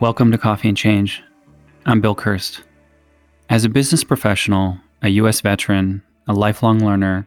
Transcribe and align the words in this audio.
Welcome 0.00 0.30
to 0.30 0.38
Coffee 0.38 0.68
and 0.68 0.76
Change. 0.76 1.24
I'm 1.84 2.00
Bill 2.00 2.14
Kirst. 2.14 2.62
As 3.50 3.64
a 3.64 3.68
business 3.68 4.04
professional, 4.04 4.78
a 5.02 5.08
U.S. 5.08 5.40
veteran, 5.40 6.04
a 6.28 6.32
lifelong 6.32 6.78
learner, 6.78 7.26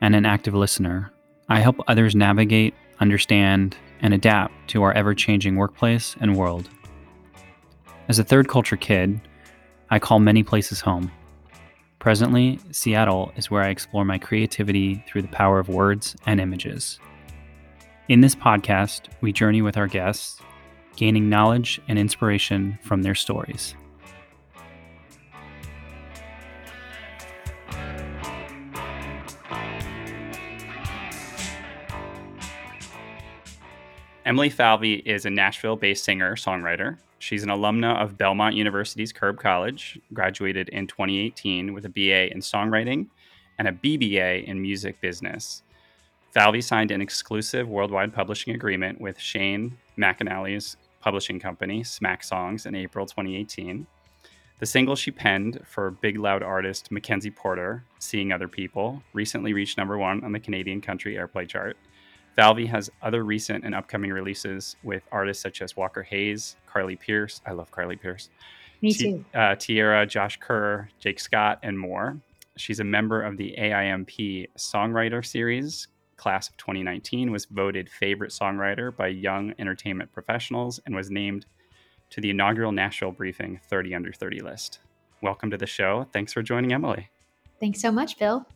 and 0.00 0.14
an 0.14 0.24
active 0.24 0.54
listener, 0.54 1.12
I 1.48 1.58
help 1.58 1.80
others 1.88 2.14
navigate, 2.14 2.74
understand, 3.00 3.76
and 4.02 4.14
adapt 4.14 4.52
to 4.68 4.84
our 4.84 4.92
ever 4.92 5.16
changing 5.16 5.56
workplace 5.56 6.14
and 6.20 6.36
world. 6.36 6.70
As 8.06 8.20
a 8.20 8.24
third 8.24 8.46
culture 8.46 8.76
kid, 8.76 9.20
I 9.90 9.98
call 9.98 10.20
many 10.20 10.44
places 10.44 10.80
home. 10.80 11.10
Presently, 11.98 12.60
Seattle 12.70 13.32
is 13.34 13.50
where 13.50 13.64
I 13.64 13.70
explore 13.70 14.04
my 14.04 14.18
creativity 14.18 15.04
through 15.08 15.22
the 15.22 15.28
power 15.28 15.58
of 15.58 15.68
words 15.68 16.14
and 16.24 16.40
images. 16.40 17.00
In 18.08 18.20
this 18.20 18.36
podcast, 18.36 19.08
we 19.20 19.32
journey 19.32 19.60
with 19.60 19.76
our 19.76 19.88
guests, 19.88 20.40
gaining 20.96 21.28
knowledge 21.28 21.80
and 21.88 21.98
inspiration 21.98 22.78
from 22.82 23.02
their 23.02 23.14
stories. 23.14 23.74
Emily 34.26 34.50
Falvey 34.50 34.94
is 34.94 35.24
a 35.24 35.30
Nashville 35.30 35.76
based 35.76 36.02
singer 36.02 36.34
songwriter. 36.34 36.98
She's 37.20 37.44
an 37.44 37.48
alumna 37.48 37.96
of 38.02 38.18
Belmont 38.18 38.56
University's 38.56 39.12
Curb 39.12 39.38
College, 39.38 40.00
graduated 40.12 40.68
in 40.70 40.88
2018 40.88 41.72
with 41.72 41.84
a 41.84 41.88
BA 41.88 42.32
in 42.32 42.40
songwriting 42.40 43.06
and 43.58 43.68
a 43.68 43.72
BBA 43.72 44.44
in 44.44 44.60
music 44.60 45.00
business. 45.00 45.62
Falvey 46.32 46.60
signed 46.60 46.90
an 46.90 47.00
exclusive 47.00 47.68
worldwide 47.68 48.12
publishing 48.12 48.54
agreement 48.54 49.00
with 49.00 49.18
Shane 49.18 49.78
McAnally's 49.96 50.76
publishing 51.06 51.38
company, 51.38 51.84
Smack 51.84 52.24
Songs, 52.24 52.66
in 52.66 52.74
April 52.74 53.06
2018. 53.06 53.86
The 54.58 54.66
single 54.66 54.96
she 54.96 55.12
penned 55.12 55.60
for 55.64 55.92
big 55.92 56.18
loud 56.18 56.42
artist 56.42 56.90
Mackenzie 56.90 57.30
Porter, 57.30 57.84
Seeing 58.00 58.32
Other 58.32 58.48
People, 58.48 59.00
recently 59.12 59.52
reached 59.52 59.78
number 59.78 59.96
one 59.96 60.24
on 60.24 60.32
the 60.32 60.40
Canadian 60.40 60.80
country 60.80 61.14
airplay 61.14 61.46
chart. 61.46 61.76
Falvey 62.34 62.66
has 62.66 62.90
other 63.02 63.22
recent 63.22 63.64
and 63.64 63.72
upcoming 63.72 64.10
releases 64.10 64.74
with 64.82 65.04
artists 65.12 65.40
such 65.40 65.62
as 65.62 65.76
Walker 65.76 66.02
Hayes, 66.02 66.56
Carly 66.66 66.96
Pearce. 66.96 67.40
I 67.46 67.52
love 67.52 67.70
Carly 67.70 67.94
Pearce. 67.94 68.28
Me 68.82 68.92
too. 68.92 68.98
T- 68.98 69.24
uh, 69.32 69.54
Tiera, 69.54 70.08
Josh 70.08 70.40
Kerr, 70.40 70.88
Jake 70.98 71.20
Scott, 71.20 71.60
and 71.62 71.78
more. 71.78 72.16
She's 72.56 72.80
a 72.80 72.84
member 72.84 73.22
of 73.22 73.36
the 73.36 73.54
AIMP 73.56 74.48
Songwriter 74.58 75.24
Series. 75.24 75.86
Class 76.16 76.48
of 76.48 76.56
2019 76.56 77.30
was 77.30 77.44
voted 77.44 77.90
favorite 77.90 78.30
songwriter 78.30 78.94
by 78.94 79.08
Young 79.08 79.54
Entertainment 79.58 80.12
Professionals 80.12 80.80
and 80.86 80.94
was 80.94 81.10
named 81.10 81.46
to 82.10 82.20
the 82.20 82.30
inaugural 82.30 82.72
Nashville 82.72 83.12
Briefing 83.12 83.60
30 83.68 83.94
Under 83.94 84.12
30 84.12 84.40
list. 84.40 84.80
Welcome 85.22 85.50
to 85.50 85.58
the 85.58 85.66
show. 85.66 86.06
Thanks 86.12 86.32
for 86.32 86.42
joining 86.42 86.72
Emily. 86.72 87.10
Thanks 87.60 87.80
so 87.80 87.92
much, 87.92 88.18
Bill. 88.18 88.46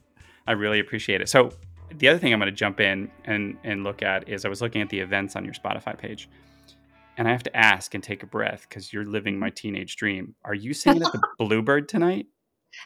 I 0.46 0.52
really 0.52 0.80
appreciate 0.80 1.20
it. 1.20 1.28
So, 1.28 1.50
the 1.90 2.08
other 2.08 2.18
thing 2.18 2.32
I'm 2.32 2.38
going 2.38 2.46
to 2.46 2.56
jump 2.56 2.80
in 2.80 3.10
and, 3.24 3.58
and 3.64 3.82
look 3.82 4.02
at 4.02 4.28
is 4.28 4.44
I 4.44 4.48
was 4.48 4.62
looking 4.62 4.80
at 4.80 4.88
the 4.88 5.00
events 5.00 5.34
on 5.34 5.44
your 5.44 5.54
Spotify 5.54 5.98
page. 5.98 6.28
And 7.16 7.26
I 7.26 7.32
have 7.32 7.42
to 7.42 7.56
ask 7.56 7.94
and 7.94 8.02
take 8.02 8.22
a 8.22 8.26
breath 8.26 8.66
because 8.68 8.92
you're 8.92 9.04
living 9.04 9.38
my 9.38 9.50
teenage 9.50 9.96
dream. 9.96 10.34
Are 10.44 10.54
you 10.54 10.72
singing 10.72 11.02
at 11.02 11.12
the 11.12 11.20
Bluebird 11.38 11.88
tonight? 11.88 12.26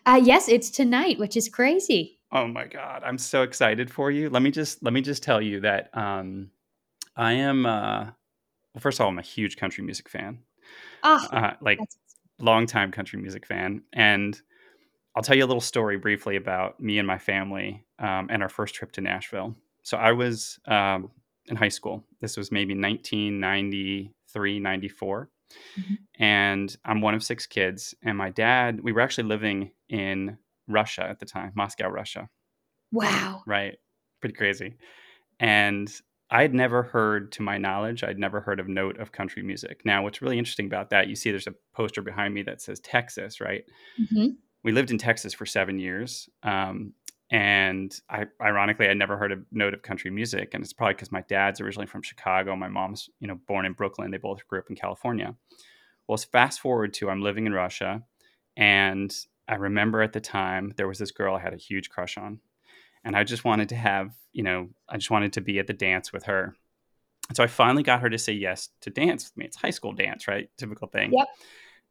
Uh, 0.06 0.21
yes, 0.23 0.49
it's 0.49 0.71
tonight, 0.71 1.19
which 1.19 1.37
is 1.37 1.49
crazy. 1.49 2.19
Oh 2.34 2.47
my 2.49 2.67
god, 2.67 3.03
I'm 3.05 3.19
so 3.19 3.43
excited 3.43 3.91
for 3.91 4.11
you. 4.11 4.28
Let 4.28 4.43
me 4.43 4.50
just 4.50 4.83
let 4.83 4.93
me 4.93 5.00
just 5.00 5.22
tell 5.22 5.41
you 5.41 5.61
that 5.61 5.97
um, 5.97 6.50
I 7.17 7.34
am. 7.34 7.67
Uh, 7.67 8.05
well, 8.75 8.81
first 8.81 8.99
of 9.00 9.05
all, 9.05 9.11
I'm 9.11 9.19
a 9.19 9.22
huge 9.22 9.56
country 9.56 9.84
music 9.84 10.09
fan. 10.09 10.41
Oh, 11.03 11.28
Uh, 11.33 11.53
like 11.61 11.81
longtime 12.41 12.93
country 12.93 13.21
music 13.21 13.47
fan, 13.47 13.83
and 13.93 14.41
I'll 15.17 15.23
tell 15.23 15.37
you 15.37 15.44
a 15.44 15.47
little 15.49 15.61
story 15.61 15.99
briefly 15.99 16.37
about 16.37 16.81
me 16.81 16.99
and 16.99 17.06
my 17.06 17.19
family 17.19 17.84
um, 18.00 18.28
and 18.31 18.43
our 18.43 18.49
first 18.50 18.75
trip 18.75 18.93
to 18.93 19.00
Nashville. 19.03 19.56
So 19.83 19.99
I 19.99 20.12
was 20.12 20.59
um, 20.67 21.11
in 21.47 21.56
high 21.56 21.69
school. 21.69 22.05
This 22.21 22.37
was 22.37 22.53
maybe 22.53 22.75
1993, 22.75 24.61
94. 24.61 25.31
Mhm. 25.78 25.99
And 26.19 26.77
I'm 26.84 27.00
one 27.00 27.15
of 27.15 27.23
six 27.25 27.47
kids. 27.47 27.94
And 28.03 28.19
my 28.19 28.31
dad, 28.31 28.81
we 28.83 28.93
were 28.93 29.00
actually 29.00 29.28
living 29.28 29.73
in 29.89 30.39
Russia 30.69 31.05
at 31.05 31.19
the 31.21 31.27
time, 31.27 31.53
Moscow, 31.55 31.89
Russia. 31.89 32.29
wow. 32.93 33.43
Right. 33.47 33.79
Pretty 34.21 34.35
crazy. 34.35 34.77
And 35.41 35.93
I'd 36.31 36.55
never 36.55 36.83
heard, 36.83 37.33
to 37.33 37.43
my 37.43 37.59
knowledge, 37.59 38.03
I'd 38.03 38.19
never 38.19 38.41
heard 38.41 38.59
of 38.61 38.69
note 38.69 38.99
of 38.99 39.13
country 39.13 39.43
music. 39.43 39.83
Now, 39.85 40.03
what's 40.03 40.23
really 40.23 40.39
interesting 40.39 40.67
about 40.67 40.91
that, 40.91 41.09
you 41.09 41.17
see 41.17 41.31
there's 41.31 41.47
a 41.47 41.55
poster 41.75 42.03
behind 42.03 42.35
me 42.35 42.43
that 42.43 42.63
says 42.63 42.81
Texas, 42.81 43.41
right? 43.41 43.65
hmm 44.11 44.29
we 44.65 44.73
lived 44.73 44.91
in 44.91 44.99
Texas 44.99 45.35
for 45.35 45.47
seven 45.47 45.79
years. 45.79 46.29
Um, 46.43 46.95
and 47.31 47.95
I, 48.09 48.25
ironically, 48.41 48.89
I'd 48.89 48.97
never 48.97 49.17
heard 49.17 49.33
a 49.33 49.37
note 49.53 49.75
of 49.75 49.83
country 49.83 50.11
music. 50.11 50.55
And 50.55 50.65
it's 50.65 50.73
probably 50.73 50.95
because 50.95 51.13
my 51.13 51.23
dad's 51.29 51.61
originally 51.61 51.87
from 51.87 52.03
Chicago. 52.03 52.57
My 52.57 52.69
mom's, 52.69 53.09
you 53.21 53.29
know, 53.29 53.39
born 53.47 53.67
in 53.67 53.75
Brooklyn. 53.75 54.11
They 54.11 54.17
both 54.17 54.47
grew 54.49 54.59
up 54.59 54.71
in 54.71 54.77
California. 54.77 55.37
Well, 56.09 56.15
it's 56.15 56.25
fast 56.25 56.61
forward 56.61 56.95
to 56.95 57.11
I'm 57.11 57.23
living 57.23 57.47
in 57.47 57.53
Russia. 57.53 58.03
And 58.57 59.15
I 59.49 59.56
remember 59.56 60.03
at 60.03 60.12
the 60.12 60.21
time 60.21 60.72
there 60.77 60.88
was 60.88 60.99
this 60.99 61.10
girl 61.10 61.37
I 61.37 61.41
had 61.41 61.55
a 61.55 61.59
huge 61.59 61.91
crush 61.91 62.16
on. 62.16 62.41
And 63.05 63.15
I 63.15 63.25
just 63.25 63.44
wanted 63.44 63.69
to 63.69 63.77
have, 63.77 64.15
you 64.32 64.43
know, 64.43 64.71
I 64.88 64.97
just 64.97 65.10
wanted 65.10 65.34
to 65.34 65.43
be 65.43 65.59
at 65.59 65.66
the 65.66 65.75
dance 65.75 66.12
with 66.12 66.25
her. 66.25 66.56
And 67.28 67.37
so 67.37 67.44
I 67.44 67.47
finally 67.47 67.82
got 67.82 68.00
her 68.00 68.09
to 68.09 68.19
say 68.19 68.32
yes 68.32 68.71
to 68.81 68.91
dance 68.91 69.25
with 69.25 69.37
me. 69.37 69.44
It's 69.44 69.56
high 69.56 69.71
school 69.71 69.93
dance, 69.93 70.27
right? 70.27 70.49
Typical 70.56 70.88
thing. 70.88 71.12
Yep. 71.12 71.28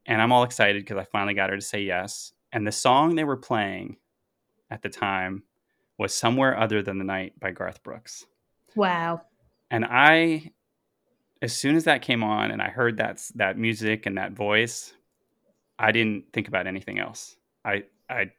And 0.07 0.21
I'm 0.21 0.31
all 0.31 0.43
excited 0.43 0.83
because 0.83 0.97
I 0.97 1.05
finally 1.05 1.35
got 1.35 1.49
her 1.51 1.55
to 1.55 1.61
say 1.61 1.81
yes. 1.81 2.33
And 2.51 2.65
the 2.65 2.71
song 2.71 3.15
they 3.15 3.23
were 3.23 3.37
playing 3.37 3.97
at 4.71 4.81
the 4.81 4.89
time 4.89 5.43
was 5.97 6.13
Somewhere 6.13 6.59
Other 6.59 6.81
Than 6.81 6.97
the 6.97 7.03
Night 7.03 7.39
by 7.39 7.51
Garth 7.51 7.83
Brooks. 7.83 8.25
Wow. 8.75 9.21
And 9.69 9.85
I, 9.85 10.51
as 11.41 11.55
soon 11.55 11.75
as 11.75 11.83
that 11.83 12.01
came 12.01 12.23
on 12.23 12.51
and 12.51 12.61
I 12.61 12.69
heard 12.69 12.97
that, 12.97 13.23
that 13.35 13.57
music 13.57 14.07
and 14.07 14.17
that 14.17 14.33
voice, 14.33 14.93
I 15.77 15.91
didn't 15.91 16.25
think 16.33 16.47
about 16.47 16.67
anything 16.67 16.99
else. 16.99 17.35
I, 17.65 17.83
I 18.09 18.31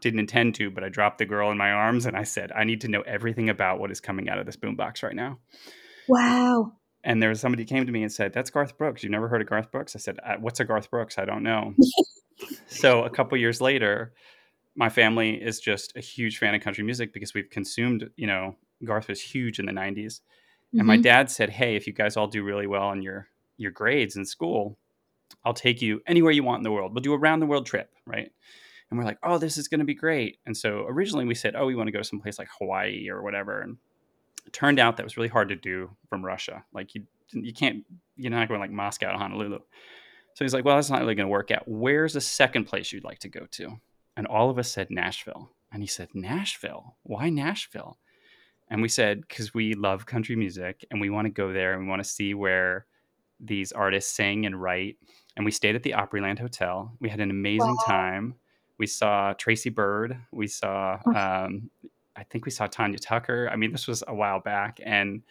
didn't 0.00 0.20
intend 0.20 0.54
to, 0.56 0.70
but 0.70 0.82
I 0.84 0.88
dropped 0.88 1.18
the 1.18 1.26
girl 1.26 1.50
in 1.50 1.58
my 1.58 1.70
arms 1.70 2.06
and 2.06 2.16
I 2.16 2.24
said, 2.24 2.52
I 2.52 2.64
need 2.64 2.80
to 2.82 2.88
know 2.88 3.02
everything 3.02 3.50
about 3.50 3.78
what 3.80 3.90
is 3.90 4.00
coming 4.00 4.28
out 4.28 4.38
of 4.38 4.46
this 4.46 4.56
boombox 4.56 5.02
right 5.02 5.14
now. 5.14 5.38
Wow. 6.08 6.72
And 7.04 7.22
there 7.22 7.30
was 7.30 7.40
somebody 7.40 7.64
came 7.64 7.86
to 7.86 7.92
me 7.92 8.02
and 8.02 8.12
said, 8.12 8.32
"That's 8.32 8.50
Garth 8.50 8.76
Brooks. 8.76 9.02
You've 9.02 9.12
never 9.12 9.28
heard 9.28 9.40
of 9.40 9.48
Garth 9.48 9.70
Brooks?" 9.70 9.96
I 9.96 9.98
said, 9.98 10.18
"Uh, 10.22 10.36
"What's 10.38 10.60
a 10.60 10.64
Garth 10.66 10.90
Brooks? 10.90 11.18
I 11.18 11.24
don't 11.24 11.42
know." 11.42 11.74
so 12.68 13.04
a 13.04 13.10
couple 13.10 13.38
years 13.38 13.62
later, 13.62 14.12
my 14.74 14.90
family 14.90 15.40
is 15.40 15.60
just 15.60 15.96
a 15.96 16.00
huge 16.00 16.36
fan 16.36 16.54
of 16.54 16.60
country 16.60 16.84
music 16.84 17.14
because 17.14 17.32
we've 17.32 17.48
consumed. 17.48 18.10
You 18.16 18.26
know, 18.26 18.56
Garth 18.84 19.08
was 19.08 19.20
huge 19.20 19.58
in 19.58 19.64
the 19.64 19.72
'90s, 19.72 20.20
and 20.74 20.86
my 20.86 20.98
Mhm. 20.98 21.02
dad 21.02 21.30
said, 21.30 21.48
"Hey, 21.48 21.74
if 21.74 21.86
you 21.86 21.94
guys 21.94 22.18
all 22.18 22.26
do 22.26 22.42
really 22.42 22.66
well 22.66 22.84
on 22.84 23.00
your 23.00 23.28
your 23.56 23.70
grades 23.70 24.16
in 24.16 24.26
school, 24.26 24.76
I'll 25.44 25.54
take 25.54 25.82
you 25.82 26.00
anywhere 26.06 26.32
you 26.32 26.42
want 26.44 26.60
in 26.60 26.64
the 26.64 26.72
world. 26.72 26.92
We'll 26.94 27.02
do 27.02 27.12
a 27.12 27.18
round 27.18 27.40
the 27.42 27.46
world 27.46 27.66
trip, 27.66 27.90
right?" 28.06 28.30
And 28.90 28.98
we're 28.98 29.04
like, 29.04 29.18
"Oh, 29.22 29.38
this 29.38 29.56
is 29.56 29.68
going 29.68 29.78
to 29.80 29.84
be 29.84 29.94
great." 29.94 30.38
And 30.46 30.56
so 30.56 30.86
originally 30.88 31.24
we 31.24 31.34
said, 31.34 31.54
"Oh, 31.56 31.66
we 31.66 31.74
want 31.74 31.88
to 31.88 31.92
go 31.92 31.98
to 31.98 32.04
some 32.04 32.20
place 32.20 32.38
like 32.38 32.48
Hawaii 32.58 33.08
or 33.08 33.22
whatever." 33.22 33.60
And 33.60 33.78
it 34.46 34.52
turned 34.52 34.78
out 34.78 34.96
that 34.96 35.04
was 35.04 35.16
really 35.16 35.28
hard 35.28 35.48
to 35.50 35.56
do 35.56 35.90
from 36.08 36.24
Russia. 36.24 36.64
Like 36.72 36.94
you 36.94 37.06
you 37.32 37.52
can't 37.52 37.84
you're 38.16 38.30
not 38.30 38.48
going 38.48 38.60
like 38.60 38.70
Moscow 38.70 39.12
to 39.12 39.18
Honolulu. 39.18 39.60
So 40.34 40.44
he's 40.44 40.54
like, 40.54 40.64
"Well, 40.64 40.76
that's 40.76 40.90
not 40.90 41.00
really 41.00 41.14
going 41.14 41.26
to 41.26 41.30
work 41.30 41.50
out. 41.50 41.64
Where's 41.66 42.14
the 42.14 42.20
second 42.20 42.64
place 42.64 42.92
you'd 42.92 43.04
like 43.04 43.20
to 43.20 43.28
go 43.28 43.46
to?" 43.52 43.80
And 44.16 44.26
all 44.26 44.50
of 44.50 44.58
us 44.58 44.70
said 44.70 44.90
Nashville. 44.90 45.50
And 45.72 45.82
he 45.82 45.86
said, 45.86 46.08
"Nashville? 46.14 46.96
Why 47.02 47.30
Nashville?" 47.30 47.98
And 48.68 48.82
we 48.82 48.88
said, 48.88 49.22
"Because 49.28 49.54
we 49.54 49.74
love 49.74 50.06
country 50.06 50.36
music 50.36 50.84
and 50.90 51.00
we 51.00 51.10
want 51.10 51.26
to 51.26 51.30
go 51.30 51.52
there 51.52 51.74
and 51.74 51.82
we 51.82 51.88
want 51.88 52.02
to 52.02 52.08
see 52.08 52.34
where 52.34 52.86
these 53.38 53.72
artists 53.72 54.14
sing 54.14 54.46
and 54.46 54.60
write." 54.60 54.96
And 55.40 55.44
we 55.46 55.52
stayed 55.52 55.74
at 55.74 55.82
the 55.82 55.92
Opryland 55.92 56.38
Hotel. 56.38 56.94
We 57.00 57.08
had 57.08 57.18
an 57.18 57.30
amazing 57.30 57.66
Wow. 57.78 57.84
time. 57.86 58.34
We 58.76 58.86
saw 58.86 59.32
Tracy 59.32 59.70
Byrd. 59.70 60.18
We 60.32 60.46
saw, 60.46 60.98
um, 61.16 61.70
I 62.14 62.24
think 62.24 62.44
we 62.44 62.50
saw 62.50 62.66
Tanya 62.66 62.98
Tucker. 62.98 63.48
I 63.50 63.56
mean, 63.56 63.72
this 63.72 63.86
was 63.88 64.04
a 64.06 64.14
while 64.14 64.40
back, 64.40 64.80
and 64.84 65.22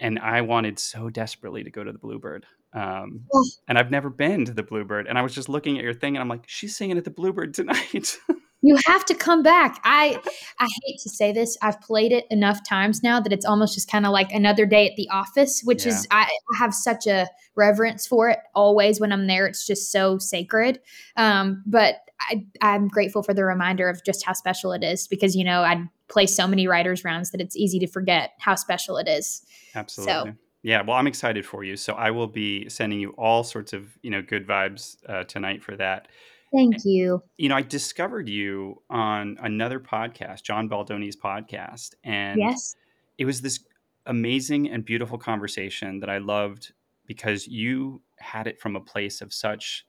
and 0.00 0.18
I 0.20 0.40
wanted 0.40 0.78
so 0.78 1.10
desperately 1.10 1.64
to 1.64 1.70
go 1.70 1.84
to 1.84 1.92
the 1.92 1.98
Bluebird. 1.98 2.46
Um, 2.72 3.26
and 3.68 3.76
I've 3.76 3.90
never 3.90 4.08
been 4.08 4.46
to 4.46 4.54
the 4.54 4.62
Bluebird. 4.62 5.06
And 5.06 5.18
I 5.18 5.22
was 5.22 5.34
just 5.34 5.50
looking 5.50 5.76
at 5.76 5.84
your 5.84 5.92
thing, 5.92 6.16
and 6.16 6.22
I'm 6.22 6.28
like, 6.30 6.44
she's 6.46 6.74
singing 6.74 6.96
at 6.96 7.04
the 7.04 7.10
Bluebird 7.10 7.52
tonight. 7.52 8.16
You 8.62 8.76
have 8.86 9.04
to 9.06 9.14
come 9.14 9.42
back. 9.42 9.80
I 9.84 10.20
I 10.58 10.66
hate 10.84 10.98
to 11.02 11.10
say 11.10 11.32
this. 11.32 11.56
I've 11.62 11.80
played 11.80 12.12
it 12.12 12.24
enough 12.30 12.64
times 12.66 13.02
now 13.02 13.20
that 13.20 13.32
it's 13.32 13.44
almost 13.44 13.74
just 13.74 13.90
kind 13.90 14.06
of 14.06 14.12
like 14.12 14.32
another 14.32 14.66
day 14.66 14.88
at 14.88 14.96
the 14.96 15.08
office, 15.10 15.62
which 15.62 15.86
is 15.86 16.06
I, 16.10 16.28
have 16.58 16.72
such 16.72 17.06
a 17.06 17.28
reverence 17.54 18.06
for 18.06 18.30
it 18.30 18.38
always 18.54 18.98
when 18.98 19.12
I'm 19.12 19.26
there. 19.26 19.46
It's 19.46 19.66
just 19.66 19.92
so 19.92 20.18
sacred. 20.18 20.80
Um, 21.16 21.62
but 21.66 21.96
I, 22.20 22.46
I'm 22.62 22.88
grateful 22.88 23.22
for 23.22 23.34
the 23.34 23.44
reminder 23.44 23.88
of 23.88 24.02
just 24.04 24.24
how 24.24 24.32
special 24.32 24.72
it 24.72 24.82
is 24.82 25.06
because 25.06 25.36
you 25.36 25.44
know 25.44 25.62
I 25.62 25.84
play 26.08 26.26
so 26.26 26.46
many 26.46 26.66
writers 26.66 27.04
rounds 27.04 27.30
that 27.32 27.40
it's 27.40 27.56
easy 27.56 27.78
to 27.80 27.86
forget 27.86 28.32
how 28.38 28.54
special 28.54 28.96
it 28.96 29.08
is. 29.08 29.44
Absolutely. 29.74 30.34
Yeah, 30.62 30.82
well, 30.82 30.96
I'm 30.96 31.06
excited 31.06 31.46
for 31.46 31.62
you. 31.62 31.76
So 31.76 31.92
I 31.92 32.10
will 32.10 32.26
be 32.26 32.68
sending 32.68 32.98
you 32.98 33.10
all 33.10 33.44
sorts 33.44 33.72
of 33.72 33.96
you 34.02 34.10
know 34.10 34.22
good 34.22 34.46
vibes 34.46 34.96
uh, 35.08 35.24
tonight 35.24 35.62
for 35.62 35.76
that. 35.76 36.08
Thank 36.56 36.84
you. 36.84 37.22
You 37.36 37.48
know, 37.48 37.56
I 37.56 37.62
discovered 37.62 38.28
you 38.28 38.82
on 38.88 39.36
another 39.42 39.78
podcast, 39.78 40.42
John 40.42 40.68
Baldoni's 40.68 41.16
podcast, 41.16 41.94
and 42.02 42.40
yes, 42.40 42.74
it 43.18 43.24
was 43.26 43.42
this 43.42 43.60
amazing 44.06 44.70
and 44.70 44.84
beautiful 44.84 45.18
conversation 45.18 46.00
that 46.00 46.08
I 46.08 46.18
loved 46.18 46.72
because 47.06 47.46
you 47.46 48.02
had 48.18 48.46
it 48.46 48.60
from 48.60 48.76
a 48.76 48.80
place 48.80 49.20
of 49.20 49.32
such 49.32 49.84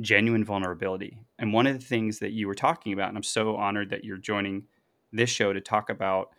genuine 0.00 0.44
vulnerability. 0.44 1.24
And 1.38 1.52
one 1.52 1.66
of 1.66 1.78
the 1.78 1.84
things 1.84 2.18
that 2.18 2.32
you 2.32 2.46
were 2.46 2.54
talking 2.54 2.92
about, 2.92 3.08
and 3.08 3.16
I'm 3.16 3.22
so 3.22 3.56
honored 3.56 3.90
that 3.90 4.04
you're 4.04 4.16
joining 4.16 4.64
this 5.12 5.30
show 5.30 5.52
to 5.52 5.60
talk 5.60 5.90
about 5.90 6.30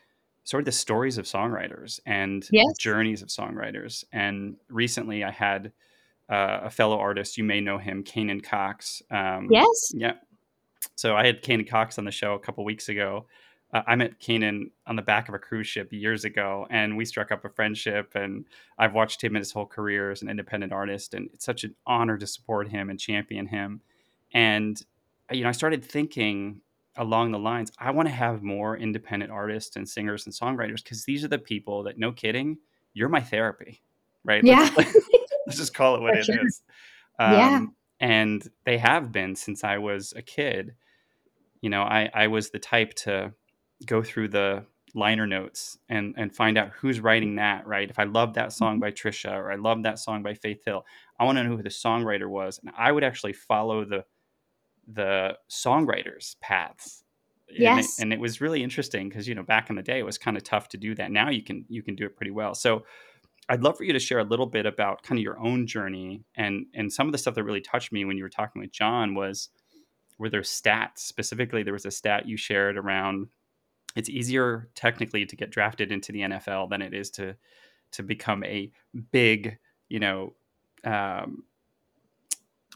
sort 0.44 0.62
of 0.62 0.66
the 0.66 0.72
stories 0.72 1.18
of 1.18 1.26
songwriters 1.26 2.00
and 2.06 2.48
yes. 2.52 2.66
journeys 2.78 3.22
of 3.22 3.30
songwriters. 3.30 4.04
And 4.12 4.58
recently 4.70 5.24
I 5.24 5.32
had 5.32 5.72
uh, 6.30 6.62
a 6.64 6.70
fellow 6.70 6.98
artist, 6.98 7.38
you 7.38 7.44
may 7.44 7.62
know 7.62 7.78
him, 7.78 8.04
Kanan 8.04 8.44
Cox. 8.44 9.02
Um, 9.12 9.48
yes. 9.52 9.92
Yeah. 9.94 10.14
So 10.96 11.16
I 11.16 11.26
had 11.26 11.44
Kanan 11.44 11.68
Cox 11.68 11.98
on 11.98 12.06
the 12.06 12.12
show 12.12 12.34
a 12.34 12.40
couple 12.40 12.64
weeks 12.64 12.90
ago. 12.90 13.26
Uh, 13.74 13.82
I 13.88 13.96
met 13.96 14.20
Kanan 14.20 14.72
on 14.88 14.96
the 14.96 15.02
back 15.02 15.28
of 15.28 15.36
a 15.36 15.40
cruise 15.40 15.68
ship 15.68 15.92
years 15.92 16.24
ago, 16.24 16.68
and 16.70 16.96
we 16.96 17.06
struck 17.06 17.32
up 17.32 17.44
a 17.46 17.50
friendship. 17.50 18.14
And 18.16 18.46
I've 18.78 18.94
watched 18.94 19.24
him 19.24 19.36
in 19.36 19.42
his 19.42 19.52
whole 19.52 19.66
career 19.66 20.12
as 20.12 20.22
an 20.22 20.30
independent 20.30 20.72
artist, 20.72 21.14
and 21.14 21.30
it's 21.34 21.46
such 21.46 21.64
an 21.64 21.76
honor 21.86 22.18
to 22.18 22.28
support 22.28 22.70
him 22.70 22.90
and 22.90 23.00
champion 23.00 23.48
him. 23.48 23.82
And 24.34 24.82
you 25.32 25.44
know, 25.44 25.50
I 25.50 25.54
started 25.54 25.84
thinking 25.84 26.62
along 26.98 27.32
the 27.32 27.40
lines 27.40 27.72
i 27.78 27.92
want 27.92 28.08
to 28.08 28.14
have 28.14 28.42
more 28.42 28.78
independent 28.78 29.32
artists 29.32 29.76
and 29.76 29.88
singers 29.88 30.26
and 30.26 30.34
songwriters 30.34 30.84
because 30.84 31.04
these 31.04 31.24
are 31.24 31.28
the 31.28 31.38
people 31.38 31.84
that 31.84 31.98
no 31.98 32.12
kidding 32.12 32.58
you're 32.94 33.10
my 33.10 33.20
therapy 33.20 33.82
right 34.24 34.44
yeah 34.44 34.70
let's, 34.78 34.96
let's 35.48 35.58
just 35.58 35.74
call 35.74 35.96
it 35.96 36.02
what 36.02 36.14
For 36.14 36.20
it 36.20 36.26
sure. 36.26 36.46
is. 36.46 36.62
Um, 37.20 37.34
yeah 37.34 37.66
and 38.00 38.48
they 38.66 38.78
have 38.78 39.12
been 39.12 39.36
since 39.36 39.64
i 39.64 39.78
was 39.78 40.14
a 40.16 40.22
kid. 40.22 40.76
You 41.62 41.70
know 41.70 41.82
i 41.82 42.10
i 42.14 42.28
was 42.28 42.50
the 42.50 42.60
type 42.60 42.94
to 42.96 43.34
go 43.86 44.04
through 44.04 44.30
the 44.30 44.66
liner 44.94 45.28
notes 45.28 45.78
and 45.90 46.14
and 46.18 46.34
find 46.34 46.58
out 46.58 46.70
who's 46.70 47.00
writing 47.00 47.36
that 47.36 47.66
right? 47.68 47.90
If 47.90 48.00
i 48.00 48.04
love 48.04 48.34
that 48.36 48.54
song 48.54 48.76
mm-hmm. 48.76 48.82
by 48.82 48.92
trisha 48.92 49.34
or 49.34 49.52
i 49.52 49.56
love 49.56 49.84
that 49.84 50.00
song 50.00 50.24
by 50.24 50.34
faith 50.34 50.64
hill 50.66 50.86
i 51.20 51.24
want 51.26 51.38
to 51.38 51.44
know 51.44 51.56
who 51.56 51.64
the 51.64 51.70
songwriter 51.70 52.30
was 52.30 52.60
and 52.60 52.72
i 52.78 52.92
would 52.92 53.04
actually 53.04 53.34
follow 53.34 53.84
the 53.86 54.06
the 54.88 55.36
songwriters 55.50 56.36
paths. 56.42 57.04
Yes 57.50 57.70
and 57.70 57.80
it, 57.80 58.04
and 58.04 58.14
it 58.14 58.20
was 58.20 58.42
really 58.42 58.64
interesting 58.64 59.10
because 59.10 59.28
you 59.28 59.36
know 59.36 59.44
back 59.44 59.70
in 59.70 59.76
the 59.76 59.84
day 59.84 60.00
it 60.00 60.06
was 60.06 60.18
kind 60.18 60.38
of 60.38 60.44
tough 60.44 60.70
to 60.70 60.78
do 60.78 60.96
that. 60.96 61.12
Now 61.12 61.30
you 61.30 61.44
can 61.44 61.66
you 61.70 61.82
can 61.84 61.96
do 61.96 62.06
it 62.06 62.16
pretty 62.16 62.32
well. 62.32 62.56
So 62.56 62.86
i'd 63.50 63.64
love 63.64 63.78
for 63.78 63.84
you 63.84 63.94
to 63.94 64.00
share 64.00 64.20
a 64.20 64.24
little 64.24 64.46
bit 64.46 64.66
about 64.66 65.04
kind 65.04 65.18
of 65.20 65.24
your 65.24 65.40
own 65.40 65.68
journey 65.68 66.24
and 66.36 66.66
and 66.74 66.92
some 66.92 67.08
of 67.08 67.12
the 67.12 67.18
stuff 67.18 67.36
that 67.36 67.44
really 67.44 67.62
touched 67.62 67.92
me 67.92 68.06
when 68.06 68.18
you 68.18 68.24
were 68.24 68.30
talking 68.30 68.62
with 68.62 68.72
john 68.72 69.16
was 69.16 69.50
were 70.18 70.30
there 70.30 70.42
stats 70.42 71.00
specifically 71.00 71.64
there 71.64 71.74
was 71.74 71.86
a 71.86 71.92
stat 71.92 72.28
you 72.28 72.38
shared 72.38 72.78
around 72.78 73.28
it's 73.96 74.10
easier 74.10 74.70
technically 74.76 75.26
to 75.26 75.36
get 75.36 75.50
drafted 75.50 75.92
into 75.92 76.12
the 76.12 76.22
nfl 76.22 76.70
than 76.70 76.82
it 76.82 76.94
is 76.94 77.10
to 77.10 77.36
to 77.92 78.04
become 78.04 78.44
a 78.44 78.72
big 79.12 79.58
you 79.90 80.00
know 80.00 80.34
um, 80.84 81.44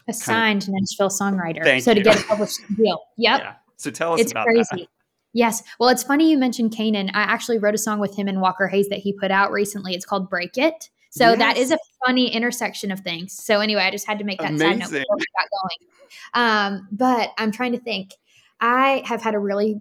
a 0.08 0.12
signed 0.12 0.62
kind 0.62 0.74
of, 0.74 0.80
Nashville 0.80 1.08
songwriter. 1.08 1.82
So 1.82 1.92
you. 1.92 1.96
to 1.96 2.02
get 2.02 2.20
a 2.20 2.24
published 2.24 2.60
deal. 2.76 3.00
Yep. 3.16 3.40
Yeah. 3.40 3.54
So 3.76 3.90
tell 3.90 4.14
us 4.14 4.20
it's 4.20 4.32
about 4.32 4.46
crazy. 4.46 4.64
that. 4.72 4.86
Yes. 5.32 5.62
Well, 5.78 5.88
it's 5.88 6.02
funny 6.02 6.30
you 6.30 6.38
mentioned 6.38 6.72
Kanan. 6.72 7.10
I 7.14 7.22
actually 7.22 7.58
wrote 7.58 7.74
a 7.74 7.78
song 7.78 8.00
with 8.00 8.16
him 8.16 8.26
and 8.26 8.40
Walker 8.40 8.66
Hayes 8.66 8.88
that 8.88 8.98
he 8.98 9.12
put 9.12 9.30
out 9.30 9.52
recently. 9.52 9.94
It's 9.94 10.04
called 10.04 10.28
Break 10.28 10.58
It. 10.58 10.90
So 11.10 11.30
yes. 11.30 11.38
that 11.38 11.56
is 11.56 11.70
a 11.72 11.78
funny 12.06 12.32
intersection 12.32 12.90
of 12.92 13.00
things. 13.00 13.32
So 13.32 13.60
anyway, 13.60 13.82
I 13.82 13.90
just 13.90 14.06
had 14.06 14.18
to 14.18 14.24
make 14.24 14.38
that 14.40 14.50
Amazing. 14.50 14.68
side 14.68 14.78
note 14.78 14.90
before 14.90 15.16
we 15.16 15.24
got 15.38 15.48
going. 15.62 16.76
Um, 16.78 16.88
but 16.92 17.30
I'm 17.36 17.50
trying 17.50 17.72
to 17.72 17.80
think. 17.80 18.14
I 18.60 19.02
have 19.06 19.22
had 19.22 19.34
a 19.34 19.38
really 19.38 19.80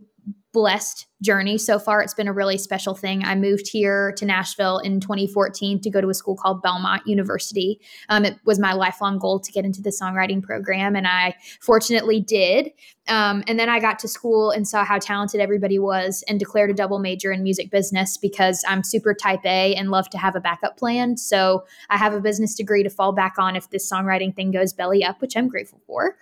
blessed 0.53 1.05
journey 1.21 1.57
so 1.57 1.79
far. 1.79 2.01
It's 2.01 2.13
been 2.13 2.27
a 2.27 2.33
really 2.33 2.57
special 2.57 2.95
thing. 2.95 3.23
I 3.25 3.35
moved 3.35 3.67
here 3.67 4.13
to 4.13 4.25
Nashville 4.25 4.79
in 4.79 4.99
2014 4.99 5.81
to 5.81 5.89
go 5.89 6.01
to 6.01 6.09
a 6.09 6.13
school 6.13 6.35
called 6.35 6.61
Belmont 6.61 7.05
University. 7.05 7.79
Um, 8.09 8.25
it 8.25 8.37
was 8.45 8.59
my 8.59 8.73
lifelong 8.73 9.19
goal 9.19 9.39
to 9.39 9.51
get 9.51 9.65
into 9.65 9.81
the 9.81 9.89
songwriting 9.89 10.41
program, 10.41 10.95
and 10.95 11.07
I 11.07 11.35
fortunately 11.61 12.19
did. 12.19 12.71
Um, 13.09 13.43
and 13.47 13.59
then 13.59 13.69
I 13.69 13.79
got 13.79 13.97
to 13.99 14.07
school 14.07 14.51
and 14.51 14.67
saw 14.67 14.85
how 14.85 14.99
talented 14.99 15.41
everybody 15.41 15.79
was 15.79 16.23
and 16.27 16.39
declared 16.39 16.69
a 16.69 16.73
double 16.73 16.99
major 16.99 17.31
in 17.31 17.41
music 17.41 17.71
business 17.71 18.17
because 18.17 18.63
I'm 18.67 18.83
super 18.83 19.15
type 19.15 19.43
A 19.45 19.73
and 19.73 19.89
love 19.89 20.09
to 20.11 20.17
have 20.19 20.35
a 20.35 20.39
backup 20.39 20.77
plan. 20.77 21.17
So 21.17 21.65
I 21.89 21.97
have 21.97 22.13
a 22.13 22.21
business 22.21 22.53
degree 22.53 22.83
to 22.83 22.89
fall 22.89 23.11
back 23.11 23.39
on 23.39 23.55
if 23.55 23.71
this 23.71 23.91
songwriting 23.91 24.35
thing 24.35 24.51
goes 24.51 24.73
belly 24.73 25.03
up, 25.03 25.21
which 25.21 25.35
I'm 25.35 25.47
grateful 25.47 25.81
for. 25.87 26.17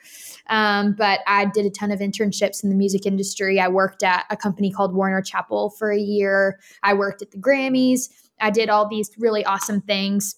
Um, 0.50 0.94
but 0.94 1.20
I 1.28 1.46
did 1.46 1.66
a 1.66 1.70
ton 1.70 1.92
of 1.92 2.00
internships 2.00 2.64
in 2.64 2.70
the 2.70 2.76
music 2.76 3.06
industry. 3.06 3.60
I 3.60 3.68
worked 3.68 4.02
at 4.02 4.26
a 4.30 4.38
company 4.38 4.72
called 4.72 4.87
Warner 4.94 5.22
Chappell 5.22 5.72
for 5.72 5.92
a 5.92 6.00
year. 6.00 6.60
I 6.84 6.94
worked 6.94 7.22
at 7.22 7.32
the 7.32 7.38
Grammys. 7.38 8.10
I 8.40 8.50
did 8.50 8.70
all 8.70 8.88
these 8.88 9.12
really 9.18 9.44
awesome 9.46 9.82
things. 9.82 10.36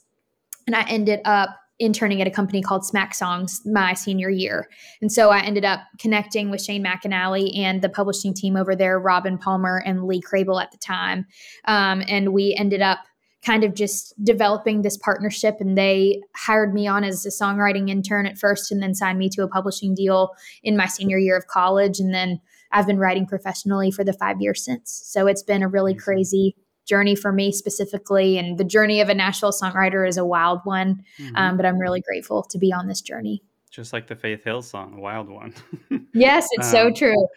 And 0.68 0.76
I 0.76 0.84
ended 0.88 1.22
up 1.26 1.50
interning 1.80 2.22
at 2.22 2.28
a 2.28 2.32
company 2.32 2.62
called 2.62 2.86
Smack 2.86 3.16
Songs 3.16 3.62
my 3.66 3.94
senior 3.94 4.30
year. 4.30 4.68
And 5.02 5.12
so 5.12 5.30
I 5.30 5.40
ended 5.40 5.64
up 5.64 5.80
connecting 5.98 6.52
with 6.52 6.62
Shane 6.62 6.84
McAnally 6.84 7.58
and 7.58 7.82
the 7.82 7.90
publishing 7.90 8.34
team 8.34 8.58
over 8.58 8.76
there, 8.76 9.00
Robin 9.00 9.38
Palmer 9.38 9.82
and 9.86 10.04
Lee 10.04 10.22
Krabel 10.22 10.62
at 10.62 10.72
the 10.72 10.78
time. 10.78 11.26
Um, 11.66 12.04
and 12.08 12.34
we 12.34 12.54
ended 12.58 12.82
up 12.82 13.00
kind 13.46 13.64
of 13.64 13.74
just 13.74 14.14
developing 14.24 14.82
this 14.82 14.98
partnership 14.98 15.56
and 15.62 15.78
they 15.78 16.22
hired 16.36 16.74
me 16.74 16.88
on 16.88 17.06
as 17.06 17.26
a 17.26 17.30
songwriting 17.30 17.90
intern 17.90 18.26
at 18.26 18.38
first 18.38 18.70
and 18.70 18.84
then 18.84 18.94
signed 18.94 19.18
me 19.18 19.30
to 19.30 19.44
a 19.44 19.48
publishing 19.48 19.96
deal 19.96 20.32
in 20.62 20.76
my 20.76 20.86
senior 20.86 21.18
year 21.18 21.38
of 21.38 21.48
college 21.48 22.00
and 22.02 22.14
then 22.14 22.42
I've 22.72 22.88
been 22.88 23.00
writing 23.00 23.26
professionally 23.26 23.92
for 23.92 24.04
the 24.04 24.14
5 24.14 24.42
years 24.42 24.64
since. 24.64 24.92
So 25.06 25.28
it's 25.28 25.44
been 25.44 25.64
a 25.64 25.68
really 25.68 25.96
crazy 25.96 26.56
journey 26.86 27.16
for 27.16 27.32
me 27.32 27.52
specifically 27.52 28.38
and 28.38 28.58
the 28.58 28.64
journey 28.64 29.00
of 29.00 29.10
a 29.10 29.14
Nashville 29.14 29.52
songwriter 29.52 30.08
is 30.08 30.18
a 30.18 30.26
wild 30.26 30.60
one 30.64 31.04
mm-hmm. 31.20 31.36
um, 31.36 31.56
but 31.56 31.64
I'm 31.64 31.78
really 31.78 32.02
grateful 32.02 32.42
to 32.50 32.58
be 32.58 32.74
on 32.74 32.88
this 32.88 33.00
journey. 33.00 33.44
Just 33.70 33.94
like 33.94 34.08
the 34.08 34.16
Faith 34.16 34.44
Hill 34.44 34.64
song, 34.64 34.96
a 34.96 35.00
wild 35.00 35.30
one. 35.30 35.54
yes, 36.16 36.48
it's 36.54 36.66
um, 36.68 36.72
so 36.72 36.92
true. 36.92 37.28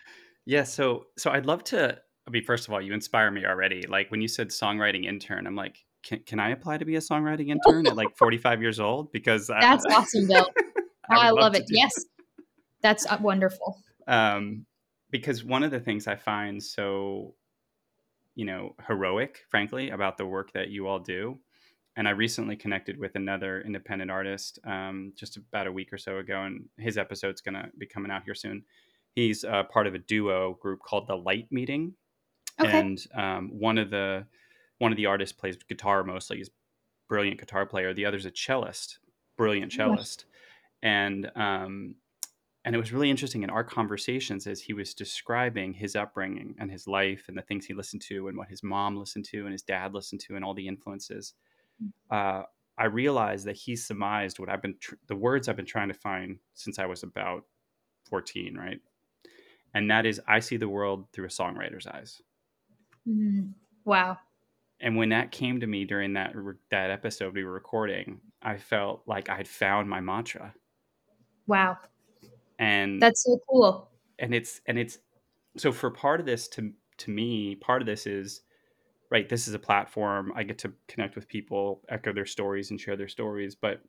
Yeah, 0.47 0.62
so 0.62 1.07
so 1.19 1.31
I'd 1.31 1.45
love 1.45 1.62
to 1.65 1.99
I 2.27 2.31
mean, 2.31 2.45
first 2.45 2.69
of 2.69 2.75
all, 2.75 2.81
you 2.81 2.93
inspire 2.93 3.31
me 3.31 3.45
already. 3.45 3.87
Like 3.87 4.11
when 4.11 4.21
you 4.21 4.29
said 4.29 4.49
songwriting 4.49 5.05
intern, 5.05 5.47
I'm 5.47 5.57
like, 5.57 5.85
can, 6.03 6.21
can 6.21 6.41
I 6.41 6.51
apply 6.51 6.79
to 6.79 6.85
be 6.85 6.97
a 6.97 7.01
songwriting 7.01 7.49
intern 7.49 7.87
at 7.87 7.97
like 7.97 8.17
45 8.17 8.62
years 8.62 8.81
old? 8.81 9.12
Because 9.12 9.49
that's 9.49 9.85
I, 9.91 9.95
awesome, 9.95 10.27
Bill. 10.27 10.49
I, 11.11 11.29
I 11.29 11.31
love, 11.31 11.55
it. 11.55 11.65
Yes, 11.69 11.93
that's 12.81 13.07
uh, 13.07 13.19
wonderful. 13.21 13.79
Um, 14.07 14.67
because 15.12 15.45
one 15.45 15.62
of 15.62 15.71
the 15.71 15.78
things 15.78 16.09
I 16.09 16.16
find 16.16 16.61
so, 16.61 17.35
you 18.35 18.45
know, 18.45 18.75
heroic, 18.88 19.45
frankly, 19.49 19.90
about 19.90 20.16
the 20.16 20.26
work 20.26 20.52
that 20.54 20.71
you 20.71 20.88
all 20.88 20.99
do, 20.99 21.38
and 21.95 22.09
I 22.09 22.12
recently 22.12 22.57
connected 22.57 22.99
with 22.99 23.14
another 23.14 23.61
independent 23.61 24.11
artist 24.11 24.59
um, 24.66 25.12
just 25.14 25.37
about 25.37 25.66
a 25.69 25.73
week 25.73 25.92
or 25.92 25.99
so 25.99 26.19
ago, 26.19 26.42
and 26.42 26.64
his 26.78 26.99
episode's 26.99 27.42
going 27.42 27.54
to 27.54 27.69
be 27.78 27.87
coming 27.87 28.11
out 28.11 28.25
here 28.25 28.35
soon. 28.35 28.64
He's 29.14 29.45
uh, 29.45 29.64
part 29.64 29.87
of 29.87 29.95
a 29.95 29.99
duo 29.99 30.54
group 30.54 30.81
called 30.81 31.07
the 31.07 31.16
Light 31.16 31.47
Meeting, 31.50 31.92
okay. 32.59 32.76
and 32.76 32.99
um, 33.14 33.50
one 33.52 33.78
of 33.78 33.90
the 33.90 34.26
one 34.78 34.90
of 34.90 34.97
the 34.97 35.07
artists 35.07 35.38
plays 35.38 35.57
guitar 35.69 36.02
mostly. 36.02 36.38
He's 36.38 36.50
brilliant 37.09 37.38
guitar 37.38 37.66
player. 37.66 37.92
The 37.92 38.07
other's 38.07 38.25
a 38.25 38.31
cellist, 38.31 38.99
brilliant 39.37 39.71
cellist. 39.71 40.25
And 40.83 41.31
um, 41.37 41.95
and 42.64 42.75
it 42.75 42.78
was 42.78 42.92
really 42.92 43.11
interesting 43.11 43.42
in 43.42 43.50
our 43.50 43.64
conversations 43.64 44.47
as 44.47 44.61
he 44.61 44.73
was 44.73 44.95
describing 44.95 45.73
his 45.73 45.97
upbringing 45.97 46.54
and 46.59 46.71
his 46.71 46.87
life 46.87 47.25
and 47.28 47.37
the 47.37 47.42
things 47.42 47.66
he 47.66 47.75
listened 47.75 48.02
to 48.02 48.28
and 48.28 48.37
what 48.37 48.49
his 48.49 48.62
mom 48.62 48.97
listened 48.97 49.25
to 49.26 49.42
and 49.42 49.52
his 49.52 49.62
dad 49.62 49.95
listened 49.95 50.21
to 50.21 50.37
and 50.37 50.45
all 50.45 50.54
the 50.54 50.69
influences. 50.69 51.35
Mm. 51.83 51.90
Uh, 52.11 52.45
I 52.78 52.85
realized 52.85 53.47
that 53.47 53.57
he 53.57 53.75
surmised 53.75 54.38
what 54.38 54.49
I've 54.49 54.62
been 54.62 54.76
tr- 54.81 54.95
the 55.09 55.16
words 55.16 55.49
I've 55.49 55.57
been 55.57 55.66
trying 55.66 55.88
to 55.88 55.95
find 55.95 56.38
since 56.54 56.78
I 56.78 56.87
was 56.87 57.02
about 57.02 57.45
14, 58.09 58.57
right? 58.57 58.81
And 59.75 59.90
that 59.90 60.07
is 60.07 60.21
I 60.28 60.40
see 60.40 60.57
the 60.57 60.69
world 60.69 61.07
through 61.12 61.26
a 61.26 61.28
songwriter's 61.28 61.87
eyes. 61.87 62.23
Mm-hmm. 63.09 63.50
Wow 63.85 64.19
and 64.83 64.97
when 64.97 65.11
that 65.11 65.31
came 65.31 65.61
to 65.61 65.66
me 65.66 65.85
during 65.85 66.12
that 66.14 66.35
that 66.71 66.90
episode 66.90 67.35
we 67.35 67.45
were 67.45 67.52
recording 67.52 68.21
i 68.42 68.57
felt 68.57 69.02
like 69.07 69.31
i'd 69.31 69.49
found 69.49 69.88
my 69.88 70.00
mantra 70.00 70.52
wow 71.47 71.78
and 72.62 73.02
that's 73.02 73.25
so 73.25 73.38
cool 73.49 73.88
and 74.19 74.35
it's 74.35 74.61
and 74.66 74.78
it's 74.78 74.99
so 75.57 75.73
for 75.73 75.90
part 75.90 76.21
of 76.21 76.26
this 76.26 76.49
to 76.49 76.73
to 76.99 77.11
me 77.11 77.54
part 77.57 77.83
of 77.83 77.87
this 77.87 78.07
is 78.07 78.42
right 79.11 79.28
this 79.28 79.49
is 79.49 79.54
a 79.54 79.59
platform 79.59 80.33
i 80.35 80.42
get 80.42 80.59
to 80.59 80.73
connect 80.88 81.14
with 81.14 81.28
people 81.28 81.83
echo 81.88 82.12
their 82.12 82.26
stories 82.26 82.71
and 82.71 82.81
share 82.81 82.97
their 82.97 83.09
stories 83.09 83.54
but 83.54 83.83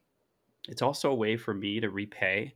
it's 0.67 0.81
also 0.81 1.11
a 1.11 1.15
way 1.15 1.35
for 1.35 1.53
me 1.53 1.79
to 1.79 1.89
repay 1.89 2.53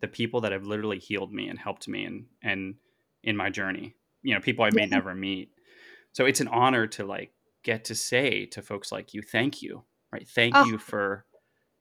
the 0.00 0.08
people 0.08 0.40
that 0.40 0.52
have 0.52 0.66
literally 0.66 0.98
healed 0.98 1.32
me 1.32 1.48
and 1.48 1.58
helped 1.58 1.88
me 1.88 2.04
and 2.04 2.26
and 2.42 2.74
in 3.22 3.36
my 3.36 3.50
journey 3.50 3.94
you 4.22 4.34
know 4.34 4.40
people 4.40 4.64
i 4.64 4.70
may 4.70 4.82
yeah. 4.82 4.96
never 4.96 5.14
meet 5.14 5.50
so 6.12 6.24
it's 6.26 6.40
an 6.40 6.48
honor 6.48 6.86
to 6.86 7.04
like 7.04 7.32
get 7.62 7.84
to 7.84 7.94
say 7.94 8.44
to 8.44 8.60
folks 8.60 8.90
like 8.90 9.14
you, 9.14 9.22
thank 9.22 9.62
you 9.62 9.84
right? 10.12 10.28
Thank 10.28 10.54
oh. 10.54 10.64
you 10.64 10.78
for 10.78 11.24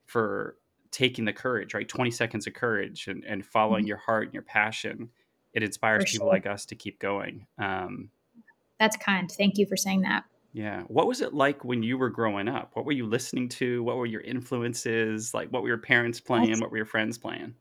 for 0.06 0.56
taking 0.92 1.26
the 1.26 1.34
courage, 1.34 1.74
right? 1.74 1.88
20 1.88 2.12
seconds 2.12 2.48
of 2.48 2.54
courage 2.54 3.08
and, 3.08 3.24
and 3.26 3.46
following 3.46 3.82
mm-hmm. 3.82 3.88
your 3.88 3.98
heart 3.98 4.26
and 4.26 4.34
your 4.34 4.44
passion. 4.44 5.10
It 5.54 5.64
inspires 5.64 6.10
people 6.10 6.28
like 6.28 6.46
us 6.46 6.66
to 6.68 6.76
keep 6.76 7.00
going. 7.00 7.46
Um, 7.58 8.10
That's 8.80 8.96
kind. 8.98 9.30
Thank 9.30 9.58
you 9.58 9.66
for 9.66 9.76
saying 9.76 10.02
that. 10.02 10.24
Yeah. 10.54 10.84
What 10.84 11.08
was 11.08 11.22
it 11.22 11.34
like 11.34 11.64
when 11.64 11.84
you 11.84 11.98
were 11.98 12.10
growing 12.10 12.48
up? 12.48 12.72
What 12.74 12.86
were 12.86 12.92
you 12.92 13.06
listening 13.06 13.50
to? 13.50 13.84
What 13.84 13.98
were 13.98 14.06
your 14.06 14.22
influences? 14.22 15.34
Like, 15.34 15.50
what 15.50 15.62
were 15.62 15.70
your 15.70 15.78
parents 15.78 16.20
playing? 16.20 16.50
That's, 16.50 16.62
what 16.62 16.72
were 16.72 16.78
your 16.78 16.86
friends 16.86 17.18
playing? 17.18 17.56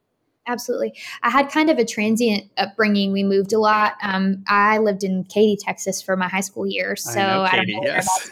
absolutely. 0.51 0.95
I 1.23 1.31
had 1.31 1.51
kind 1.51 1.71
of 1.71 1.79
a 1.79 1.85
transient 1.85 2.51
upbringing. 2.57 3.13
We 3.13 3.23
moved 3.23 3.53
a 3.53 3.59
lot. 3.59 3.95
Um, 4.03 4.43
I 4.49 4.79
lived 4.79 5.05
in 5.05 5.25
Katy, 5.25 5.57
Texas 5.57 6.03
for 6.03 6.17
my 6.17 6.29
high 6.29 6.41
school 6.41 6.67
years. 6.67 7.03
So 7.05 7.21
I, 7.21 7.51
Katy, 7.51 7.63
I 7.63 7.65
don't 7.65 7.85
know 7.85 7.91
yes. 7.91 8.31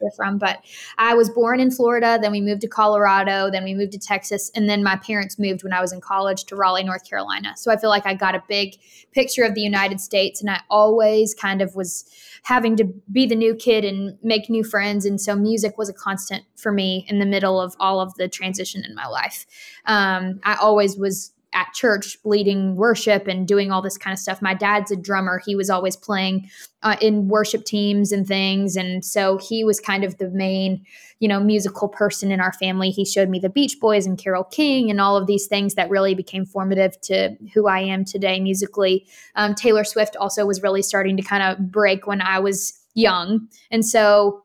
You're 0.00 0.10
from, 0.12 0.38
but 0.38 0.64
I 0.98 1.14
was 1.14 1.30
born 1.30 1.60
in 1.60 1.70
Florida. 1.70 2.18
Then 2.20 2.32
we 2.32 2.40
moved 2.40 2.62
to 2.62 2.68
Colorado. 2.68 3.50
Then 3.50 3.64
we 3.64 3.74
moved 3.74 3.92
to 3.92 3.98
Texas. 3.98 4.50
And 4.54 4.68
then 4.68 4.82
my 4.82 4.96
parents 4.96 5.38
moved 5.38 5.62
when 5.62 5.72
I 5.72 5.80
was 5.80 5.92
in 5.92 6.00
college 6.00 6.44
to 6.44 6.56
Raleigh, 6.56 6.84
North 6.84 7.08
Carolina. 7.08 7.54
So 7.56 7.70
I 7.70 7.76
feel 7.76 7.90
like 7.90 8.06
I 8.06 8.14
got 8.14 8.34
a 8.34 8.42
big 8.48 8.76
picture 9.12 9.44
of 9.44 9.54
the 9.54 9.60
United 9.60 10.00
States. 10.00 10.40
And 10.40 10.50
I 10.50 10.60
always 10.70 11.34
kind 11.34 11.60
of 11.60 11.74
was 11.74 12.04
having 12.44 12.76
to 12.76 12.84
be 13.10 13.26
the 13.26 13.36
new 13.36 13.54
kid 13.54 13.84
and 13.84 14.18
make 14.22 14.48
new 14.48 14.64
friends. 14.64 15.04
And 15.04 15.20
so 15.20 15.34
music 15.34 15.76
was 15.78 15.88
a 15.88 15.94
constant 15.94 16.44
for 16.56 16.72
me 16.72 17.06
in 17.08 17.18
the 17.18 17.26
middle 17.26 17.60
of 17.60 17.74
all 17.78 18.00
of 18.00 18.14
the 18.14 18.28
transition 18.28 18.84
in 18.84 18.94
my 18.94 19.06
life. 19.06 19.46
Um, 19.86 20.40
I 20.44 20.54
always 20.54 20.96
was 20.96 21.33
at 21.54 21.72
church 21.72 22.18
leading 22.24 22.76
worship 22.76 23.26
and 23.26 23.48
doing 23.48 23.70
all 23.70 23.80
this 23.80 23.96
kind 23.96 24.12
of 24.12 24.18
stuff. 24.18 24.42
My 24.42 24.54
dad's 24.54 24.90
a 24.90 24.96
drummer. 24.96 25.40
He 25.44 25.54
was 25.54 25.70
always 25.70 25.96
playing 25.96 26.50
uh, 26.82 26.96
in 27.00 27.28
worship 27.28 27.64
teams 27.64 28.12
and 28.12 28.26
things. 28.26 28.76
And 28.76 29.04
so 29.04 29.38
he 29.38 29.64
was 29.64 29.80
kind 29.80 30.04
of 30.04 30.18
the 30.18 30.28
main, 30.30 30.84
you 31.20 31.28
know, 31.28 31.40
musical 31.40 31.88
person 31.88 32.30
in 32.30 32.40
our 32.40 32.52
family. 32.52 32.90
He 32.90 33.04
showed 33.04 33.28
me 33.28 33.38
the 33.38 33.48
Beach 33.48 33.78
Boys 33.80 34.06
and 34.06 34.18
Carole 34.18 34.44
King 34.44 34.90
and 34.90 35.00
all 35.00 35.16
of 35.16 35.26
these 35.26 35.46
things 35.46 35.74
that 35.74 35.88
really 35.88 36.14
became 36.14 36.44
formative 36.44 37.00
to 37.02 37.36
who 37.54 37.68
I 37.68 37.80
am 37.80 38.04
today 38.04 38.40
musically. 38.40 39.06
Um, 39.36 39.54
Taylor 39.54 39.84
Swift 39.84 40.16
also 40.16 40.44
was 40.44 40.62
really 40.62 40.82
starting 40.82 41.16
to 41.16 41.22
kind 41.22 41.42
of 41.42 41.70
break 41.70 42.06
when 42.06 42.20
I 42.20 42.40
was 42.40 42.78
young. 42.94 43.48
And 43.70 43.84
so 43.84 44.42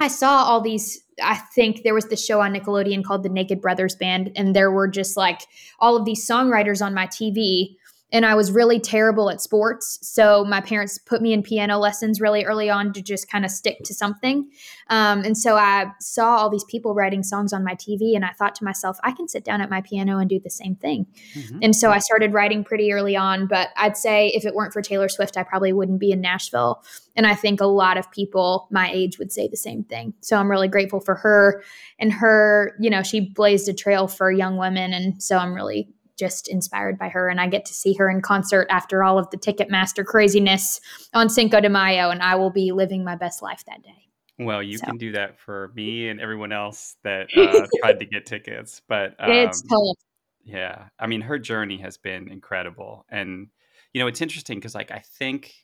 I 0.00 0.08
saw 0.08 0.44
all 0.44 0.60
these 0.60 1.03
I 1.22 1.36
think 1.36 1.82
there 1.82 1.94
was 1.94 2.06
the 2.06 2.16
show 2.16 2.40
on 2.40 2.54
Nickelodeon 2.54 3.04
called 3.04 3.22
the 3.22 3.28
Naked 3.28 3.60
Brothers 3.60 3.94
Band, 3.94 4.32
and 4.36 4.54
there 4.54 4.70
were 4.70 4.88
just 4.88 5.16
like 5.16 5.42
all 5.78 5.96
of 5.96 6.04
these 6.04 6.26
songwriters 6.26 6.84
on 6.84 6.94
my 6.94 7.06
TV 7.06 7.76
and 8.12 8.24
I 8.24 8.34
was 8.34 8.52
really 8.52 8.78
terrible 8.78 9.30
at 9.30 9.40
sports. 9.40 9.98
So 10.02 10.44
my 10.44 10.60
parents 10.60 10.98
put 10.98 11.20
me 11.20 11.32
in 11.32 11.42
piano 11.42 11.78
lessons 11.78 12.20
really 12.20 12.44
early 12.44 12.70
on 12.70 12.92
to 12.92 13.02
just 13.02 13.28
kind 13.28 13.44
of 13.44 13.50
stick 13.50 13.78
to 13.84 13.94
something. 13.94 14.48
Um, 14.88 15.24
and 15.24 15.36
so 15.36 15.56
I 15.56 15.86
saw 16.00 16.36
all 16.36 16.50
these 16.50 16.64
people 16.64 16.94
writing 16.94 17.22
songs 17.22 17.52
on 17.52 17.64
my 17.64 17.74
TV, 17.74 18.14
and 18.14 18.24
I 18.24 18.30
thought 18.30 18.54
to 18.56 18.64
myself, 18.64 18.98
I 19.02 19.12
can 19.12 19.26
sit 19.28 19.44
down 19.44 19.60
at 19.60 19.70
my 19.70 19.80
piano 19.80 20.18
and 20.18 20.28
do 20.28 20.38
the 20.38 20.50
same 20.50 20.76
thing. 20.76 21.06
Mm-hmm. 21.34 21.58
And 21.62 21.74
so 21.76 21.90
I 21.90 21.98
started 21.98 22.32
writing 22.32 22.62
pretty 22.62 22.92
early 22.92 23.16
on. 23.16 23.46
But 23.46 23.70
I'd 23.76 23.96
say 23.96 24.28
if 24.28 24.44
it 24.44 24.54
weren't 24.54 24.72
for 24.72 24.82
Taylor 24.82 25.08
Swift, 25.08 25.36
I 25.36 25.42
probably 25.42 25.72
wouldn't 25.72 26.00
be 26.00 26.12
in 26.12 26.20
Nashville. 26.20 26.84
And 27.16 27.26
I 27.26 27.34
think 27.34 27.60
a 27.60 27.66
lot 27.66 27.96
of 27.96 28.10
people 28.10 28.68
my 28.70 28.90
age 28.92 29.18
would 29.18 29.32
say 29.32 29.48
the 29.48 29.56
same 29.56 29.84
thing. 29.84 30.14
So 30.20 30.36
I'm 30.36 30.50
really 30.50 30.68
grateful 30.68 31.00
for 31.00 31.14
her 31.16 31.62
and 31.98 32.12
her, 32.12 32.76
you 32.80 32.90
know, 32.90 33.02
she 33.02 33.20
blazed 33.20 33.68
a 33.68 33.74
trail 33.74 34.08
for 34.08 34.30
young 34.30 34.56
women. 34.56 34.92
And 34.92 35.22
so 35.22 35.38
I'm 35.38 35.54
really 35.54 35.88
just 36.18 36.48
inspired 36.48 36.98
by 36.98 37.08
her. 37.08 37.28
And 37.28 37.40
I 37.40 37.48
get 37.48 37.64
to 37.66 37.74
see 37.74 37.94
her 37.94 38.08
in 38.08 38.22
concert 38.22 38.66
after 38.70 39.02
all 39.02 39.18
of 39.18 39.30
the 39.30 39.36
Ticketmaster 39.36 40.04
craziness 40.04 40.80
on 41.12 41.28
Cinco 41.28 41.60
de 41.60 41.68
Mayo, 41.68 42.10
and 42.10 42.22
I 42.22 42.36
will 42.36 42.50
be 42.50 42.72
living 42.72 43.04
my 43.04 43.16
best 43.16 43.42
life 43.42 43.64
that 43.66 43.82
day. 43.82 44.08
Well, 44.38 44.62
you 44.62 44.78
so. 44.78 44.86
can 44.86 44.96
do 44.96 45.12
that 45.12 45.38
for 45.38 45.70
me 45.74 46.08
and 46.08 46.20
everyone 46.20 46.52
else 46.52 46.96
that 47.04 47.28
uh, 47.36 47.66
tried 47.80 48.00
to 48.00 48.06
get 48.06 48.26
tickets. 48.26 48.82
But 48.88 49.14
um, 49.18 49.30
it's 49.30 49.62
tough. 49.62 49.96
Yeah. 50.44 50.86
I 50.98 51.06
mean, 51.06 51.22
her 51.22 51.38
journey 51.38 51.78
has 51.78 51.96
been 51.96 52.28
incredible. 52.28 53.06
And, 53.08 53.48
you 53.92 54.00
know, 54.00 54.08
it's 54.08 54.20
interesting 54.20 54.58
because, 54.58 54.74
like, 54.74 54.90
I 54.90 54.98
think 54.98 55.54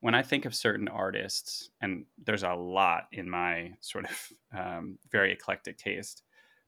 when 0.00 0.14
I 0.14 0.22
think 0.22 0.46
of 0.46 0.54
certain 0.54 0.88
artists, 0.88 1.70
and 1.80 2.06
there's 2.24 2.42
a 2.42 2.54
lot 2.54 3.04
in 3.12 3.28
my 3.28 3.72
sort 3.80 4.06
of 4.06 4.32
um, 4.58 4.98
very 5.12 5.32
eclectic 5.32 5.76
taste, 5.76 6.22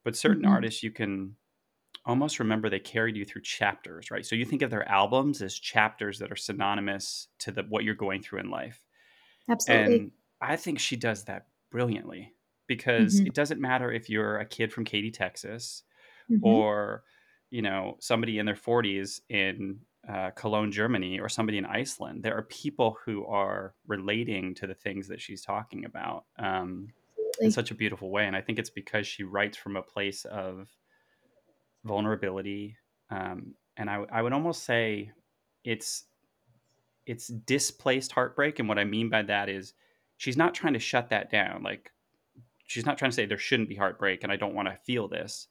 but 0.04 0.16
certain 0.16 0.42
mm-hmm. 0.42 0.52
artists 0.52 0.82
you 0.82 0.90
can 0.90 1.36
almost 2.04 2.38
remember 2.38 2.68
they 2.68 2.80
carried 2.80 3.16
you 3.16 3.24
through 3.24 3.42
chapters, 3.42 4.10
right? 4.10 4.26
So 4.26 4.34
you 4.34 4.44
think 4.44 4.62
of 4.62 4.70
their 4.70 4.88
albums 4.88 5.40
as 5.40 5.54
chapters 5.54 6.18
that 6.18 6.32
are 6.32 6.36
synonymous 6.36 7.28
to 7.40 7.52
the 7.52 7.62
what 7.62 7.84
you're 7.84 7.94
going 7.94 8.22
through 8.22 8.40
in 8.40 8.50
life. 8.50 8.84
Absolutely. 9.48 9.96
And 9.96 10.10
I 10.40 10.56
think 10.56 10.78
she 10.78 10.96
does 10.96 11.24
that 11.24 11.46
brilliantly 11.70 12.32
because 12.66 13.16
mm-hmm. 13.16 13.28
it 13.28 13.34
doesn't 13.34 13.60
matter 13.60 13.92
if 13.92 14.08
you're 14.10 14.38
a 14.38 14.46
kid 14.46 14.72
from 14.72 14.84
Katy, 14.84 15.10
Texas, 15.10 15.82
mm-hmm. 16.30 16.44
or 16.44 17.04
you 17.50 17.62
know 17.62 17.96
somebody 18.00 18.38
in 18.38 18.46
their 18.46 18.54
40s 18.54 19.20
in 19.28 19.78
uh, 20.08 20.30
Cologne, 20.30 20.72
Germany, 20.72 21.20
or 21.20 21.28
somebody 21.28 21.58
in 21.58 21.66
Iceland. 21.66 22.24
There 22.24 22.36
are 22.36 22.42
people 22.42 22.96
who 23.04 23.24
are 23.26 23.74
relating 23.86 24.54
to 24.56 24.66
the 24.66 24.74
things 24.74 25.06
that 25.08 25.20
she's 25.20 25.42
talking 25.42 25.84
about 25.84 26.24
um, 26.38 26.88
in 27.40 27.52
such 27.52 27.70
a 27.70 27.74
beautiful 27.74 28.10
way, 28.10 28.26
and 28.26 28.34
I 28.34 28.40
think 28.40 28.58
it's 28.58 28.70
because 28.70 29.06
she 29.06 29.22
writes 29.22 29.56
from 29.56 29.76
a 29.76 29.82
place 29.82 30.24
of 30.24 30.68
vulnerability, 31.84 32.76
um, 33.10 33.54
and 33.76 33.90
I, 33.90 34.04
I 34.12 34.22
would 34.22 34.32
almost 34.32 34.64
say 34.64 35.10
it's 35.64 36.04
it's 37.06 37.28
displaced 37.28 38.12
heartbreak. 38.12 38.58
And 38.58 38.68
what 38.68 38.78
I 38.78 38.84
mean 38.84 39.08
by 39.08 39.22
that 39.22 39.48
is 39.48 39.74
she's 40.16 40.36
not 40.36 40.54
trying 40.54 40.74
to 40.74 40.78
shut 40.78 41.10
that 41.10 41.30
down. 41.30 41.62
Like 41.62 41.90
she's 42.66 42.86
not 42.86 42.98
trying 42.98 43.10
to 43.10 43.14
say 43.14 43.26
there 43.26 43.38
shouldn't 43.38 43.68
be 43.68 43.74
heartbreak 43.74 44.22
and 44.22 44.32
I 44.32 44.36
don't 44.36 44.54
want 44.54 44.68
to 44.68 44.76
feel 44.76 45.08
this. 45.08 45.48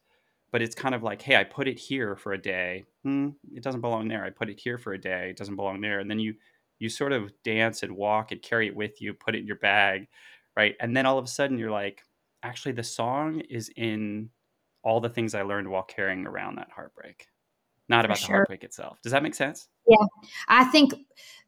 But 0.51 0.61
it's 0.61 0.75
kind 0.75 0.93
of 0.93 1.03
like, 1.03 1.21
hey, 1.21 1.37
I 1.37 1.43
put 1.45 1.67
it 1.67 1.79
here 1.79 2.15
for 2.15 2.33
a 2.33 2.41
day. 2.41 2.83
Hmm, 3.03 3.29
it 3.53 3.63
doesn't 3.63 3.81
belong 3.81 4.07
there. 4.07 4.25
I 4.25 4.29
put 4.29 4.49
it 4.49 4.59
here 4.59 4.77
for 4.77 4.93
a 4.93 4.99
day. 4.99 5.29
It 5.29 5.37
doesn't 5.37 5.55
belong 5.55 5.81
there. 5.81 5.99
And 5.99 6.09
then 6.09 6.19
you 6.19 6.35
you 6.79 6.89
sort 6.89 7.11
of 7.11 7.31
dance 7.43 7.83
and 7.83 7.95
walk 7.95 8.31
and 8.31 8.41
carry 8.41 8.67
it 8.67 8.75
with 8.75 9.01
you, 9.01 9.13
put 9.13 9.35
it 9.35 9.41
in 9.41 9.47
your 9.47 9.57
bag, 9.57 10.07
right? 10.57 10.75
And 10.79 10.97
then 10.97 11.05
all 11.05 11.17
of 11.19 11.25
a 11.25 11.27
sudden 11.27 11.59
you're 11.59 11.69
like, 11.69 12.03
actually 12.43 12.71
the 12.71 12.83
song 12.83 13.41
is 13.41 13.69
in 13.75 14.29
all 14.83 14.99
the 14.99 15.09
things 15.09 15.35
I 15.35 15.43
learned 15.43 15.69
while 15.69 15.83
carrying 15.83 16.25
around 16.25 16.55
that 16.55 16.69
heartbreak, 16.75 17.27
not 17.89 18.05
about 18.05 18.17
sure. 18.17 18.27
the 18.27 18.33
heartbreak 18.33 18.63
itself. 18.63 19.01
Does 19.01 19.11
that 19.11 19.23
make 19.23 19.35
sense? 19.35 19.67
Yeah. 19.87 20.05
I 20.47 20.65
think 20.65 20.93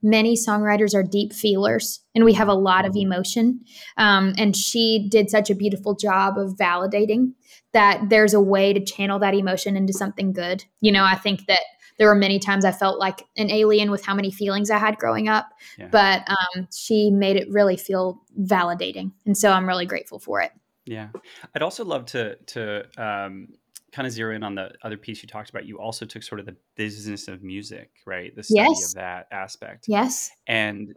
many 0.02 0.36
songwriters 0.36 0.94
are 0.94 1.04
deep 1.04 1.34
feelers 1.34 2.02
and 2.13 2.25
we 2.25 2.34
have 2.34 2.48
a 2.48 2.54
lot 2.54 2.86
of 2.86 2.92
mm-hmm. 2.92 3.12
emotion. 3.12 3.62
Um, 3.98 4.34
and 4.38 4.56
she 4.56 5.08
did 5.10 5.30
such 5.30 5.50
a 5.50 5.56
beautiful 5.56 5.96
job 5.96 6.38
of 6.38 6.56
validating 6.58 7.34
that 7.72 8.10
there's 8.10 8.34
a 8.34 8.42
way 8.42 8.74
to 8.74 8.84
channel 8.84 9.20
that 9.20 9.34
emotion 9.34 9.75
into 9.78 9.94
something 9.94 10.34
good. 10.34 10.66
You 10.82 10.92
know, 10.92 11.04
I 11.04 11.16
think 11.16 11.46
that 11.48 11.62
there 11.98 12.08
were 12.08 12.16
many 12.16 12.40
times 12.40 12.66
I 12.66 12.72
felt 12.72 13.00
like 13.00 13.24
an 13.38 13.52
alien 13.52 13.92
with 13.92 14.06
how 14.06 14.16
many 14.16 14.32
feelings 14.32 14.72
I 14.72 14.78
had 14.78 14.98
growing 14.98 15.28
up, 15.30 15.48
yeah. 15.78 15.90
but 15.92 16.28
um, 16.28 16.68
she 16.74 17.12
made 17.12 17.36
it 17.36 17.50
really 17.50 17.78
feel 17.78 18.22
validating. 18.40 19.12
And 19.25 19.38
so 19.38 19.52
I'm 19.52 19.68
really 19.68 19.86
grateful 19.86 20.20
for 20.20 20.42
it. 20.42 20.52
Yeah, 20.86 21.10
I'd 21.56 21.62
also 21.62 21.86
love 21.86 22.06
to 22.08 22.36
to 22.36 22.86
um, 22.98 23.48
kind 23.94 24.08
of 24.08 24.12
zero 24.12 24.36
in 24.36 24.44
on 24.44 24.56
the 24.56 24.72
other 24.84 24.98
piece 24.98 25.22
you 25.22 25.30
talked 25.30 25.50
about. 25.50 25.66
You 25.66 25.80
also 25.80 26.06
took 26.06 26.24
sort 26.24 26.40
of 26.40 26.46
the 26.46 26.58
business 26.75 27.28
of 27.28 27.44
music, 27.44 27.92
right? 28.06 28.36
The 28.36 28.44
study 28.44 28.70
yes. 28.70 28.90
of 28.90 28.96
that 28.96 29.28
aspect. 29.32 29.86
Yes. 29.88 30.32
And 30.48 30.96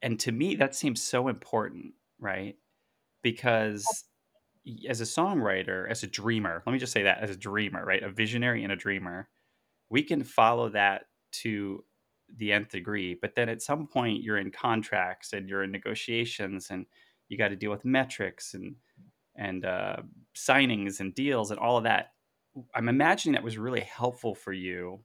and 0.00 0.18
to 0.20 0.32
me, 0.32 0.56
that 0.56 0.74
seems 0.74 1.00
so 1.00 1.28
important, 1.28 1.92
right? 2.18 2.56
Because 3.22 3.84
as 4.88 5.00
a 5.00 5.04
songwriter, 5.04 5.88
as 5.88 6.02
a 6.02 6.06
dreamer, 6.06 6.62
let 6.66 6.72
me 6.72 6.78
just 6.78 6.92
say 6.92 7.02
that 7.02 7.18
as 7.18 7.30
a 7.30 7.36
dreamer, 7.36 7.84
right? 7.84 8.02
A 8.02 8.10
visionary 8.10 8.64
and 8.64 8.72
a 8.72 8.76
dreamer, 8.76 9.28
we 9.90 10.02
can 10.02 10.24
follow 10.24 10.68
that 10.70 11.06
to 11.32 11.84
the 12.36 12.52
nth 12.52 12.70
degree. 12.70 13.16
But 13.20 13.34
then 13.34 13.48
at 13.48 13.62
some 13.62 13.86
point, 13.86 14.22
you're 14.22 14.38
in 14.38 14.50
contracts 14.50 15.32
and 15.32 15.48
you're 15.48 15.62
in 15.62 15.70
negotiations, 15.70 16.70
and 16.70 16.86
you 17.28 17.38
got 17.38 17.48
to 17.48 17.56
deal 17.56 17.70
with 17.70 17.84
metrics 17.84 18.54
and 18.54 18.74
and 19.36 19.64
uh, 19.64 19.96
signings 20.34 21.00
and 21.00 21.14
deals 21.14 21.50
and 21.50 21.58
all 21.60 21.76
of 21.76 21.84
that. 21.84 22.12
I'm 22.74 22.88
imagining 22.88 23.34
that 23.34 23.42
was 23.42 23.56
really 23.56 23.80
helpful 23.80 24.34
for 24.34 24.52
you 24.52 25.00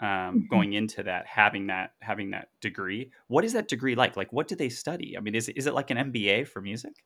um, 0.00 0.08
mm-hmm. 0.08 0.38
going 0.50 0.72
into 0.72 1.02
that, 1.04 1.26
having 1.26 1.68
that 1.68 1.92
having 2.00 2.30
that 2.30 2.48
degree. 2.60 3.10
What 3.28 3.44
is 3.44 3.52
that 3.54 3.68
degree 3.68 3.94
like? 3.94 4.16
Like, 4.16 4.32
what 4.32 4.48
do 4.48 4.56
they 4.56 4.68
study? 4.68 5.16
I 5.16 5.20
mean, 5.20 5.34
is 5.34 5.48
is 5.48 5.66
it 5.66 5.74
like 5.74 5.90
an 5.90 6.12
MBA 6.12 6.48
for 6.48 6.60
music? 6.60 7.04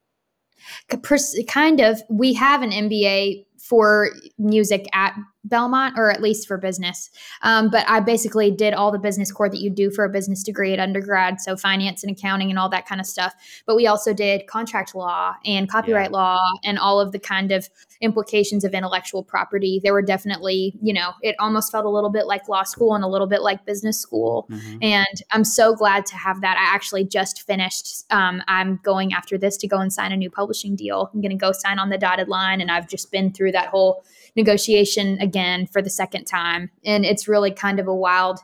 Kind 1.47 1.81
of. 1.81 2.03
We 2.09 2.35
have 2.35 2.63
an 2.63 2.71
MBA 2.71 3.47
for 3.59 4.11
music 4.39 4.87
at 4.93 5.15
Belmont, 5.47 5.99
or 5.99 6.11
at 6.11 6.21
least 6.21 6.47
for 6.47 6.59
business. 6.59 7.11
Um, 7.43 7.71
but 7.71 7.89
I 7.89 8.01
basically 8.01 8.51
did 8.51 8.75
all 8.75 8.91
the 8.91 8.99
business 8.99 9.31
core 9.31 9.49
that 9.49 9.61
you 9.61 9.71
do 9.71 9.91
for 9.91 10.05
a 10.05 10.11
business 10.11 10.43
degree 10.43 10.73
at 10.73 10.81
undergrad, 10.81 11.41
so 11.41 11.57
finance 11.57 12.03
and 12.03 12.17
accounting 12.17 12.51
and 12.51 12.59
all 12.59 12.69
that 12.71 12.87
kind 12.87 13.01
of 13.01 13.07
stuff. 13.07 13.35
But 13.67 13.77
we 13.77 13.87
also 13.87 14.13
did 14.13 14.47
contract 14.47 14.95
law 14.95 15.35
and 15.45 15.71
copyright 15.71 16.11
yeah. 16.11 16.17
law 16.17 16.39
and 16.65 16.79
all 16.79 17.01
of 17.01 17.13
the 17.13 17.19
kind 17.19 17.53
of 17.53 17.69
implications 18.01 18.65
of 18.65 18.75
intellectual 18.75 19.23
property. 19.23 19.81
There 19.83 19.93
were 19.93 20.03
definitely, 20.03 20.75
you 20.83 20.93
know, 20.93 21.13
it 21.23 21.37
almost 21.39 21.73
felt 21.73 21.87
a 21.87 21.91
little 21.91 22.11
bit 22.11 22.27
like 22.27 22.49
law 22.49 22.65
school 22.65 22.95
and 22.95 23.05
a 23.05 23.09
little 23.09 23.27
bit 23.27 23.43
like 23.43 23.65
business 23.65 23.99
school. 24.01 24.47
Mm-hmm. 24.51 24.79
And 24.83 25.23
I'm 25.31 25.45
so 25.45 25.75
glad 25.75 26.05
to 26.07 26.17
have 26.17 26.41
that. 26.41 26.57
I 26.59 26.75
actually 26.75 27.05
just 27.05 27.47
finished. 27.47 28.05
Um, 28.11 28.43
I'm 28.49 28.81
going 28.83 29.13
after 29.13 29.39
this 29.39 29.57
to 29.59 29.69
go 29.69 29.79
and 29.79 29.93
sign 29.93 30.13
a 30.13 30.17
new 30.17 30.31
publishing 30.31 30.77
deal. 30.77 31.11
I'm 31.15 31.21
going 31.21 31.31
to 31.31 31.37
go 31.37 31.53
sign 31.53 31.79
on 31.79 31.89
the 31.89 31.99
dotted 31.99 32.29
line, 32.29 32.61
and 32.61 32.71
I've 32.71 32.89
just 32.89 33.11
been 33.11 33.33
through 33.33 33.53
that 33.53 33.69
whole 33.69 34.05
negotiation 34.35 35.19
again 35.21 35.36
for 35.67 35.83
the 35.83 35.91
second 35.91 36.25
time. 36.25 36.71
And 36.85 37.05
it's 37.05 37.29
really 37.29 37.51
kind 37.51 37.79
of 37.81 37.87
a 37.87 37.95
wild 37.95 38.41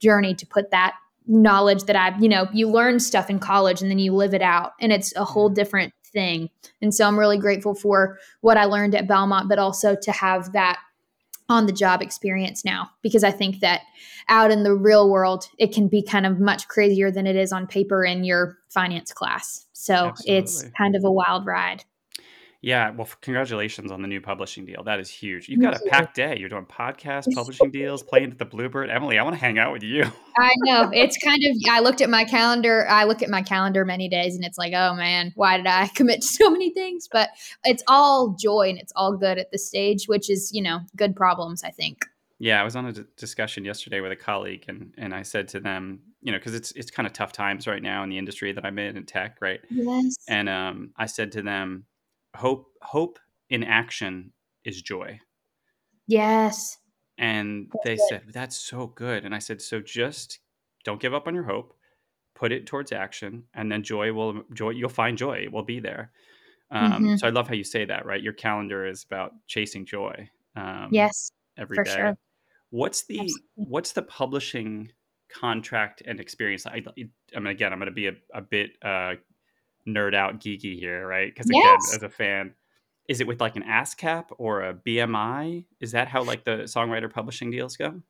journey 0.00 0.34
to 0.34 0.46
put 0.46 0.70
that 0.70 0.94
knowledge 1.26 1.84
that 1.84 1.96
I've, 1.96 2.22
you 2.22 2.28
know, 2.28 2.48
you 2.52 2.68
learn 2.68 3.00
stuff 3.00 3.30
in 3.30 3.38
college 3.38 3.82
and 3.82 3.90
then 3.90 3.98
you 3.98 4.14
live 4.14 4.34
it 4.34 4.42
out, 4.42 4.72
and 4.80 4.92
it's 4.92 5.14
a 5.16 5.24
whole 5.24 5.48
different 5.48 5.92
thing. 6.04 6.50
And 6.80 6.94
so 6.94 7.06
I'm 7.06 7.18
really 7.18 7.38
grateful 7.38 7.74
for 7.74 8.18
what 8.40 8.56
I 8.56 8.64
learned 8.64 8.94
at 8.94 9.08
Belmont, 9.08 9.48
but 9.48 9.58
also 9.58 9.96
to 9.96 10.12
have 10.12 10.52
that 10.52 10.78
on 11.48 11.66
the 11.66 11.72
job 11.72 12.02
experience 12.02 12.64
now 12.64 12.90
because 13.02 13.22
I 13.22 13.30
think 13.30 13.60
that 13.60 13.82
out 14.28 14.50
in 14.50 14.64
the 14.64 14.74
real 14.74 15.08
world, 15.08 15.48
it 15.58 15.72
can 15.72 15.88
be 15.88 16.02
kind 16.02 16.26
of 16.26 16.40
much 16.40 16.66
crazier 16.68 17.10
than 17.10 17.26
it 17.26 17.36
is 17.36 17.52
on 17.52 17.66
paper 17.66 18.04
in 18.04 18.24
your 18.24 18.58
finance 18.68 19.12
class. 19.12 19.66
So 19.72 19.94
Absolutely. 19.94 20.36
it's 20.36 20.64
kind 20.76 20.96
of 20.96 21.04
a 21.04 21.10
wild 21.10 21.46
ride. 21.46 21.84
Yeah, 22.66 22.90
well, 22.90 23.08
congratulations 23.20 23.92
on 23.92 24.02
the 24.02 24.08
new 24.08 24.20
publishing 24.20 24.66
deal. 24.66 24.82
That 24.82 24.98
is 24.98 25.08
huge. 25.08 25.48
You've 25.48 25.60
got 25.60 25.76
a 25.76 25.80
packed 25.88 26.16
day. 26.16 26.36
You're 26.36 26.48
doing 26.48 26.64
podcasts, 26.64 27.32
publishing 27.32 27.70
deals, 27.70 28.02
playing 28.02 28.32
at 28.32 28.40
the 28.40 28.44
Bluebird. 28.44 28.90
Emily, 28.90 29.20
I 29.20 29.22
want 29.22 29.36
to 29.36 29.40
hang 29.40 29.56
out 29.56 29.70
with 29.72 29.84
you. 29.84 30.02
I 30.36 30.50
know. 30.64 30.90
It's 30.92 31.16
kind 31.18 31.40
of 31.44 31.56
I 31.70 31.78
looked 31.78 32.00
at 32.00 32.10
my 32.10 32.24
calendar. 32.24 32.84
I 32.88 33.04
look 33.04 33.22
at 33.22 33.30
my 33.30 33.42
calendar 33.42 33.84
many 33.84 34.08
days 34.08 34.34
and 34.34 34.44
it's 34.44 34.58
like, 34.58 34.72
"Oh 34.74 34.94
man, 34.96 35.30
why 35.36 35.58
did 35.58 35.68
I 35.68 35.86
commit 35.94 36.22
to 36.22 36.26
so 36.26 36.50
many 36.50 36.70
things?" 36.70 37.06
But 37.08 37.30
it's 37.62 37.84
all 37.86 38.30
joy 38.36 38.70
and 38.70 38.78
it's 38.80 38.92
all 38.96 39.16
good 39.16 39.38
at 39.38 39.52
this 39.52 39.64
stage, 39.68 40.06
which 40.06 40.28
is, 40.28 40.50
you 40.52 40.60
know, 40.60 40.80
good 40.96 41.14
problems, 41.14 41.62
I 41.62 41.70
think. 41.70 42.04
Yeah, 42.40 42.60
I 42.60 42.64
was 42.64 42.74
on 42.74 42.86
a 42.86 42.92
d- 42.92 43.04
discussion 43.16 43.64
yesterday 43.64 44.00
with 44.00 44.10
a 44.10 44.16
colleague 44.16 44.64
and 44.66 44.92
and 44.98 45.14
I 45.14 45.22
said 45.22 45.46
to 45.50 45.60
them, 45.60 46.00
you 46.20 46.32
know, 46.32 46.40
cuz 46.40 46.52
it's 46.52 46.72
it's 46.72 46.90
kind 46.90 47.06
of 47.06 47.12
tough 47.12 47.30
times 47.30 47.68
right 47.68 47.80
now 47.80 48.02
in 48.02 48.08
the 48.10 48.18
industry 48.18 48.50
that 48.50 48.64
I'm 48.64 48.80
in 48.80 48.96
in 48.96 49.06
tech, 49.06 49.36
right? 49.40 49.60
Yes. 49.70 50.16
And 50.26 50.48
um 50.48 50.90
I 50.96 51.06
said 51.06 51.30
to 51.32 51.42
them, 51.42 51.84
hope 52.36 52.70
hope 52.82 53.18
in 53.50 53.64
action 53.64 54.32
is 54.64 54.82
joy. 54.82 55.20
Yes. 56.06 56.78
And 57.18 57.68
that's 57.72 57.84
they 57.84 57.96
said, 58.08 58.22
That's 58.32 58.56
so 58.56 58.86
good. 58.86 59.24
And 59.24 59.34
I 59.34 59.38
said, 59.38 59.62
So 59.62 59.80
just 59.80 60.40
don't 60.84 61.00
give 61.00 61.14
up 61.14 61.26
on 61.26 61.34
your 61.34 61.44
hope, 61.44 61.74
put 62.34 62.52
it 62.52 62.66
towards 62.66 62.92
action, 62.92 63.44
and 63.54 63.70
then 63.70 63.82
joy 63.82 64.12
will 64.12 64.42
joy 64.52 64.70
you'll 64.70 64.88
find 64.88 65.16
joy. 65.16 65.38
It 65.38 65.52
will 65.52 65.64
be 65.64 65.80
there. 65.80 66.10
Um, 66.70 66.92
mm-hmm. 66.92 67.16
so 67.16 67.26
I 67.26 67.30
love 67.30 67.48
how 67.48 67.54
you 67.54 67.64
say 67.64 67.84
that, 67.84 68.06
right? 68.06 68.20
Your 68.20 68.32
calendar 68.32 68.86
is 68.86 69.04
about 69.04 69.32
chasing 69.46 69.86
joy. 69.86 70.28
Um, 70.56 70.88
yes. 70.90 71.30
Every 71.56 71.76
day. 71.82 71.94
Sure. 71.94 72.18
What's 72.70 73.04
the 73.04 73.20
Absolutely. 73.20 73.46
what's 73.54 73.92
the 73.92 74.02
publishing 74.02 74.90
contract 75.32 76.02
and 76.04 76.20
experience? 76.20 76.66
I, 76.66 76.82
I 77.34 77.38
mean, 77.38 77.46
again, 77.46 77.72
I'm 77.72 77.78
going 77.78 77.86
to 77.86 77.94
be 77.94 78.08
a, 78.08 78.14
a 78.34 78.42
bit 78.42 78.72
uh, 78.82 79.14
nerd 79.86 80.14
out 80.14 80.40
geeky 80.40 80.78
here, 80.78 81.06
right? 81.06 81.32
Because 81.32 81.48
again, 81.48 81.62
yes. 81.62 81.96
as 81.96 82.02
a 82.02 82.08
fan, 82.08 82.54
is 83.08 83.20
it 83.20 83.26
with 83.26 83.40
like 83.40 83.56
an 83.56 83.62
ASCAP 83.62 84.26
or 84.38 84.62
a 84.62 84.74
BMI? 84.74 85.64
Is 85.80 85.92
that 85.92 86.08
how 86.08 86.22
like 86.22 86.44
the 86.44 86.62
songwriter 86.62 87.12
publishing 87.12 87.50
deals 87.50 87.76
go? 87.76 88.02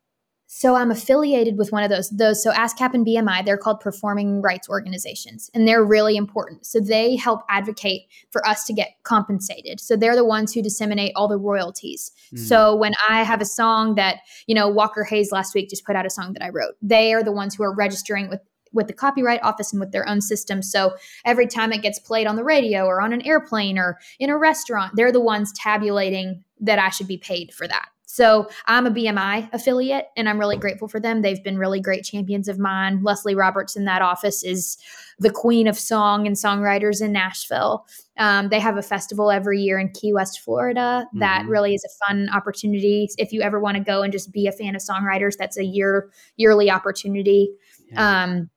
So 0.49 0.77
I'm 0.77 0.93
affiliated 0.93 1.59
with 1.59 1.73
one 1.73 1.83
of 1.83 1.91
those. 1.91 2.09
Those 2.11 2.43
so 2.43 2.53
ASCAP 2.53 2.95
and 2.95 3.05
BMI, 3.05 3.45
they're 3.45 3.57
called 3.57 3.81
performing 3.81 4.41
rights 4.41 4.69
organizations, 4.69 5.51
and 5.55 5.67
they're 5.67 5.85
really 5.85 6.17
important. 6.17 6.67
So 6.67 6.79
they 6.79 7.17
help 7.17 7.41
advocate 7.49 8.03
for 8.31 8.47
us 8.47 8.65
to 8.67 8.73
get 8.73 8.91
compensated. 9.03 9.81
So 9.81 9.97
they're 9.97 10.15
the 10.15 10.25
ones 10.25 10.53
who 10.53 10.63
disseminate 10.63 11.13
all 11.17 11.27
the 11.27 11.37
royalties. 11.37 12.13
Mm. 12.33 12.39
So 12.39 12.77
when 12.77 12.93
I 13.09 13.25
have 13.25 13.41
a 13.41 13.45
song 13.45 13.97
that 13.97 14.19
you 14.47 14.55
know 14.55 14.69
Walker 14.69 15.03
Hayes 15.03 15.33
last 15.33 15.55
week 15.55 15.69
just 15.69 15.85
put 15.85 15.97
out 15.97 16.07
a 16.07 16.11
song 16.11 16.33
that 16.35 16.45
I 16.45 16.51
wrote, 16.51 16.75
they 16.81 17.13
are 17.13 17.25
the 17.25 17.33
ones 17.33 17.57
who 17.57 17.65
are 17.65 17.75
registering 17.75 18.29
with 18.31 18.41
with 18.77 18.87
the 18.87 18.93
copyright 18.93 19.43
office 19.43 19.73
and 19.73 19.81
with 19.81 19.91
their 19.91 20.09
own 20.09 20.21
system. 20.21 20.63
So 20.63 20.95
every 21.25 21.49
time 21.49 21.73
it 21.73 21.83
gets 21.83 21.99
played 21.99 22.27
on 22.27 22.37
the 22.37 22.45
radio 22.45 22.85
or 22.85 23.01
on 23.01 23.13
an 23.13 23.23
airplane 23.23 23.79
or 23.79 23.99
in 24.21 24.31
a 24.31 24.39
restaurant, 24.39 24.93
they're 24.95 25.11
the 25.11 25.21
ones 25.21 25.53
tabulating 25.53 26.45
that 26.61 26.79
I 26.79 26.91
should 26.91 27.09
be 27.09 27.19
paid 27.19 27.53
for 27.53 27.67
that. 27.67 27.89
So 28.17 28.49
I'm 28.67 28.87
a 28.87 28.91
BMI 28.91 29.53
affiliate 29.53 30.07
and 30.17 30.27
I'm 30.27 30.39
really 30.39 30.57
grateful 30.57 30.89
for 30.89 30.99
them. 30.99 31.21
They've 31.21 31.43
been 31.43 31.59
really 31.59 31.81
great 31.81 32.03
champions 32.03 32.49
of 32.49 32.59
mine. 32.59 33.03
Leslie 33.03 33.35
Roberts 33.35 33.77
in 33.77 33.85
that 33.85 34.01
office 34.01 34.43
is 34.43 34.79
the 35.19 35.31
queen 35.31 35.67
of 35.67 35.79
song 35.79 36.27
and 36.27 36.35
songwriters 36.35 37.03
in 37.03 37.13
Nashville. 37.13 37.85
Um, 38.17 38.49
they 38.49 38.61
have 38.61 38.79
a 38.79 38.83
festival 38.83 39.31
every 39.31 39.61
year 39.61 39.79
in 39.79 39.91
Key 39.91 40.15
West, 40.15 40.41
Florida. 40.41 41.05
Mm-hmm. 41.09 41.19
That 41.19 41.47
really 41.47 41.75
is 41.75 41.85
a 41.85 42.07
fun 42.07 42.31
opportunity. 42.33 43.09
If 43.19 43.33
you 43.33 43.43
ever 43.43 43.61
want 43.61 43.77
to 43.77 43.83
go 43.83 44.03
and 44.03 44.13
just 44.13 44.33
be 44.33 44.47
a 44.47 44.53
fan 44.53 44.75
of 44.75 44.81
songwriters, 44.81 45.37
that's 45.37 45.59
a 45.59 45.65
year 45.65 46.09
yearly 46.37 46.71
opportunity. 46.71 47.51
Yeah. 47.91 48.25
Um, 48.25 48.51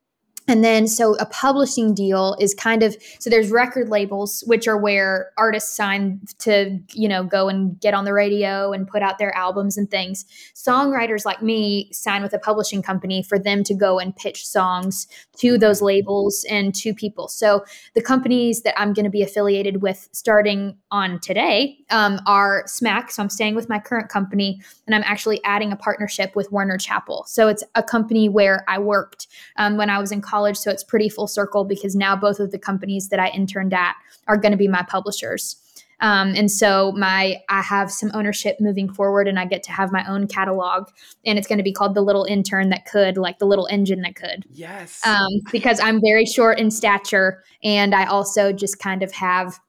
and 0.50 0.64
then, 0.64 0.88
so 0.88 1.16
a 1.16 1.26
publishing 1.28 1.94
deal 1.94 2.36
is 2.40 2.56
kind 2.56 2.82
of 2.82 2.98
so 3.20 3.30
there's 3.30 3.52
record 3.52 3.90
labels, 3.90 4.44
which 4.48 4.68
are 4.68 4.78
where 4.78 5.32
artists 5.38 5.76
sign 5.76 6.20
to, 6.40 6.80
you 6.94 7.08
know, 7.08 7.24
go 7.24 7.48
and 7.48 7.80
get 7.80 7.94
on 7.94 8.06
the 8.06 8.14
radio 8.14 8.72
and 8.72 8.88
put 8.88 9.04
out 9.04 9.20
their 9.20 9.36
albums 9.36 9.78
and 9.78 9.90
things. 9.92 10.26
Songwriters 10.56 11.24
like 11.24 11.44
me 11.44 11.92
sign 11.94 12.24
with 12.24 12.34
a 12.34 12.40
publishing 12.40 12.82
company 12.82 13.22
for 13.22 13.38
them 13.38 13.64
to 13.64 13.76
go 13.76 14.00
and 14.00 14.16
pitch 14.16 14.48
songs 14.48 15.08
to 15.38 15.58
those 15.58 15.82
labels 15.82 16.46
and 16.50 16.74
to 16.76 16.94
people. 16.94 17.28
So 17.28 17.64
the 17.94 18.02
companies 18.02 18.64
that 18.64 18.74
I'm 18.76 18.94
going 18.94 19.06
to 19.06 19.12
be 19.12 19.22
affiliated 19.22 19.84
with 19.84 20.10
starting 20.12 20.76
on 20.90 21.20
today 21.20 21.78
um, 21.92 22.20
are 22.26 22.64
Smack. 22.66 23.12
So 23.12 23.22
I'm 23.22 23.30
staying 23.30 23.56
with 23.56 23.70
my 23.70 23.80
current 23.80 24.10
company 24.10 24.62
and 24.88 24.96
I'm 24.96 25.04
actually 25.06 25.42
adding 25.44 25.72
a 25.72 25.76
partnership 25.76 26.36
with 26.36 26.52
Warner 26.52 26.78
Chappell. 26.78 27.24
So 27.28 27.48
it's 27.48 27.64
a 27.76 27.84
company 27.84 28.28
where 28.28 28.66
I 28.68 28.80
worked 28.80 29.28
um, 29.58 29.78
when 29.78 29.90
I 29.90 30.00
was 30.00 30.12
in 30.12 30.22
college 30.22 30.39
college. 30.40 30.58
So 30.58 30.72
it's 30.72 30.84
pretty 30.84 31.10
full 31.10 31.28
circle 31.28 31.66
because 31.66 31.96
now 31.96 32.16
both 32.16 32.40
of 32.40 32.52
the 32.52 32.60
companies 32.60 33.10
that 33.10 33.20
I 33.20 33.30
interned 33.30 33.74
at 33.74 33.96
are 34.28 34.38
going 34.38 34.52
to 34.52 34.58
be 34.58 34.68
my 34.68 34.84
publishers. 34.84 35.58
Um, 36.02 36.34
and 36.34 36.50
so 36.50 36.94
my 36.94 37.42
I 37.50 37.62
have 37.62 37.92
some 37.92 38.10
ownership 38.14 38.56
moving 38.62 38.90
forward, 38.90 39.28
and 39.28 39.38
I 39.38 39.44
get 39.44 39.64
to 39.64 39.74
have 39.74 39.92
my 39.92 40.06
own 40.08 40.28
catalog, 40.28 40.88
and 41.26 41.38
it's 41.38 41.46
going 41.46 41.58
to 41.58 41.64
be 41.64 41.74
called 41.74 41.94
the 41.94 42.02
Little 42.02 42.24
Intern 42.24 42.70
That 42.70 42.86
Could, 42.86 43.18
like 43.18 43.40
the 43.40 43.46
little 43.46 43.68
engine 43.70 44.00
that 44.04 44.16
could. 44.16 44.46
Yes. 44.50 45.06
Um, 45.06 45.28
because 45.52 45.82
I'm 45.82 46.00
very 46.00 46.26
short 46.26 46.58
in 46.58 46.72
stature, 46.72 47.44
and 47.66 47.94
I 47.94 48.06
also 48.06 48.54
just 48.54 48.80
kind 48.80 49.04
of 49.04 49.12
have 49.12 49.60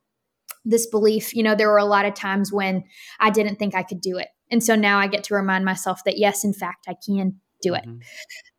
this 0.65 0.87
belief. 0.87 1.35
You 1.35 1.43
know, 1.43 1.57
there 1.57 1.69
were 1.69 1.79
a 1.79 1.85
lot 1.85 2.05
of 2.05 2.15
times 2.15 2.53
when 2.53 2.85
I 3.19 3.31
didn't 3.31 3.57
think 3.57 3.75
I 3.75 3.83
could 3.83 4.01
do 4.01 4.17
it, 4.17 4.29
and 4.53 4.63
so 4.63 4.77
now 4.77 5.01
I 5.01 5.09
get 5.09 5.25
to 5.25 5.35
remind 5.35 5.65
myself 5.65 6.05
that 6.05 6.17
yes, 6.17 6.45
in 6.45 6.53
fact, 6.53 6.87
I 6.87 6.95
can 7.05 7.41
do 7.61 7.75
it. 7.75 7.85
Mm-hmm. 7.87 7.99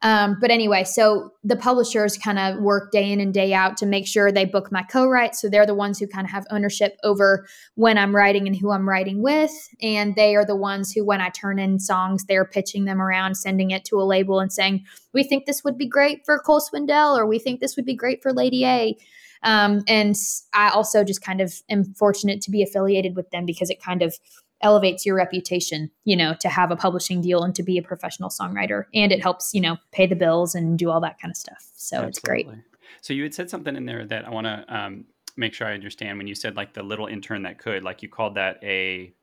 Um, 0.04 0.38
but 0.42 0.50
anyway, 0.50 0.84
so 0.84 1.32
the 1.44 1.56
publishers 1.56 2.18
kind 2.18 2.40
of 2.40 2.60
work 2.60 2.92
day 2.92 3.12
in 3.12 3.20
and 3.20 3.34
day 3.34 3.54
out 3.54 3.78
to 3.78 3.86
make 3.86 4.08
sure 4.08 4.32
they 4.32 4.46
book 4.46 4.72
my 4.72 4.82
co-write. 4.84 5.36
So 5.36 5.48
they're 5.48 5.66
the 5.66 5.76
ones 5.76 6.00
who 6.00 6.08
kind 6.08 6.26
of 6.26 6.32
have 6.32 6.46
ownership 6.50 6.98
over 7.04 7.46
when 7.76 7.98
I'm 7.98 8.16
writing 8.16 8.48
and 8.48 8.56
who 8.56 8.72
I'm 8.72 8.90
writing 8.90 9.22
with. 9.22 9.52
And 9.82 10.16
they 10.16 10.36
are 10.36 10.46
the 10.46 10.56
ones 10.56 10.92
who, 10.92 11.06
when 11.06 11.22
I 11.22 11.30
turn 11.30 11.60
in 11.60 11.80
songs, 11.80 12.26
they're 12.26 12.46
pitching 12.46 12.86
them 12.86 13.02
around, 13.02 13.36
sending 13.36 13.72
it 13.72 13.86
to 13.86 14.02
a 14.02 14.04
label 14.04 14.40
and 14.40 14.52
saying, 14.52 14.86
we 15.14 15.24
think 15.24 15.46
this 15.46 15.64
would 15.64 15.78
be 15.78 15.88
great 15.88 16.26
for 16.26 16.40
Cole 16.40 16.62
Swindell, 16.62 17.18
or 17.18 17.28
we 17.28 17.38
think 17.38 17.60
this 17.60 17.76
would 17.76 17.86
be 17.86 17.96
great 17.96 18.24
for 18.24 18.34
Lady 18.34 18.66
A. 18.66 18.98
Um, 19.44 19.84
and 19.88 20.16
I 20.54 20.70
also 20.70 21.04
just 21.04 21.22
kind 21.24 21.42
of 21.42 21.54
am 21.70 21.84
fortunate 21.96 22.42
to 22.42 22.52
be 22.52 22.62
affiliated 22.62 23.16
with 23.16 23.30
them 23.32 23.46
because 23.46 23.70
it 23.70 23.82
kind 23.82 24.02
of 24.02 24.16
elevates 24.64 25.06
your 25.06 25.16
reputation, 25.16 25.92
you 26.06 26.16
know, 26.16 26.36
to 26.40 26.50
have 26.50 26.72
a 26.72 26.76
publishing 26.76 27.22
deal 27.22 27.44
and 27.44 27.56
to 27.56 27.64
be 27.64 27.78
a 27.78 27.82
professional 27.82 28.30
songwriter. 28.30 28.86
And 28.94 29.12
it 29.12 29.22
helps, 29.22 29.54
you 29.54 29.62
know, 29.62 29.78
pay 29.92 30.06
the 30.08 30.16
bills 30.16 30.56
and 30.56 30.78
do 30.78 30.90
all 30.90 31.02
that 31.02 31.20
kind 31.20 31.32
of 31.32 31.38
stuff. 31.38 31.70
So 31.76 31.98
Absolutely. 31.98 32.10
it's 32.10 32.20
great. 32.20 32.48
So 33.02 33.14
you 33.14 33.24
had 33.24 33.34
said 33.34 33.50
something 33.50 33.76
in 33.76 33.86
there 33.86 34.06
that 34.06 34.26
I 34.26 34.30
want 34.30 34.46
to 34.46 34.66
um, 34.68 35.06
make 35.38 35.54
sure 35.54 35.68
I 35.68 35.74
understand 35.74 36.18
when 36.18 36.28
you 36.28 36.36
said 36.36 36.56
like 36.56 36.74
the 36.74 36.84
little 36.84 37.08
intern 37.08 37.44
that 37.44 37.58
could, 37.58 37.84
like 37.84 38.04
you 38.04 38.10
called 38.10 38.36
that 38.36 38.60
a. 38.64 39.14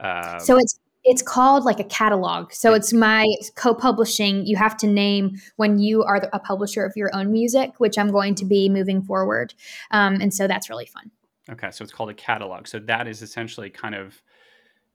Uh, 0.00 0.38
so 0.38 0.56
it's 0.56 0.78
it's 1.04 1.22
called 1.22 1.64
like 1.64 1.80
a 1.80 1.84
catalog. 1.84 2.52
So 2.52 2.74
it's 2.74 2.92
my 2.92 3.24
co-publishing. 3.54 4.46
You 4.46 4.56
have 4.56 4.76
to 4.78 4.86
name 4.86 5.38
when 5.56 5.78
you 5.78 6.02
are 6.02 6.28
a 6.32 6.38
publisher 6.38 6.84
of 6.84 6.92
your 6.96 7.10
own 7.14 7.32
music, 7.32 7.72
which 7.78 7.96
I'm 7.96 8.10
going 8.10 8.34
to 8.36 8.44
be 8.44 8.68
moving 8.68 9.02
forward. 9.02 9.54
Um, 9.90 10.20
and 10.20 10.34
so 10.34 10.46
that's 10.46 10.68
really 10.68 10.86
fun. 10.86 11.10
Okay, 11.50 11.70
so 11.70 11.82
it's 11.82 11.92
called 11.92 12.10
a 12.10 12.14
catalog. 12.14 12.66
So 12.66 12.78
that 12.80 13.08
is 13.08 13.22
essentially 13.22 13.70
kind 13.70 13.94
of 13.94 14.20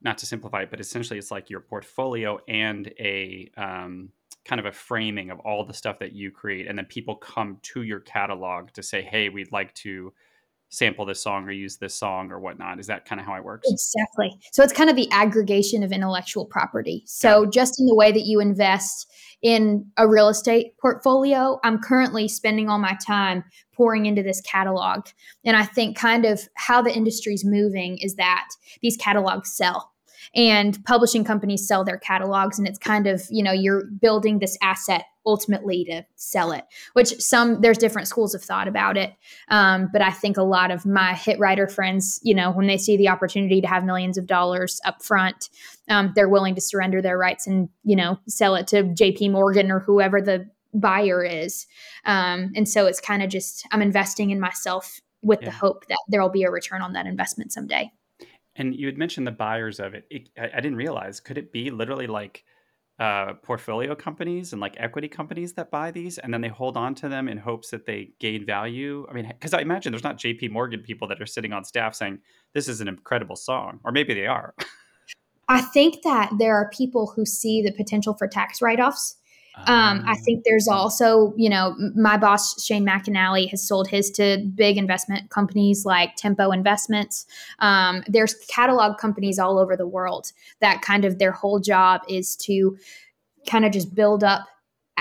not 0.04 0.18
to 0.20 0.26
simplify 0.26 0.63
it, 0.63 0.70
but 0.70 0.80
essentially 0.80 1.18
it's 1.18 1.32
like 1.32 1.50
your 1.50 1.62
portfolio 1.62 2.39
and 2.48 2.88
a 3.00 3.50
um, 3.58 4.10
kind 4.46 4.60
of 4.60 4.66
a 4.66 4.72
framing 4.72 5.30
of 5.30 5.39
all 5.39 5.66
the 5.66 5.74
stuff 5.74 6.00
that 6.00 6.13
you 6.13 6.32
create. 6.32 6.68
And 6.68 6.78
then 6.78 6.86
people 6.86 7.16
come 7.16 7.58
to 7.62 7.84
your 7.84 8.02
catalog 8.02 8.72
to 8.74 8.84
say, 8.84 9.02
hey, 9.02 9.30
we'd 9.30 9.52
like 9.52 9.74
to 9.76 10.13
sample 10.74 11.06
this 11.06 11.22
song 11.22 11.44
or 11.44 11.52
use 11.52 11.78
this 11.78 11.94
song 11.94 12.32
or 12.32 12.39
whatnot. 12.39 12.80
Is 12.80 12.88
that 12.88 13.06
kind 13.06 13.22
of 13.22 13.28
how 13.28 13.36
it 13.36 13.44
works? 13.44 13.70
Exactly. 13.70 14.32
So 14.52 14.63
it's 14.63 14.74
kind 14.74 14.89
of 14.89 14.96
the 14.96 15.10
aggregation 15.12 15.84
of 15.84 15.92
intellectual 15.92 16.46
property. 16.46 17.04
So 17.06 17.46
just 17.46 17.80
in 17.80 17.86
the 17.86 17.94
way 17.94 18.12
that 18.12 18.26
you 18.26 18.39
invest 18.39 19.10
in 19.44 19.86
a 19.98 20.08
real 20.08 20.30
estate 20.30 20.76
portfolio, 20.80 21.60
I'm 21.63 21.78
currently 21.78 22.28
spending 22.28 22.70
all 22.70 22.80
my 22.80 22.98
time 23.06 23.44
pouring 23.76 24.08
into 24.08 24.24
this 24.24 24.42
catalog. 24.42 25.06
And 25.46 25.56
I 25.56 25.63
think 25.63 25.96
kind 25.96 26.26
of 26.26 26.50
how 26.56 26.82
the 26.82 26.94
industry's 26.94 27.46
moving 27.46 28.00
is 28.00 28.16
that 28.16 28.48
these 28.82 28.98
catalogs 28.98 29.54
sell 29.56 29.93
and 30.36 30.84
publishing 30.86 31.23
companies 31.23 31.67
sell 31.67 31.84
their 31.84 31.97
catalogs 31.97 32.58
and 32.58 32.67
it's 32.67 32.80
kind 32.80 33.08
of 33.08 33.23
you 33.30 33.43
know 33.43 33.52
you're 33.52 33.86
building 33.86 34.39
this 34.39 34.58
asset 34.62 35.06
ultimately 35.26 35.86
to 35.86 36.04
sell 36.15 36.52
it 36.52 36.65
which 36.93 37.10
some 37.21 37.62
there's 37.62 37.78
different 37.78 38.08
schools 38.08 38.36
of 38.36 38.43
thought 38.43 38.67
about 38.67 38.97
it. 38.97 39.13
Um, 39.47 39.89
but 39.91 40.02
i 40.02 40.12
think 40.12 40.38
a 40.38 40.43
lot 40.43 40.71
of 40.71 40.86
my 40.86 41.13
hit 41.13 41.39
writer 41.39 41.67
friends 41.67 42.19
you 42.23 42.36
know 42.36 42.52
when 42.52 42.67
they 42.67 42.78
see 42.78 42.97
the 42.97 43.10
opportunity 43.10 43.62
to 43.62 43.67
have 43.67 43.86
millions 43.86 44.17
of 44.17 44.28
dollars 44.28 44.82
up 44.86 45.04
front 45.04 45.49
um, 45.89 46.12
they're 46.15 46.30
willing 46.30 46.56
to 46.56 46.62
surrender 46.62 47.02
their 47.02 47.17
rights 47.17 47.47
and 47.47 47.69
you 47.84 47.95
know 47.95 48.19
sell 48.28 48.56
it 48.56 48.67
to 48.67 48.84
jp 48.84 49.32
morgan 49.32 49.71
or 49.71 49.80
whoever 49.80 50.21
the 50.21 50.49
buyer 50.73 51.23
is. 51.23 51.67
Um, 52.06 52.52
and 52.56 52.67
so 52.67 52.86
it's 52.88 52.99
kind 52.99 53.23
of 53.23 53.30
just 53.30 53.65
i'm 53.71 53.82
investing 53.82 54.32
in 54.32 54.39
myself 54.39 54.99
with 55.21 55.39
yeah. 55.41 55.49
the 55.49 55.56
hope 55.56 55.88
that 55.88 55.99
there 56.10 56.21
will 56.21 56.30
be 56.30 56.43
a 56.43 56.52
return 56.52 56.82
on 56.82 56.93
that 56.93 57.06
investment 57.06 57.54
someday 57.54 57.91
and 58.56 58.76
you 58.76 58.86
had 58.86 58.98
mentioned 58.98 59.26
the 59.26 59.32
buyers 59.32 59.80
of 59.80 59.94
it. 59.94 60.06
it 60.10 60.30
I, 60.38 60.46
I, 60.58 60.62
didn't 60.62 60.76
realize. 60.76 61.20
Could 61.20 61.38
it 61.38 61.52
be 61.52 61.72
literally 61.72 62.08
like 62.08 62.44
uh, 63.00 63.34
portfolio 63.42 63.96
companies 63.96 64.54
and 64.54 64.62
like 64.62 64.76
equity 64.78 65.08
companies 65.08 65.54
that 65.54 65.72
buy 65.72 65.92
these, 65.92 66.18
and 66.18 66.34
then 66.34 66.42
they 66.42 66.50
hold 66.50 66.78
on 66.78 66.96
to 66.96 67.10
them 67.10 67.28
in 67.28 67.38
hopes 67.38 67.70
that 67.72 67.86
they 67.86 68.12
gain 68.20 68.46
value? 68.46 69.08
I 69.10 69.13
mean, 69.13 69.28
because 69.28 69.54
I 69.54 69.62
imagine 69.62 69.92
there's 69.92 70.04
not 70.04 70.18
J.P. 70.18 70.50
Morgan 70.50 70.82
people 70.82 71.08
that 71.08 71.22
are 71.22 71.26
sitting 71.26 71.54
on 71.54 71.63
staff 71.63 71.96
saying 71.96 72.20
this 72.54 72.68
is 72.68 72.82
an 72.82 72.88
incredible 72.88 73.36
song, 73.36 73.80
or 73.84 73.92
maybe 73.92 74.13
they 74.13 74.28
are. 74.28 74.54
I 75.50 75.62
think 75.62 76.04
that 76.04 76.32
there 76.39 76.56
are 76.56 76.70
people 76.70 77.12
who 77.16 77.26
see 77.26 77.62
the 77.62 77.72
potential 77.72 78.13
for 78.13 78.28
tax 78.28 78.62
write 78.62 78.80
offs 78.80 79.18
um, 79.56 80.04
I 80.06 80.16
think 80.26 80.44
there's 80.44 80.68
also, 80.68 81.34
you 81.38 81.50
know, 81.50 81.76
my 81.96 82.18
boss 82.18 82.63
Shane 82.63 82.86
McAnally 82.86 83.50
has 83.50 83.66
sold 83.66 83.88
his 83.88 84.10
to 84.12 84.44
big 84.56 84.78
investment 84.78 85.30
companies 85.30 85.86
like 85.86 86.16
Tempo 86.16 86.52
Investments. 86.52 87.26
Um, 87.60 88.04
there's 88.08 88.34
catalog 88.50 88.98
companies 88.98 89.38
all 89.38 89.60
over 89.60 89.78
the 89.78 89.88
world 89.88 90.32
that 90.60 90.82
kind 90.82 91.06
of 91.06 91.20
their 91.20 91.32
whole 91.32 91.60
job 91.60 92.02
is 92.10 92.36
to 92.38 92.78
kind 93.48 93.66
of 93.66 93.72
just 93.72 93.94
build 93.94 94.24
up 94.24 94.48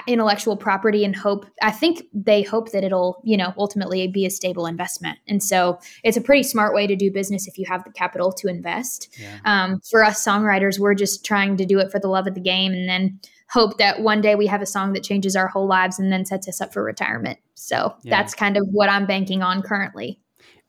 intellectual 0.07 0.57
property 0.57 1.05
and 1.05 1.15
hope 1.15 1.47
i 1.61 1.71
think 1.71 2.03
they 2.13 2.43
hope 2.43 2.73
that 2.73 2.83
it'll 2.83 3.21
you 3.25 3.37
know 3.37 3.53
ultimately 3.57 4.09
be 4.09 4.27
a 4.27 4.31
stable 4.31 4.67
investment 4.67 5.19
and 5.29 5.43
so 5.43 5.79
it's 6.03 6.17
a 6.17 6.21
pretty 6.21 6.43
smart 6.43 6.75
way 6.75 6.87
to 6.87 6.97
do 6.97 7.13
business 7.13 7.47
if 7.47 7.57
you 7.57 7.65
have 7.69 7.85
the 7.85 7.91
capital 7.91 8.33
to 8.33 8.49
invest 8.49 9.17
yeah. 9.21 9.39
um, 9.45 9.81
for 9.89 10.03
us 10.03 10.25
songwriters 10.25 10.79
we're 10.79 10.95
just 10.95 11.25
trying 11.25 11.57
to 11.57 11.65
do 11.65 11.79
it 11.79 11.93
for 11.93 12.01
the 12.01 12.09
love 12.09 12.27
of 12.27 12.35
the 12.35 12.41
game 12.41 12.73
and 12.73 12.89
then 12.89 13.21
hope 13.53 13.77
that 13.79 14.01
one 14.01 14.23
day 14.23 14.35
we 14.35 14.47
have 14.47 14.63
a 14.63 14.67
song 14.67 14.95
that 14.95 15.03
changes 15.03 15.37
our 15.37 15.47
whole 15.47 15.67
lives 15.67 15.99
and 15.99 16.11
then 16.11 16.25
sets 16.25 16.49
us 16.49 16.61
up 16.61 16.73
for 16.73 16.83
retirement. 16.83 17.39
So 17.55 17.95
yeah. 18.03 18.17
that's 18.17 18.35
kind 18.35 18.57
of 18.57 18.67
what 18.71 18.89
I'm 18.89 19.07
banking 19.07 19.43
on 19.43 19.63
currently. 19.63 20.19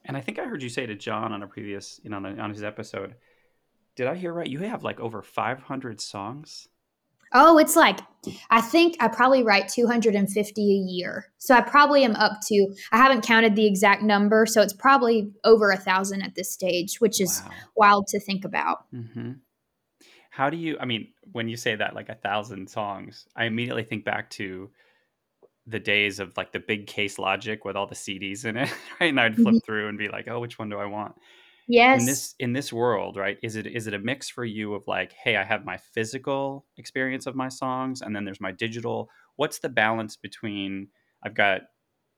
And 0.06 0.17
I 0.17 0.22
think 0.22 0.38
I 0.38 0.43
heard 0.43 0.62
you 0.62 0.67
say 0.67 0.86
to 0.86 0.96
John 0.96 1.32
on 1.32 1.43
a 1.43 1.48
previous, 1.48 2.02
you 2.04 2.10
know, 2.10 2.17
on, 2.17 2.39
on 2.39 2.50
his 2.50 2.62
episode, 2.62 3.15
did 3.96 4.08
I 4.08 4.15
hear 4.15 4.34
right? 4.34 4.48
You 4.48 4.60
have 4.60 4.84
like 4.84 5.00
over 5.00 5.22
500 5.22 6.02
songs. 6.02 6.67
Oh, 7.36 7.58
it's 7.58 7.76
like 7.76 8.00
I 8.52 8.62
think 8.62 8.96
I 9.00 9.08
probably 9.08 9.43
write 9.43 9.67
250 9.69 10.62
a 10.62 10.65
year. 10.65 11.32
So 11.39 11.56
I 11.56 11.62
probably 11.62 12.04
am 12.04 12.15
up 12.15 12.34
to 12.48 12.76
I 12.91 12.98
haven't 12.98 13.26
counted 13.26 13.56
the 13.56 13.65
exact 13.65 14.04
number, 14.04 14.46
so 14.46 14.62
it's 14.62 14.74
probably 14.74 15.32
over 15.43 15.72
a 15.72 15.78
thousand 15.78 16.22
at 16.22 16.36
this 16.36 16.52
stage, 16.52 17.00
which 17.00 17.19
is 17.19 17.41
wow. 17.43 17.52
wild 17.76 18.08
to 18.08 18.19
think 18.19 18.46
about. 18.46 18.86
Mm-hmm. 18.93 19.32
How 20.34 20.50
do 20.50 20.58
you? 20.58 20.78
I 20.80 20.86
mean, 20.86 21.10
when 21.32 21.48
you 21.48 21.56
say 21.56 21.76
that, 21.76 21.93
like 21.93 22.10
a 22.10 22.15
thousand 22.15 22.67
songs, 22.67 23.28
I 23.36 23.46
immediately 23.46 23.84
think 23.84 24.04
back 24.04 24.32
to 24.32 24.72
the 25.67 25.78
days 25.78 26.19
of 26.19 26.36
like 26.36 26.52
the 26.52 26.60
big 26.60 26.88
case 26.88 27.19
logic 27.19 27.63
with 27.63 27.76
all 27.76 27.86
the 27.86 27.93
CDs 27.93 28.43
in 28.43 28.58
it, 28.58 28.74
right? 29.00 29.10
And 29.12 29.19
I'd 29.19 29.36
flip 29.36 29.50
mm-hmm. 29.50 29.58
through 29.63 29.89
and 29.89 29.98
be 29.98 30.10
like, 30.10 30.28
oh, 30.28 30.39
which 30.39 30.58
one 30.58 30.69
do 30.69 30.80
I 30.80 30.88
want? 30.88 31.13
Yes. 31.67 32.00
In 32.00 32.08
this 32.08 32.36
in 32.39 32.54
this 32.54 32.74
world, 32.74 33.15
right? 33.15 33.38
Is 33.43 33.56
it 33.58 33.67
is 33.67 33.86
it 33.86 33.93
a 33.93 34.00
mix 34.00 34.28
for 34.28 34.43
you 34.43 34.74
of 34.74 34.88
like, 34.88 35.13
hey, 35.13 35.38
I 35.38 35.43
have 35.43 35.65
my 35.65 35.78
physical 35.78 36.65
experience 36.78 37.28
of 37.28 37.36
my 37.36 37.50
songs, 37.50 38.02
and 38.02 38.15
then 38.15 38.26
there's 38.26 38.41
my 38.41 38.52
digital. 38.52 39.12
What's 39.36 39.60
the 39.60 39.69
balance 39.69 40.17
between? 40.17 40.88
I've 41.24 41.36
got 41.36 41.62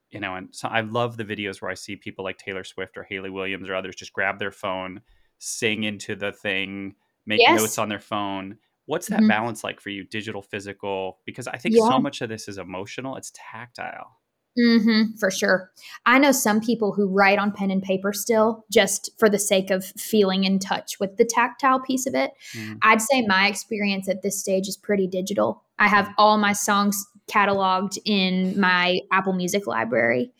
you 0.09 0.21
know, 0.21 0.35
and 0.35 0.47
so 0.51 0.69
I 0.69 0.79
love 0.79 1.17
the 1.17 1.25
videos 1.25 1.61
where 1.61 1.69
I 1.69 1.73
see 1.73 1.97
people 1.97 2.23
like 2.23 2.37
Taylor 2.37 2.63
Swift 2.63 2.95
or 2.95 3.03
Hayley 3.03 3.29
Williams 3.29 3.67
or 3.67 3.75
others 3.75 3.97
just 3.97 4.13
grab 4.13 4.39
their 4.39 4.53
phone, 4.53 5.01
sing 5.37 5.83
into 5.83 6.15
the 6.15 6.31
thing, 6.31 6.95
make 7.25 7.39
yes. 7.39 7.59
notes 7.59 7.77
on 7.77 7.89
their 7.89 7.99
phone. 7.99 8.57
What's 8.85 9.07
that 9.07 9.19
mm-hmm. 9.19 9.29
balance 9.29 9.63
like 9.63 9.79
for 9.79 9.89
you, 9.89 10.03
digital, 10.03 10.41
physical? 10.41 11.19
Because 11.25 11.47
I 11.47 11.57
think 11.57 11.75
yeah. 11.75 11.87
so 11.87 11.99
much 11.99 12.21
of 12.21 12.29
this 12.29 12.47
is 12.47 12.57
emotional, 12.57 13.15
it's 13.15 13.31
tactile. 13.33 14.19
Mm-hmm, 14.57 15.17
for 15.19 15.29
sure. 15.29 15.71
I 16.05 16.17
know 16.17 16.31
some 16.31 16.61
people 16.61 16.93
who 16.93 17.07
write 17.07 17.39
on 17.39 17.51
pen 17.51 17.71
and 17.71 17.83
paper 17.83 18.13
still 18.13 18.63
just 18.71 19.09
for 19.19 19.29
the 19.29 19.39
sake 19.39 19.69
of 19.69 19.83
feeling 19.83 20.45
in 20.45 20.59
touch 20.59 20.97
with 20.97 21.17
the 21.17 21.25
tactile 21.25 21.81
piece 21.81 22.07
of 22.07 22.15
it. 22.15 22.31
Mm. 22.53 22.77
I'd 22.81 23.01
say 23.01 23.25
my 23.27 23.47
experience 23.47 24.07
at 24.07 24.21
this 24.21 24.39
stage 24.39 24.69
is 24.69 24.77
pretty 24.77 25.07
digital. 25.07 25.63
I 25.77 25.89
have 25.89 26.07
mm. 26.07 26.13
all 26.17 26.37
my 26.37 26.53
songs 26.53 27.05
cataloged 27.29 27.97
in 28.05 28.59
my 28.59 28.99
Apple 29.11 29.33
Music 29.33 29.67
library. 29.67 30.31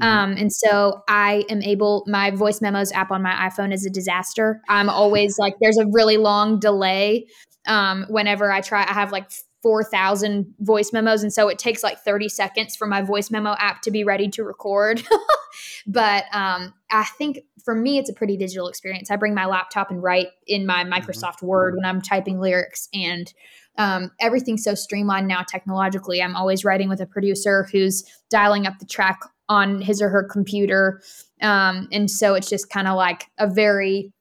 Mm-hmm. 0.00 0.04
Um, 0.04 0.32
and 0.32 0.52
so 0.52 1.02
I 1.08 1.44
am 1.48 1.62
able, 1.62 2.04
my 2.06 2.30
voice 2.30 2.60
memos 2.60 2.92
app 2.92 3.10
on 3.10 3.22
my 3.22 3.32
iPhone 3.32 3.72
is 3.72 3.86
a 3.86 3.90
disaster. 3.90 4.60
I'm 4.68 4.88
always 4.88 5.38
like, 5.38 5.54
there's 5.60 5.78
a 5.78 5.86
really 5.86 6.16
long 6.16 6.58
delay 6.58 7.26
um, 7.66 8.06
whenever 8.08 8.52
I 8.52 8.60
try. 8.60 8.82
I 8.82 8.92
have 8.92 9.12
like 9.12 9.30
4,000 9.62 10.54
voice 10.60 10.92
memos. 10.92 11.22
And 11.22 11.32
so 11.32 11.48
it 11.48 11.58
takes 11.58 11.82
like 11.82 11.98
30 12.00 12.28
seconds 12.28 12.76
for 12.76 12.86
my 12.86 13.00
voice 13.00 13.30
memo 13.30 13.56
app 13.58 13.80
to 13.82 13.90
be 13.90 14.04
ready 14.04 14.28
to 14.28 14.44
record. 14.44 15.02
but 15.86 16.24
um, 16.34 16.74
I 16.90 17.04
think 17.16 17.38
for 17.64 17.74
me, 17.74 17.96
it's 17.96 18.10
a 18.10 18.12
pretty 18.12 18.36
digital 18.36 18.68
experience. 18.68 19.10
I 19.10 19.16
bring 19.16 19.34
my 19.34 19.46
laptop 19.46 19.90
and 19.90 20.02
write 20.02 20.26
in 20.46 20.66
my 20.66 20.84
mm-hmm. 20.84 20.92
Microsoft 20.92 21.36
mm-hmm. 21.36 21.46
Word 21.46 21.74
when 21.76 21.86
I'm 21.86 22.02
typing 22.02 22.38
lyrics. 22.38 22.90
And 22.92 23.32
um, 23.76 24.10
everything's 24.20 24.64
so 24.64 24.74
streamlined 24.74 25.28
now 25.28 25.42
technologically. 25.42 26.22
I'm 26.22 26.36
always 26.36 26.64
writing 26.64 26.88
with 26.88 27.00
a 27.00 27.06
producer 27.06 27.68
who's 27.72 28.04
dialing 28.30 28.66
up 28.66 28.78
the 28.78 28.86
track 28.86 29.20
on 29.48 29.80
his 29.80 30.00
or 30.00 30.08
her 30.08 30.24
computer. 30.24 31.02
Um, 31.42 31.88
and 31.92 32.10
so 32.10 32.34
it's 32.34 32.48
just 32.48 32.70
kind 32.70 32.88
of 32.88 32.96
like 32.96 33.26
a 33.38 33.48
very 33.48 34.12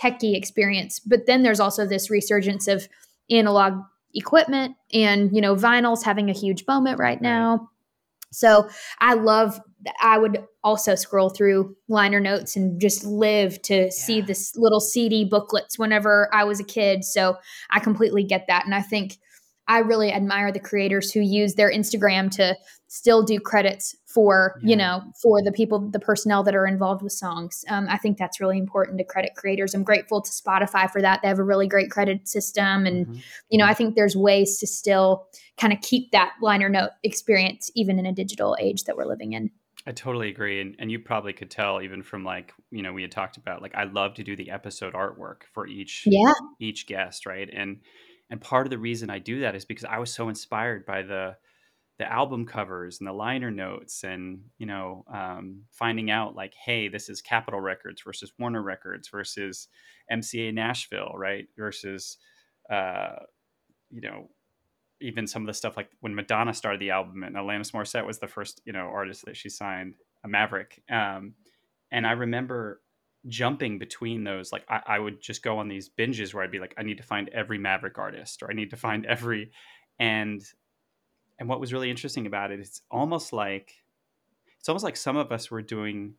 techie 0.00 0.36
experience. 0.36 1.00
But 1.00 1.26
then 1.26 1.42
there's 1.42 1.60
also 1.60 1.86
this 1.86 2.10
resurgence 2.10 2.68
of 2.68 2.88
analog 3.30 3.74
equipment 4.14 4.76
and, 4.92 5.34
you 5.34 5.40
know, 5.40 5.54
vinyl's 5.54 6.04
having 6.04 6.30
a 6.30 6.34
huge 6.34 6.64
moment 6.66 6.98
right 6.98 7.20
now. 7.20 7.68
So 8.32 8.68
I 9.00 9.14
love 9.14 9.60
I 10.00 10.18
would 10.18 10.44
also 10.62 10.94
scroll 10.94 11.30
through 11.30 11.76
liner 11.88 12.20
notes 12.20 12.56
and 12.56 12.80
just 12.80 13.04
live 13.04 13.60
to 13.62 13.74
yeah. 13.74 13.90
see 13.90 14.20
this 14.20 14.52
little 14.56 14.80
CD 14.80 15.24
booklets 15.24 15.78
whenever 15.78 16.32
I 16.32 16.44
was 16.44 16.60
a 16.60 16.64
kid. 16.64 17.04
So 17.04 17.36
I 17.70 17.80
completely 17.80 18.22
get 18.22 18.46
that. 18.48 18.64
And 18.64 18.74
I 18.74 18.80
think 18.80 19.18
I 19.68 19.78
really 19.78 20.12
admire 20.12 20.52
the 20.52 20.60
creators 20.60 21.12
who 21.12 21.20
use 21.20 21.54
their 21.54 21.70
Instagram 21.70 22.30
to 22.32 22.56
still 22.88 23.22
do 23.22 23.38
credits 23.40 23.96
for, 24.06 24.60
yeah. 24.62 24.70
you 24.70 24.76
know, 24.76 25.02
for 25.22 25.42
the 25.42 25.52
people, 25.52 25.88
the 25.90 25.98
personnel 25.98 26.42
that 26.42 26.54
are 26.54 26.66
involved 26.66 27.02
with 27.02 27.12
songs. 27.12 27.64
Um, 27.70 27.86
I 27.88 27.96
think 27.96 28.18
that's 28.18 28.40
really 28.40 28.58
important 28.58 28.98
to 28.98 29.04
credit 29.04 29.32
creators. 29.34 29.74
I'm 29.74 29.84
grateful 29.84 30.20
to 30.20 30.30
Spotify 30.30 30.90
for 30.90 31.00
that. 31.00 31.22
They 31.22 31.28
have 31.28 31.38
a 31.38 31.44
really 31.44 31.68
great 31.68 31.90
credit 31.90 32.28
system. 32.28 32.84
And, 32.86 33.06
mm-hmm. 33.06 33.20
you 33.48 33.58
know, 33.58 33.64
I 33.64 33.72
think 33.72 33.94
there's 33.94 34.16
ways 34.16 34.58
to 34.58 34.66
still 34.66 35.26
kind 35.56 35.72
of 35.72 35.80
keep 35.80 36.10
that 36.10 36.32
liner 36.42 36.68
note 36.68 36.90
experience 37.02 37.70
even 37.74 37.98
in 37.98 38.04
a 38.04 38.12
digital 38.12 38.56
age 38.60 38.84
that 38.84 38.96
we're 38.96 39.06
living 39.06 39.32
in. 39.32 39.50
I 39.86 39.92
totally 39.92 40.28
agree. 40.28 40.60
And, 40.60 40.76
and 40.78 40.92
you 40.92 40.98
probably 41.00 41.32
could 41.32 41.50
tell 41.50 41.80
even 41.82 42.02
from 42.02 42.24
like, 42.24 42.52
you 42.70 42.82
know, 42.82 42.92
we 42.92 43.02
had 43.02 43.10
talked 43.10 43.36
about 43.36 43.62
like 43.62 43.74
I 43.74 43.84
love 43.84 44.14
to 44.14 44.22
do 44.22 44.36
the 44.36 44.50
episode 44.50 44.94
artwork 44.94 45.42
for 45.52 45.66
each 45.66 46.04
yeah. 46.06 46.32
each 46.60 46.86
guest, 46.86 47.26
right? 47.26 47.48
And 47.52 47.80
and 48.32 48.40
part 48.40 48.66
of 48.66 48.70
the 48.70 48.78
reason 48.78 49.10
I 49.10 49.18
do 49.18 49.40
that 49.40 49.54
is 49.54 49.66
because 49.66 49.84
I 49.84 49.98
was 49.98 50.12
so 50.12 50.30
inspired 50.30 50.86
by 50.86 51.02
the 51.02 51.36
the 51.98 52.10
album 52.10 52.46
covers 52.46 52.98
and 52.98 53.06
the 53.06 53.12
liner 53.12 53.50
notes 53.50 54.02
and 54.02 54.40
you 54.58 54.64
know 54.66 55.04
um, 55.12 55.60
finding 55.70 56.10
out 56.10 56.34
like 56.34 56.54
hey 56.54 56.88
this 56.88 57.10
is 57.10 57.20
capitol 57.20 57.60
records 57.60 58.00
versus 58.02 58.32
warner 58.38 58.62
records 58.62 59.08
versus 59.08 59.68
mca 60.10 60.52
nashville 60.52 61.12
right 61.14 61.46
versus 61.56 62.16
uh, 62.70 63.16
you 63.90 64.00
know 64.00 64.30
even 65.02 65.26
some 65.26 65.42
of 65.42 65.46
the 65.46 65.54
stuff 65.54 65.76
like 65.76 65.90
when 66.00 66.14
Madonna 66.14 66.54
started 66.54 66.80
the 66.80 66.90
album 66.90 67.24
and 67.24 67.36
Alanis 67.36 67.72
Morissette 67.72 68.06
was 68.06 68.20
the 68.20 68.28
first, 68.28 68.62
you 68.64 68.72
know, 68.72 68.86
artist 68.86 69.24
that 69.24 69.36
she 69.36 69.48
signed, 69.48 69.96
a 70.22 70.28
Maverick. 70.28 70.80
Um, 70.88 71.34
and 71.90 72.06
I 72.06 72.12
remember 72.12 72.80
jumping 73.28 73.78
between 73.78 74.24
those. 74.24 74.52
Like 74.52 74.64
I, 74.68 74.80
I, 74.86 74.98
would 74.98 75.20
just 75.20 75.42
go 75.42 75.58
on 75.58 75.68
these 75.68 75.88
binges 75.88 76.34
where 76.34 76.42
I'd 76.42 76.50
be 76.50 76.58
like, 76.58 76.74
I 76.76 76.82
need 76.82 76.96
to 76.98 77.02
find 77.02 77.28
every 77.30 77.58
Maverick 77.58 77.98
artist 77.98 78.42
or 78.42 78.50
I 78.50 78.54
need 78.54 78.70
to 78.70 78.76
find 78.76 79.06
every 79.06 79.52
and 79.98 80.42
and 81.38 81.48
what 81.48 81.60
was 81.60 81.72
really 81.72 81.90
interesting 81.90 82.26
about 82.26 82.50
it, 82.50 82.60
it's 82.60 82.82
almost 82.90 83.32
like 83.32 83.74
it's 84.58 84.68
almost 84.68 84.84
like 84.84 84.96
some 84.96 85.16
of 85.16 85.32
us 85.32 85.50
were 85.50 85.62
doing 85.62 86.14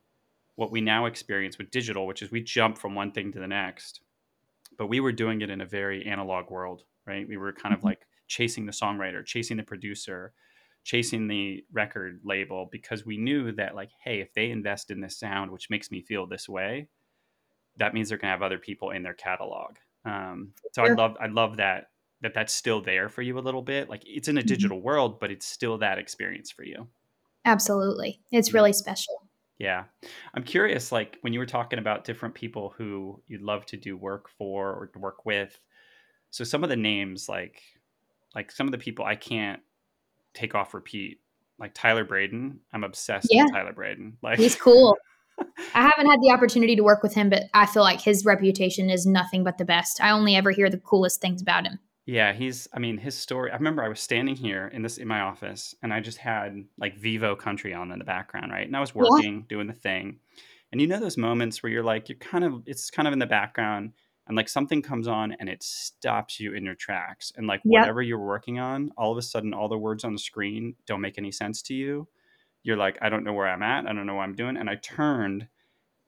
what 0.55 0.71
we 0.71 0.81
now 0.81 1.05
experience 1.05 1.57
with 1.57 1.71
digital, 1.71 2.05
which 2.05 2.21
is 2.21 2.31
we 2.31 2.41
jump 2.41 2.77
from 2.77 2.93
one 2.93 3.11
thing 3.11 3.31
to 3.31 3.39
the 3.39 3.47
next. 3.47 4.01
But 4.77 4.87
we 4.87 4.99
were 4.99 5.11
doing 5.11 5.41
it 5.41 5.49
in 5.49 5.61
a 5.61 5.65
very 5.65 6.05
analog 6.05 6.51
world, 6.51 6.83
right? 7.05 7.27
We 7.27 7.37
were 7.37 7.53
kind 7.53 7.73
of 7.73 7.79
mm-hmm. 7.79 7.87
like 7.87 8.07
chasing 8.27 8.65
the 8.65 8.71
songwriter, 8.71 9.25
chasing 9.25 9.57
the 9.57 9.63
producer, 9.63 10.33
chasing 10.83 11.27
the 11.27 11.63
record 11.71 12.19
label 12.23 12.67
because 12.71 13.05
we 13.05 13.17
knew 13.17 13.51
that 13.53 13.75
like, 13.75 13.89
hey, 14.03 14.19
if 14.19 14.33
they 14.33 14.51
invest 14.51 14.91
in 14.91 15.01
this 15.01 15.17
sound, 15.17 15.51
which 15.51 15.69
makes 15.69 15.91
me 15.91 16.01
feel 16.01 16.27
this 16.27 16.49
way, 16.49 16.87
that 17.77 17.93
means 17.93 18.09
they're 18.09 18.17
gonna 18.17 18.31
have 18.31 18.41
other 18.41 18.57
people 18.57 18.91
in 18.91 19.03
their 19.03 19.13
catalog. 19.13 19.75
Um, 20.05 20.51
so 20.73 20.85
sure. 20.85 20.91
I 20.91 20.95
love 20.95 21.17
I 21.19 21.27
love 21.27 21.57
that 21.57 21.85
that 22.21 22.33
that's 22.33 22.53
still 22.53 22.81
there 22.81 23.09
for 23.09 23.21
you 23.21 23.37
a 23.37 23.41
little 23.41 23.61
bit. 23.61 23.89
Like 23.89 24.03
it's 24.05 24.27
in 24.27 24.37
a 24.37 24.41
mm-hmm. 24.41 24.47
digital 24.47 24.77
mm-hmm. 24.77 24.85
world, 24.85 25.19
but 25.19 25.31
it's 25.31 25.45
still 25.45 25.77
that 25.79 25.97
experience 25.97 26.51
for 26.51 26.63
you. 26.63 26.87
Absolutely, 27.45 28.21
it's 28.31 28.53
really 28.53 28.73
special. 28.73 29.23
Yeah. 29.59 29.83
I'm 30.33 30.43
curious, 30.43 30.91
like 30.91 31.17
when 31.21 31.31
you 31.31 31.39
were 31.39 31.45
talking 31.45 31.79
about 31.79 32.03
different 32.03 32.35
people 32.35 32.73
who 32.77 33.21
you'd 33.27 33.41
love 33.41 33.65
to 33.67 33.77
do 33.77 33.95
work 33.95 34.29
for 34.37 34.69
or 34.69 34.91
work 34.95 35.25
with. 35.25 35.57
So 36.31 36.43
some 36.43 36.63
of 36.63 36.69
the 36.69 36.75
names, 36.75 37.29
like 37.29 37.61
like 38.35 38.51
some 38.51 38.67
of 38.67 38.71
the 38.71 38.77
people 38.77 39.05
I 39.05 39.15
can't 39.15 39.61
take 40.33 40.55
off 40.55 40.73
repeat, 40.73 41.19
like 41.59 41.73
Tyler 41.73 42.03
Braden. 42.03 42.59
I'm 42.73 42.83
obsessed 42.83 43.27
yeah. 43.31 43.43
with 43.43 43.53
Tyler 43.53 43.73
Braden. 43.73 44.17
Like 44.23 44.39
he's 44.39 44.55
cool. 44.55 44.97
I 45.73 45.81
haven't 45.81 46.09
had 46.09 46.21
the 46.21 46.31
opportunity 46.31 46.75
to 46.75 46.83
work 46.83 47.01
with 47.01 47.13
him, 47.13 47.29
but 47.29 47.45
I 47.53 47.65
feel 47.65 47.81
like 47.81 47.99
his 47.99 48.23
reputation 48.23 48.89
is 48.89 49.05
nothing 49.05 49.43
but 49.43 49.57
the 49.57 49.65
best. 49.65 50.01
I 50.01 50.11
only 50.11 50.35
ever 50.35 50.51
hear 50.51 50.69
the 50.69 50.77
coolest 50.77 51.21
things 51.21 51.41
about 51.41 51.65
him. 51.65 51.79
Yeah, 52.05 52.33
he's 52.33 52.67
I 52.73 52.79
mean, 52.79 52.97
his 52.97 53.15
story 53.15 53.51
I 53.51 53.55
remember 53.55 53.83
I 53.83 53.87
was 53.87 53.99
standing 53.99 54.35
here 54.35 54.67
in 54.67 54.81
this 54.81 54.97
in 54.97 55.07
my 55.07 55.21
office 55.21 55.73
and 55.81 55.93
I 55.93 56.01
just 56.01 56.17
had 56.17 56.65
like 56.77 56.99
Vevo 56.99 57.37
country 57.37 57.73
on 57.73 57.91
in 57.91 57.99
the 57.99 58.05
background, 58.05 58.51
right? 58.51 58.67
And 58.67 58.75
I 58.75 58.81
was 58.81 58.93
working, 58.93 59.35
yeah. 59.35 59.45
doing 59.47 59.67
the 59.67 59.73
thing. 59.73 60.19
And 60.71 60.81
you 60.81 60.87
know 60.87 60.99
those 60.99 61.17
moments 61.17 61.63
where 61.63 61.71
you're 61.71 61.83
like 61.83 62.09
you're 62.09 62.17
kind 62.17 62.43
of 62.43 62.63
it's 62.65 62.89
kind 62.89 63.07
of 63.07 63.13
in 63.13 63.19
the 63.19 63.25
background 63.25 63.93
and 64.27 64.37
like 64.37 64.47
something 64.47 64.81
comes 64.81 65.07
on 65.07 65.35
and 65.39 65.49
it 65.49 65.61
stops 65.61 66.39
you 66.39 66.53
in 66.53 66.63
your 66.63 66.75
tracks 66.75 67.31
and 67.35 67.45
like 67.45 67.61
yep. 67.65 67.81
whatever 67.81 68.01
you're 68.01 68.19
working 68.19 68.59
on, 68.59 68.91
all 68.97 69.11
of 69.11 69.17
a 69.17 69.21
sudden 69.21 69.53
all 69.53 69.67
the 69.67 69.77
words 69.77 70.03
on 70.03 70.13
the 70.13 70.19
screen 70.19 70.75
don't 70.85 71.01
make 71.01 71.17
any 71.17 71.31
sense 71.31 71.61
to 71.63 71.73
you. 71.73 72.07
You're 72.63 72.77
like, 72.77 72.97
I 73.01 73.09
don't 73.09 73.25
know 73.25 73.33
where 73.33 73.47
I'm 73.47 73.63
at, 73.63 73.85
I 73.85 73.93
don't 73.93 74.05
know 74.05 74.15
what 74.15 74.23
I'm 74.23 74.35
doing. 74.35 74.55
And 74.55 74.69
I 74.69 74.75
turned 74.75 75.47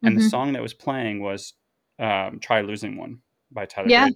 and 0.03 0.15
mm-hmm. 0.15 0.23
the 0.23 0.29
song 0.29 0.53
that 0.53 0.61
was 0.61 0.73
playing 0.73 1.21
was 1.21 1.53
um, 1.99 2.39
Try 2.39 2.61
Losing 2.61 2.97
One 2.97 3.19
by 3.51 3.65
Tyler 3.65 3.89
yeah. 3.89 4.07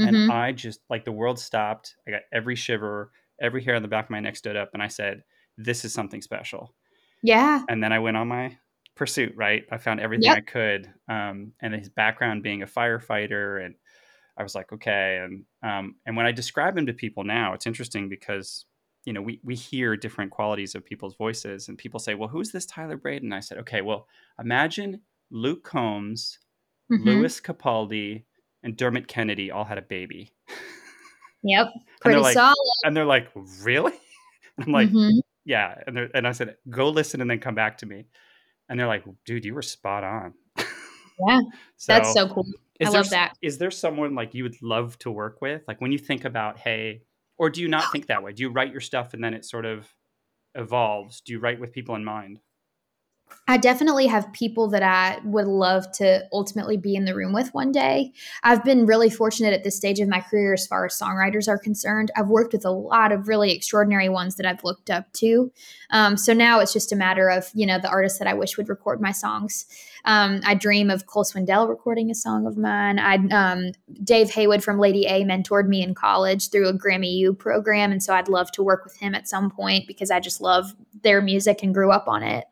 Mm-hmm. 0.00 0.08
And 0.08 0.32
I 0.32 0.52
just 0.52 0.80
like 0.88 1.04
the 1.04 1.12
world 1.12 1.38
stopped. 1.38 1.96
I 2.08 2.12
got 2.12 2.22
every 2.32 2.56
shiver, 2.56 3.10
every 3.40 3.62
hair 3.62 3.76
on 3.76 3.82
the 3.82 3.88
back 3.88 4.06
of 4.06 4.10
my 4.10 4.20
neck 4.20 4.36
stood 4.36 4.56
up, 4.56 4.70
and 4.72 4.82
I 4.82 4.88
said, 4.88 5.22
"This 5.58 5.84
is 5.84 5.92
something 5.92 6.22
special." 6.22 6.74
Yeah. 7.22 7.62
And 7.68 7.82
then 7.82 7.92
I 7.92 7.98
went 7.98 8.16
on 8.16 8.28
my 8.28 8.56
pursuit. 8.94 9.34
Right, 9.36 9.64
I 9.70 9.78
found 9.78 10.00
everything 10.00 10.24
yep. 10.24 10.38
I 10.38 10.40
could, 10.40 10.92
um, 11.08 11.52
and 11.60 11.74
his 11.74 11.88
background 11.88 12.42
being 12.42 12.62
a 12.62 12.66
firefighter, 12.66 13.64
and 13.64 13.74
I 14.36 14.42
was 14.42 14.54
like, 14.54 14.72
okay. 14.72 15.20
And 15.22 15.44
um, 15.62 15.96
and 16.06 16.16
when 16.16 16.26
I 16.26 16.32
describe 16.32 16.76
him 16.76 16.86
to 16.86 16.92
people 16.92 17.24
now, 17.24 17.52
it's 17.54 17.66
interesting 17.66 18.08
because 18.08 18.66
you 19.04 19.12
know 19.12 19.22
we 19.22 19.40
we 19.42 19.54
hear 19.54 19.96
different 19.96 20.30
qualities 20.30 20.74
of 20.74 20.84
people's 20.84 21.16
voices, 21.16 21.68
and 21.68 21.78
people 21.78 22.00
say, 22.00 22.14
"Well, 22.14 22.28
who's 22.28 22.52
this 22.52 22.66
Tyler 22.66 22.96
Braden?" 22.96 23.28
And 23.28 23.34
I 23.34 23.40
said, 23.40 23.58
"Okay, 23.58 23.82
well, 23.82 24.06
imagine 24.38 25.00
Luke 25.30 25.64
Combs, 25.64 26.38
mm-hmm. 26.90 27.08
Lewis 27.08 27.40
Capaldi." 27.40 28.24
and 28.62 28.76
Dermot 28.76 29.08
Kennedy 29.08 29.50
all 29.50 29.64
had 29.64 29.78
a 29.78 29.82
baby. 29.82 30.32
Yep, 31.44 31.66
pretty 32.00 32.20
like, 32.20 32.34
solid. 32.34 32.54
And 32.84 32.96
they're 32.96 33.04
like, 33.04 33.26
"Really?" 33.62 33.94
And 34.56 34.66
I'm 34.66 34.72
like, 34.72 34.90
mm-hmm. 34.90 35.18
"Yeah." 35.44 35.74
And 35.88 35.98
and 36.14 36.24
I 36.24 36.30
said, 36.30 36.56
"Go 36.70 36.88
listen 36.90 37.20
and 37.20 37.28
then 37.28 37.40
come 37.40 37.56
back 37.56 37.78
to 37.78 37.86
me." 37.86 38.06
And 38.68 38.78
they're 38.78 38.86
like, 38.86 39.04
"Dude, 39.24 39.44
you 39.44 39.54
were 39.54 39.62
spot 39.62 40.04
on." 40.04 40.34
Yeah, 40.56 41.40
so, 41.76 41.92
that's 41.92 42.12
so 42.12 42.28
cool. 42.28 42.46
I 42.80 42.84
there, 42.84 42.92
love 42.92 43.10
that. 43.10 43.34
Is 43.42 43.58
there 43.58 43.70
someone 43.70 44.14
like 44.14 44.34
you 44.34 44.42
would 44.44 44.60
love 44.62 44.98
to 45.00 45.10
work 45.10 45.40
with? 45.40 45.62
Like 45.68 45.80
when 45.80 45.92
you 45.92 45.98
think 45.98 46.24
about, 46.24 46.58
hey, 46.58 47.02
or 47.38 47.50
do 47.50 47.60
you 47.60 47.68
not 47.68 47.90
think 47.92 48.06
that 48.06 48.22
way? 48.22 48.32
Do 48.32 48.42
you 48.42 48.50
write 48.50 48.72
your 48.72 48.80
stuff 48.80 49.14
and 49.14 49.22
then 49.22 49.34
it 49.34 49.44
sort 49.44 49.64
of 49.64 49.92
evolves? 50.54 51.20
Do 51.20 51.32
you 51.32 51.38
write 51.38 51.60
with 51.60 51.72
people 51.72 51.94
in 51.94 52.04
mind? 52.04 52.40
I 53.48 53.56
definitely 53.56 54.06
have 54.06 54.32
people 54.32 54.68
that 54.70 54.82
I 54.82 55.20
would 55.24 55.46
love 55.46 55.90
to 55.92 56.26
ultimately 56.32 56.76
be 56.76 56.94
in 56.94 57.04
the 57.04 57.14
room 57.14 57.32
with 57.32 57.52
one 57.52 57.72
day. 57.72 58.12
I've 58.42 58.64
been 58.64 58.86
really 58.86 59.10
fortunate 59.10 59.52
at 59.52 59.64
this 59.64 59.76
stage 59.76 60.00
of 60.00 60.08
my 60.08 60.20
career 60.20 60.54
as 60.54 60.66
far 60.66 60.86
as 60.86 60.98
songwriters 60.98 61.48
are 61.48 61.58
concerned. 61.58 62.10
I've 62.16 62.28
worked 62.28 62.52
with 62.52 62.64
a 62.64 62.70
lot 62.70 63.12
of 63.12 63.28
really 63.28 63.52
extraordinary 63.52 64.08
ones 64.08 64.36
that 64.36 64.46
I've 64.46 64.64
looked 64.64 64.90
up 64.90 65.12
to. 65.14 65.52
Um, 65.90 66.16
so 66.16 66.32
now 66.32 66.60
it's 66.60 66.72
just 66.72 66.92
a 66.92 66.96
matter 66.96 67.28
of, 67.28 67.50
you 67.54 67.66
know, 67.66 67.78
the 67.78 67.90
artists 67.90 68.18
that 68.18 68.28
I 68.28 68.34
wish 68.34 68.56
would 68.56 68.68
record 68.68 69.00
my 69.00 69.12
songs. 69.12 69.66
Um, 70.04 70.40
I 70.44 70.54
dream 70.54 70.90
of 70.90 71.06
Cole 71.06 71.24
Swindell 71.24 71.68
recording 71.68 72.10
a 72.10 72.14
song 72.14 72.46
of 72.46 72.56
mine. 72.56 72.98
I 72.98 73.16
um, 73.30 73.72
Dave 74.02 74.30
Haywood 74.30 74.64
from 74.64 74.78
Lady 74.78 75.06
A 75.06 75.24
mentored 75.24 75.68
me 75.68 75.82
in 75.82 75.94
college 75.94 76.50
through 76.50 76.68
a 76.68 76.72
Grammy 76.72 77.12
U 77.18 77.34
program, 77.34 77.92
and 77.92 78.02
so 78.02 78.14
I'd 78.14 78.28
love 78.28 78.50
to 78.52 78.62
work 78.62 78.84
with 78.84 78.96
him 78.96 79.14
at 79.14 79.28
some 79.28 79.50
point 79.50 79.86
because 79.86 80.10
I 80.10 80.18
just 80.18 80.40
love 80.40 80.74
their 81.02 81.20
music 81.20 81.62
and 81.62 81.72
grew 81.72 81.92
up 81.92 82.08
on 82.08 82.22
it. 82.22 82.44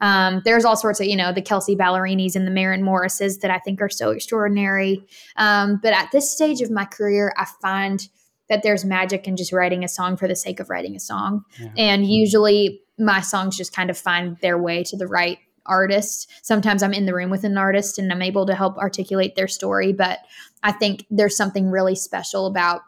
Um, 0.00 0.42
there's 0.44 0.64
all 0.64 0.76
sorts 0.76 1.00
of 1.00 1.06
you 1.06 1.16
know 1.16 1.32
the 1.32 1.42
Kelsey 1.42 1.76
Ballerinis 1.76 2.34
and 2.34 2.46
the 2.46 2.50
Maren 2.50 2.82
Morrises 2.82 3.38
that 3.38 3.50
I 3.50 3.58
think 3.58 3.80
are 3.80 3.88
so 3.88 4.10
extraordinary. 4.10 5.04
Um, 5.36 5.78
but 5.82 5.92
at 5.92 6.10
this 6.10 6.32
stage 6.32 6.60
of 6.60 6.70
my 6.70 6.84
career, 6.84 7.32
I 7.36 7.46
find 7.62 8.08
that 8.48 8.62
there's 8.62 8.84
magic 8.84 9.26
in 9.26 9.36
just 9.36 9.52
writing 9.52 9.84
a 9.84 9.88
song 9.88 10.16
for 10.16 10.28
the 10.28 10.36
sake 10.36 10.60
of 10.60 10.70
writing 10.70 10.96
a 10.96 11.00
song, 11.00 11.44
yeah. 11.60 11.70
and 11.76 12.06
usually 12.06 12.80
my 12.98 13.20
songs 13.20 13.56
just 13.56 13.74
kind 13.74 13.90
of 13.90 13.98
find 13.98 14.38
their 14.38 14.58
way 14.58 14.82
to 14.82 14.96
the 14.96 15.06
right 15.06 15.38
artist. 15.66 16.30
Sometimes 16.42 16.82
I'm 16.82 16.94
in 16.94 17.06
the 17.06 17.14
room 17.14 17.30
with 17.30 17.44
an 17.44 17.58
artist 17.58 17.98
and 17.98 18.12
I'm 18.12 18.22
able 18.22 18.46
to 18.46 18.54
help 18.54 18.76
articulate 18.78 19.34
their 19.34 19.48
story, 19.48 19.92
but 19.92 20.20
I 20.62 20.72
think 20.72 21.06
there's 21.10 21.36
something 21.36 21.70
really 21.70 21.94
special 21.94 22.46
about 22.46 22.82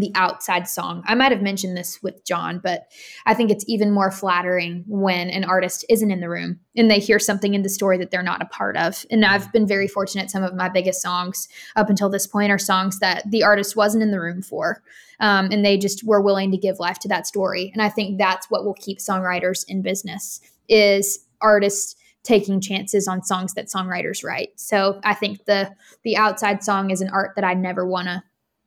the 0.00 0.12
outside 0.14 0.68
song. 0.68 1.02
I 1.06 1.14
might 1.14 1.32
have 1.32 1.42
mentioned 1.42 1.76
this 1.76 2.02
with 2.02 2.24
John, 2.24 2.60
but 2.62 2.88
I 3.24 3.34
think 3.34 3.50
it's 3.50 3.64
even 3.66 3.90
more 3.90 4.10
flattering 4.10 4.84
when 4.86 5.30
an 5.30 5.44
artist 5.44 5.84
isn't 5.88 6.10
in 6.10 6.20
the 6.20 6.28
room 6.28 6.60
and 6.76 6.90
they 6.90 6.98
hear 6.98 7.18
something 7.18 7.54
in 7.54 7.62
the 7.62 7.68
story 7.68 7.96
that 7.98 8.10
they're 8.10 8.22
not 8.22 8.42
a 8.42 8.46
part 8.46 8.76
of. 8.76 9.06
And 9.10 9.24
I've 9.24 9.50
been 9.52 9.66
very 9.66 9.88
fortunate. 9.88 10.30
Some 10.30 10.42
of 10.42 10.54
my 10.54 10.68
biggest 10.68 11.00
songs 11.00 11.48
up 11.76 11.88
until 11.88 12.10
this 12.10 12.26
point 12.26 12.52
are 12.52 12.58
songs 12.58 12.98
that 12.98 13.28
the 13.30 13.42
artist 13.42 13.76
wasn't 13.76 14.02
in 14.02 14.10
the 14.10 14.20
room 14.20 14.42
for. 14.42 14.82
Um, 15.18 15.48
and 15.50 15.64
they 15.64 15.78
just 15.78 16.04
were 16.04 16.20
willing 16.20 16.50
to 16.50 16.58
give 16.58 16.78
life 16.78 16.98
to 17.00 17.08
that 17.08 17.26
story. 17.26 17.70
And 17.72 17.80
I 17.80 17.88
think 17.88 18.18
that's 18.18 18.50
what 18.50 18.66
will 18.66 18.74
keep 18.74 18.98
songwriters 18.98 19.64
in 19.66 19.80
business 19.80 20.40
is 20.68 21.25
artists 21.46 21.96
taking 22.26 22.60
chances 22.60 23.06
on 23.06 23.22
songs 23.22 23.54
that 23.54 23.66
songwriters 23.66 24.24
write. 24.24 24.48
So 24.56 25.00
I 25.04 25.14
think 25.14 25.44
the 25.44 25.72
the 26.02 26.16
outside 26.16 26.64
song 26.64 26.90
is 26.90 27.00
an 27.00 27.08
art 27.10 27.32
that 27.36 27.44
I 27.44 27.54
never 27.54 27.86
want 27.86 28.08
to 28.08 28.22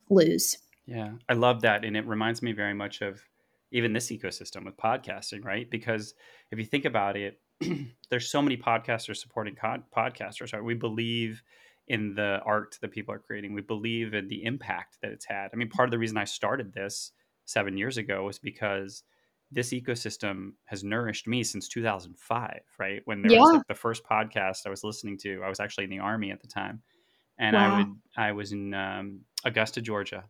lose. 0.09 0.57
Yeah, 0.85 1.11
I 1.27 1.33
love 1.33 1.61
that, 1.61 1.83
and 1.83 1.95
it 1.95 2.07
reminds 2.07 2.41
me 2.41 2.53
very 2.53 2.73
much 2.73 3.01
of 3.01 3.21
even 3.71 3.93
this 3.93 4.07
ecosystem 4.07 4.65
with 4.65 4.77
podcasting, 4.77 5.45
right? 5.45 5.69
Because 5.69 6.15
if 6.51 6.57
you 6.57 6.65
think 6.65 6.85
about 6.85 7.15
it, 7.15 7.39
there's 8.09 8.31
so 8.31 8.41
many 8.41 8.57
podcasters 8.57 9.17
supporting 9.17 9.55
podcasters. 9.55 10.53
Right? 10.53 10.63
We 10.63 10.73
believe 10.73 11.43
in 11.87 12.15
the 12.15 12.39
art 12.45 12.77
that 12.81 12.91
people 12.91 13.13
are 13.13 13.19
creating. 13.19 13.53
We 13.53 13.61
believe 13.61 14.13
in 14.13 14.27
the 14.29 14.45
impact 14.45 14.99
that 15.01 15.11
it's 15.11 15.25
had. 15.25 15.49
I 15.51 15.57
mean, 15.57 15.69
part 15.69 15.87
of 15.87 15.91
the 15.91 15.99
reason 15.99 16.17
I 16.17 16.23
started 16.23 16.73
this 16.73 17.11
seven 17.45 17.77
years 17.77 17.97
ago 17.97 18.23
was 18.23 18.39
because 18.39 19.03
this 19.51 19.73
ecosystem 19.73 20.51
has 20.65 20.83
nourished 20.83 21.27
me 21.27 21.43
since 21.43 21.67
2005 21.67 22.59
right 22.77 23.01
when 23.05 23.21
there 23.21 23.31
yeah. 23.31 23.39
was 23.39 23.53
like 23.53 23.67
the 23.67 23.73
first 23.73 24.03
podcast 24.03 24.65
i 24.65 24.69
was 24.69 24.83
listening 24.83 25.17
to 25.17 25.41
i 25.43 25.49
was 25.49 25.59
actually 25.59 25.83
in 25.83 25.89
the 25.89 25.99
army 25.99 26.31
at 26.31 26.41
the 26.41 26.47
time 26.47 26.81
and 27.37 27.55
wow. 27.55 27.75
i 27.75 27.77
would 27.77 27.95
i 28.17 28.31
was 28.31 28.51
in 28.51 28.73
um, 28.73 29.21
augusta 29.45 29.81
georgia 29.81 30.23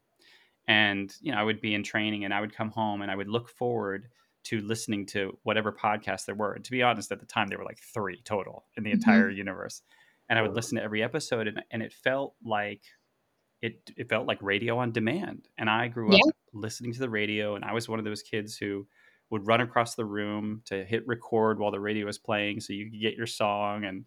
and 0.67 1.15
you 1.21 1.31
know 1.31 1.37
i 1.37 1.43
would 1.43 1.61
be 1.61 1.73
in 1.73 1.83
training 1.83 2.25
and 2.25 2.33
i 2.33 2.39
would 2.41 2.55
come 2.55 2.69
home 2.69 3.01
and 3.01 3.11
i 3.11 3.15
would 3.15 3.27
look 3.27 3.49
forward 3.49 4.07
to 4.43 4.61
listening 4.61 5.05
to 5.05 5.37
whatever 5.43 5.71
podcasts 5.71 6.25
there 6.25 6.35
were 6.35 6.53
and 6.53 6.63
to 6.63 6.71
be 6.71 6.81
honest 6.81 7.11
at 7.11 7.19
the 7.19 7.25
time 7.25 7.47
there 7.47 7.57
were 7.57 7.65
like 7.65 7.79
three 7.93 8.21
total 8.23 8.65
in 8.77 8.83
the 8.83 8.89
mm-hmm. 8.89 8.97
entire 8.97 9.29
universe 9.29 9.81
and 10.29 10.39
i 10.39 10.41
would 10.41 10.53
listen 10.53 10.77
to 10.77 10.83
every 10.83 11.03
episode 11.03 11.47
and, 11.47 11.61
and 11.71 11.83
it 11.83 11.91
felt 11.91 12.35
like 12.43 12.81
it, 13.61 13.91
it 13.97 14.07
felt 14.07 14.25
like 14.25 14.41
radio 14.41 14.77
on 14.77 14.93
demand 14.93 15.49
and 15.57 15.69
i 15.69 15.89
grew 15.89 16.13
yeah. 16.13 16.19
up 16.25 16.35
listening 16.53 16.93
to 16.93 16.99
the 16.99 17.09
radio 17.09 17.55
and 17.55 17.65
i 17.65 17.73
was 17.73 17.89
one 17.89 17.99
of 17.99 18.05
those 18.05 18.21
kids 18.21 18.55
who 18.55 18.87
would 19.29 19.47
run 19.47 19.61
across 19.61 19.95
the 19.95 20.05
room 20.05 20.61
to 20.65 20.83
hit 20.83 21.07
record 21.07 21.59
while 21.59 21.71
the 21.71 21.79
radio 21.79 22.05
was 22.05 22.17
playing 22.17 22.59
so 22.59 22.73
you 22.73 22.89
could 22.89 22.99
get 22.99 23.15
your 23.15 23.27
song 23.27 23.85
and 23.85 24.05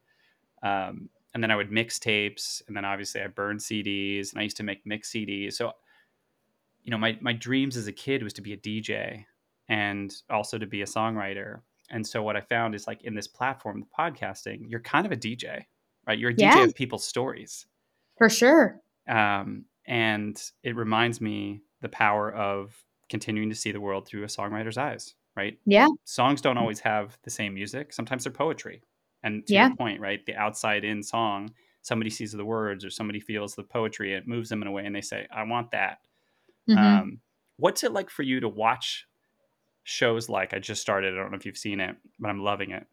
um, 0.62 1.08
and 1.34 1.42
then 1.42 1.50
I 1.50 1.56
would 1.56 1.72
mix 1.72 1.98
tapes 1.98 2.62
and 2.66 2.76
then 2.76 2.84
obviously 2.84 3.20
I 3.20 3.26
burned 3.26 3.60
CDs 3.60 4.32
and 4.32 4.40
I 4.40 4.44
used 4.44 4.58
to 4.58 4.62
make 4.62 4.86
mix 4.86 5.10
CDs. 5.12 5.54
So 5.54 5.72
you 6.82 6.90
know 6.90 6.98
my 6.98 7.18
my 7.20 7.32
dreams 7.32 7.76
as 7.76 7.86
a 7.86 7.92
kid 7.92 8.22
was 8.22 8.32
to 8.34 8.42
be 8.42 8.52
a 8.52 8.56
DJ 8.56 9.24
and 9.68 10.14
also 10.30 10.58
to 10.58 10.66
be 10.66 10.82
a 10.82 10.86
songwriter. 10.86 11.60
And 11.90 12.06
so 12.06 12.22
what 12.22 12.36
I 12.36 12.40
found 12.40 12.74
is 12.74 12.86
like 12.86 13.02
in 13.02 13.14
this 13.14 13.28
platform 13.28 13.86
podcasting, 13.96 14.64
you're 14.66 14.80
kind 14.80 15.06
of 15.06 15.12
a 15.12 15.16
DJ, 15.16 15.64
right? 16.06 16.18
You're 16.18 16.30
a 16.30 16.34
yeah. 16.36 16.56
DJ 16.56 16.68
of 16.68 16.74
people's 16.74 17.06
stories. 17.06 17.66
For 18.18 18.28
sure. 18.28 18.80
Um, 19.08 19.66
and 19.86 20.40
it 20.62 20.76
reminds 20.76 21.20
me 21.20 21.62
the 21.80 21.88
power 21.88 22.32
of 22.32 22.74
continuing 23.12 23.50
to 23.50 23.56
see 23.56 23.72
the 23.72 23.82
world 23.82 24.08
through 24.08 24.24
a 24.24 24.28
songwriter's 24.28 24.78
eyes, 24.78 25.14
right? 25.36 25.60
Yeah. 25.64 25.88
Songs 26.06 26.42
don't 26.42 26.58
always 26.58 26.80
have 26.80 27.18
the 27.24 27.30
same 27.30 27.54
music. 27.54 27.94
Sometimes 27.94 28.24
they're 28.24 28.34
poetry. 28.34 28.82
And 29.24 29.46
to 29.48 29.54
Yeah. 29.54 29.60
your 29.60 29.76
point, 29.76 30.00
right? 30.00 30.26
The 30.26 30.36
outside 30.36 30.84
in 30.84 31.04
song, 31.04 31.54
somebody 31.82 32.10
sees 32.10 32.32
the 32.32 32.46
words 32.46 32.84
or 32.84 32.90
somebody 32.90 33.20
feels 33.20 33.56
the 33.56 33.64
poetry, 33.64 34.14
it 34.14 34.28
moves 34.28 34.50
them 34.50 34.62
in 34.62 34.68
a 34.68 34.72
way 34.72 34.86
and 34.86 34.96
they 34.96 35.02
say, 35.02 35.28
I 35.32 35.44
want 35.44 35.72
that. 35.72 36.00
Mhm. 36.66 37.02
Um, 37.02 37.20
what's 37.58 37.84
it 37.84 37.92
like 37.92 38.10
for 38.10 38.22
you 38.24 38.40
to 38.40 38.48
watch 38.50 39.06
shows 39.84 40.28
like 40.30 40.54
I 40.54 40.60
just 40.60 40.82
started? 40.82 41.14
I 41.14 41.18
don't 41.18 41.32
know 41.32 41.38
if 41.38 41.46
you've 41.46 41.58
seen 41.58 41.80
it, 41.80 41.96
but 42.20 42.30
I'm 42.30 42.40
loving 42.42 42.72
it. 42.72 42.86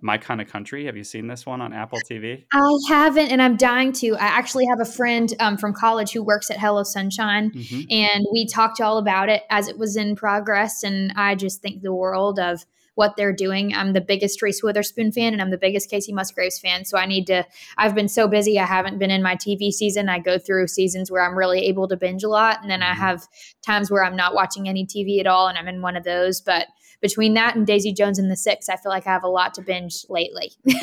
My 0.00 0.18
Kind 0.18 0.40
of 0.40 0.48
Country. 0.48 0.86
Have 0.86 0.96
you 0.96 1.04
seen 1.04 1.26
this 1.28 1.46
one 1.46 1.60
on 1.60 1.72
Apple 1.72 1.98
TV? 2.10 2.44
I 2.52 2.78
haven't, 2.88 3.28
and 3.30 3.40
I'm 3.40 3.56
dying 3.56 3.92
to. 3.94 4.14
I 4.16 4.26
actually 4.26 4.66
have 4.66 4.80
a 4.80 4.84
friend 4.84 5.32
um, 5.40 5.56
from 5.56 5.72
college 5.72 6.12
who 6.12 6.22
works 6.22 6.50
at 6.50 6.58
Hello 6.58 6.82
Sunshine, 6.82 7.50
hmm 7.50 7.80
and 7.90 8.26
we 8.32 8.46
talked 8.46 8.80
all 8.80 8.98
about 8.98 9.28
it 9.28 9.42
as 9.50 9.68
it 9.68 9.78
was 9.78 9.96
in 9.96 10.16
progress. 10.16 10.82
And 10.82 11.12
I 11.16 11.34
just 11.34 11.62
think 11.62 11.82
the 11.82 11.94
world 11.94 12.38
of 12.38 12.64
what 12.96 13.16
they're 13.16 13.32
doing. 13.32 13.74
I'm 13.74 13.92
the 13.92 14.00
biggest 14.00 14.40
Reese 14.42 14.62
Witherspoon 14.62 15.10
fan, 15.12 15.32
and 15.32 15.42
I'm 15.42 15.50
the 15.50 15.58
biggest 15.58 15.90
Kacey 15.90 16.12
Musgraves 16.12 16.58
fan. 16.58 16.84
So 16.84 16.96
I 16.98 17.06
need 17.06 17.26
to. 17.28 17.44
I've 17.76 17.94
been 17.94 18.08
so 18.08 18.28
busy. 18.28 18.58
I 18.58 18.66
haven't 18.66 18.98
been 18.98 19.10
in 19.10 19.22
my 19.22 19.36
TV 19.36 19.70
season. 19.70 20.08
I 20.08 20.18
go 20.18 20.38
through 20.38 20.68
seasons 20.68 21.10
where 21.10 21.24
I'm 21.24 21.36
really 21.36 21.66
able 21.66 21.88
to 21.88 21.96
binge 21.96 22.24
a 22.24 22.28
lot, 22.28 22.60
and 22.62 22.70
then 22.70 22.82
I 22.82 22.92
Mhm. 22.92 22.98
have 22.98 23.26
times 23.66 23.90
where 23.90 24.04
I'm 24.04 24.16
not 24.16 24.34
watching 24.34 24.68
any 24.68 24.86
TV 24.86 25.18
at 25.20 25.26
all, 25.26 25.48
and 25.48 25.56
I'm 25.58 25.68
in 25.68 25.82
one 25.82 25.96
of 25.96 26.04
those. 26.04 26.40
But 26.40 26.66
between 27.04 27.34
that 27.34 27.54
and 27.54 27.66
Daisy 27.66 27.92
Jones 27.92 28.18
and 28.18 28.30
the 28.30 28.36
Six, 28.36 28.68
I 28.70 28.76
feel 28.76 28.90
like 28.90 29.06
I 29.06 29.12
have 29.12 29.22
a 29.24 29.28
lot 29.28 29.52
to 29.54 29.62
binge 29.62 30.04
lately. 30.08 30.50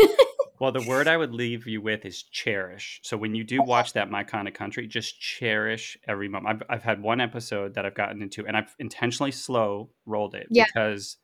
Well, 0.60 0.71
the 0.71 0.86
word 0.88 1.07
I 1.07 1.17
would 1.17 1.34
leave 1.34 1.65
you 1.65 1.81
with 1.81 2.05
is 2.05 2.21
cherish. 2.21 2.99
So 3.01 3.17
when 3.17 3.34
you 3.34 3.43
do 3.43 3.63
watch 3.63 3.93
that 3.93 4.12
My 4.12 4.23
Kind 4.23 4.47
of 4.47 4.53
Country, 4.53 4.86
just 4.86 5.19
cherish 5.19 5.97
every 6.07 6.29
moment. 6.29 6.62
I've, 6.69 6.75
I've 6.77 6.84
had 6.84 7.01
one 7.01 7.19
episode 7.19 7.73
that 7.73 7.84
I've 7.88 7.95
gotten 7.95 8.21
into, 8.21 8.45
and 8.45 8.55
I've 8.55 8.75
intentionally 8.77 9.31
slow 9.31 9.89
rolled 10.05 10.36
it 10.36 10.45
Yeah. 10.51 10.65
because 10.67 11.17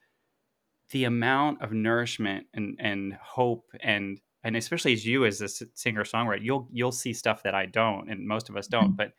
the 0.90 1.04
amount 1.04 1.62
of 1.62 1.72
nourishment 1.72 2.48
and 2.56 2.78
and 2.80 3.14
hope 3.22 3.66
and 3.80 4.20
and 4.44 4.58
especially 4.58 4.94
as 4.94 5.06
you 5.06 5.24
as 5.24 5.40
a 5.42 5.48
singer 5.76 6.04
songwriter, 6.04 6.42
you'll 6.42 6.68
you'll 6.72 6.92
see 6.92 7.14
stuff 7.14 7.44
that 7.44 7.54
I 7.54 7.68
don't, 7.68 8.10
and 8.10 8.28
most 8.28 8.50
of 8.50 8.58
us 8.58 8.66
don't. 8.66 8.94
Mhm. 8.94 8.98
But 8.98 9.12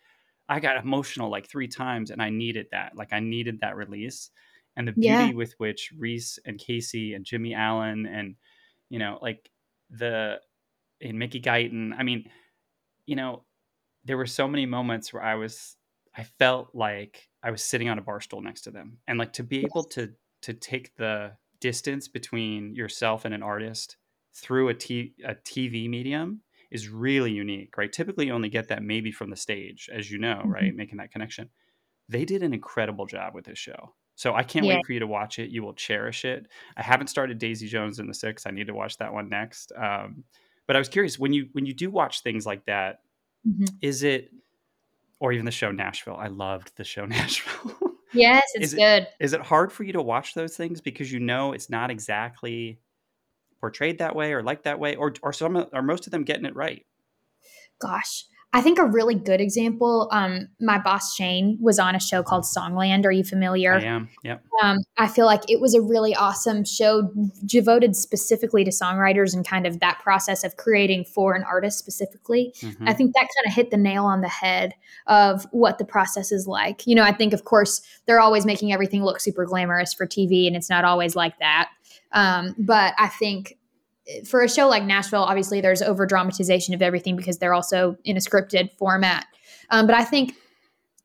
I 0.49 0.59
got 0.59 0.83
emotional 0.83 1.31
like 1.31 1.47
three 1.49 1.69
times, 1.69 2.11
and 2.11 2.21
I 2.21 2.31
needed 2.31 2.67
that. 2.73 2.97
Like 2.97 3.13
I 3.13 3.21
needed 3.21 3.61
that 3.61 3.77
release, 3.77 4.31
and 4.79 4.89
the 4.89 4.93
beauty 4.93 5.07
Yeah. 5.09 5.31
with 5.33 5.53
which 5.59 5.93
Reese 5.99 6.39
and 6.47 6.59
Kacey 6.59 7.15
and 7.15 7.25
Jimmy 7.25 7.53
Allen 7.53 8.07
and 8.07 8.37
you 8.89 8.99
know 8.99 9.19
like 9.21 9.51
the 9.91 10.41
and 11.01 11.19
Mickey 11.19 11.41
Guyton. 11.41 11.93
I 11.99 12.03
mean, 12.03 12.31
you 13.07 13.17
know, 13.17 13.45
there 14.05 14.17
were 14.17 14.27
so 14.27 14.49
many 14.49 14.67
moments 14.67 15.13
where 15.13 15.23
I 15.23 15.35
was 15.35 15.77
I 16.17 16.23
felt 16.25 16.75
like 16.75 17.29
I 17.43 17.51
was 17.51 17.63
sitting 17.63 17.89
on 17.89 17.99
a 17.99 18.03
bar 18.03 18.21
stool 18.21 18.41
next 18.41 18.63
to 18.63 18.71
them. 18.71 18.99
And 19.07 19.19
like 19.19 19.33
to 19.35 19.43
be 19.45 19.61
able 19.65 19.85
to 19.85 20.15
to 20.43 20.55
take 20.55 20.97
the 20.97 21.33
distance 21.61 22.09
between 22.09 22.75
yourself 22.75 23.25
and 23.25 23.35
an 23.35 23.43
artist 23.43 23.97
through 24.33 24.69
a, 24.69 24.75
t- 24.75 25.15
a 25.25 25.35
TV 25.35 25.89
medium 25.91 26.43
is 26.71 26.89
really 26.89 27.33
unique, 27.33 27.77
right? 27.77 27.93
Typically 27.93 28.27
you 28.27 28.33
only 28.33 28.49
get 28.49 28.69
that 28.69 28.83
maybe 28.83 29.11
from 29.11 29.31
the 29.31 29.37
stage, 29.37 29.91
as 29.93 30.11
you 30.11 30.19
know, 30.19 30.43
right? 30.45 30.65
Mm-hmm. 30.65 30.77
Making 30.77 30.99
that 30.99 31.11
connection. 31.11 31.51
They 32.09 32.25
did 32.25 32.43
an 32.43 32.55
incredible 32.55 33.07
job 33.07 33.35
with 33.35 33.47
this 33.47 33.59
show. 33.59 33.95
So 34.19 34.35
I 34.35 34.43
can't 34.43 34.67
Yeah. 34.67 34.75
wait 34.75 34.87
for 34.87 34.93
you 34.93 34.99
to 34.99 35.07
watch 35.07 35.39
it. 35.39 35.51
You 35.51 35.63
will 35.63 35.75
cherish 35.75 36.25
it. 36.25 36.49
I 36.77 36.83
haven't 36.83 37.07
started 37.07 37.39
Daisy 37.39 37.69
Jones 37.69 38.01
and 38.01 38.09
the 38.11 38.15
Six. 38.15 38.47
I 38.47 38.51
need 38.51 38.67
to 38.67 38.75
watch 38.75 38.97
that 38.99 39.13
one 39.13 39.29
next. 39.29 39.71
Um, 39.77 40.25
but 40.67 40.75
I 40.75 40.81
was 40.81 40.89
curious 40.89 41.21
when 41.21 41.33
you 41.33 41.49
when 41.53 41.67
you 41.67 41.73
do 41.73 41.89
watch 41.89 42.23
things 42.23 42.45
like 42.45 42.65
that, 42.67 43.03
Mhm. 43.47 43.69
is 43.81 44.03
it 44.03 44.33
or 45.21 45.33
even 45.33 45.45
the 45.45 45.53
show 45.53 45.71
Nashville? 45.71 46.17
I 46.17 46.27
loved 46.27 46.73
the 46.77 46.83
show 46.83 47.05
Nashville. 47.07 47.93
Yes, 48.13 48.43
it's 48.57 48.73
Is 48.73 48.75
good. 48.75 49.07
is 49.21 49.35
it 49.35 49.41
hard 49.41 49.71
for 49.71 49.85
you 49.85 49.93
to 49.93 50.03
watch 50.03 50.35
those 50.35 50.57
things 50.57 50.81
because 50.81 51.13
you 51.13 51.21
know 51.21 51.53
it's 51.53 51.71
not 51.71 51.89
exactly 51.89 52.81
portrayed 53.61 53.99
that 53.99 54.17
way 54.17 54.33
or 54.33 54.43
like 54.43 54.65
that 54.65 54.81
way, 54.81 54.97
or 54.97 55.15
or 55.23 55.33
some 55.33 55.65
are 55.73 55.83
most 55.83 56.09
of 56.09 56.11
them 56.11 56.25
getting 56.25 56.45
it 56.45 56.57
right? 56.57 56.85
Gosh, 57.81 58.25
I 58.55 58.63
think 58.63 58.79
a 58.79 58.87
really 58.87 59.15
good 59.15 59.43
example. 59.43 60.09
Um, 60.11 60.49
my 60.59 60.79
boss 60.79 61.15
Shane 61.15 61.59
was 61.61 61.79
on 61.79 61.95
a 61.95 62.01
show 62.01 62.23
called 62.23 62.45
Songland. 62.45 63.05
Are 63.05 63.13
you 63.13 63.23
familiar? 63.23 63.75
I 63.75 63.83
am. 63.83 64.09
Yep. 64.25 64.43
Um, 64.63 64.79
I 64.97 65.07
feel 65.07 65.27
like 65.27 65.43
it 65.51 65.61
was 65.61 65.75
a 65.75 65.83
really 65.83 66.15
awesome 66.15 66.65
show 66.65 67.13
devoted 67.45 67.95
specifically 67.95 68.65
to 68.65 68.71
songwriters 68.71 69.35
and 69.35 69.47
kind 69.47 69.67
of 69.67 69.81
that 69.81 69.99
process 70.03 70.45
of 70.45 70.57
creating 70.57 71.05
for 71.05 71.35
an 71.35 71.43
artist 71.43 71.79
specifically. 71.79 72.55
Mhm. 72.61 72.89
I 72.89 72.95
think 72.95 73.15
that 73.15 73.29
kind 73.37 73.47
of 73.49 73.53
hit 73.53 73.71
the 73.71 73.77
nail 73.77 74.07
on 74.07 74.23
the 74.23 74.29
head 74.29 74.73
of 75.07 75.47
what 75.51 75.77
the 75.77 75.85
process 75.85 76.33
is 76.33 76.47
like. 76.47 76.87
You 76.87 76.95
know, 76.95 77.05
I 77.05 77.13
think, 77.13 77.35
of 77.35 77.45
course, 77.45 77.83
they're 78.07 78.21
always 78.21 78.47
making 78.47 78.73
everything 78.73 79.05
look 79.05 79.21
super 79.21 79.45
glamorous 79.45 79.93
for 79.93 80.07
TV, 80.07 80.47
and 80.47 80.57
it's 80.57 80.71
not 80.71 80.87
always 80.87 81.15
like 81.15 81.39
that. 81.41 81.69
Um, 82.13 82.55
but 82.59 82.95
I 82.99 83.09
think 83.09 83.58
for 84.27 84.43
a 84.43 84.49
show 84.49 84.69
like 84.69 84.85
Nashville, 84.85 85.23
obviously 85.23 85.61
there's 85.61 85.83
over 85.83 86.07
dramatization 86.07 86.75
of 86.75 86.83
everything 86.83 87.17
because 87.17 87.39
they're 87.39 87.55
also 87.55 87.97
in 88.05 88.17
a 88.17 88.21
scripted 88.21 88.71
format. 88.79 89.27
Um, 89.71 89.87
but 89.87 89.95
I 89.95 90.05
think 90.05 90.35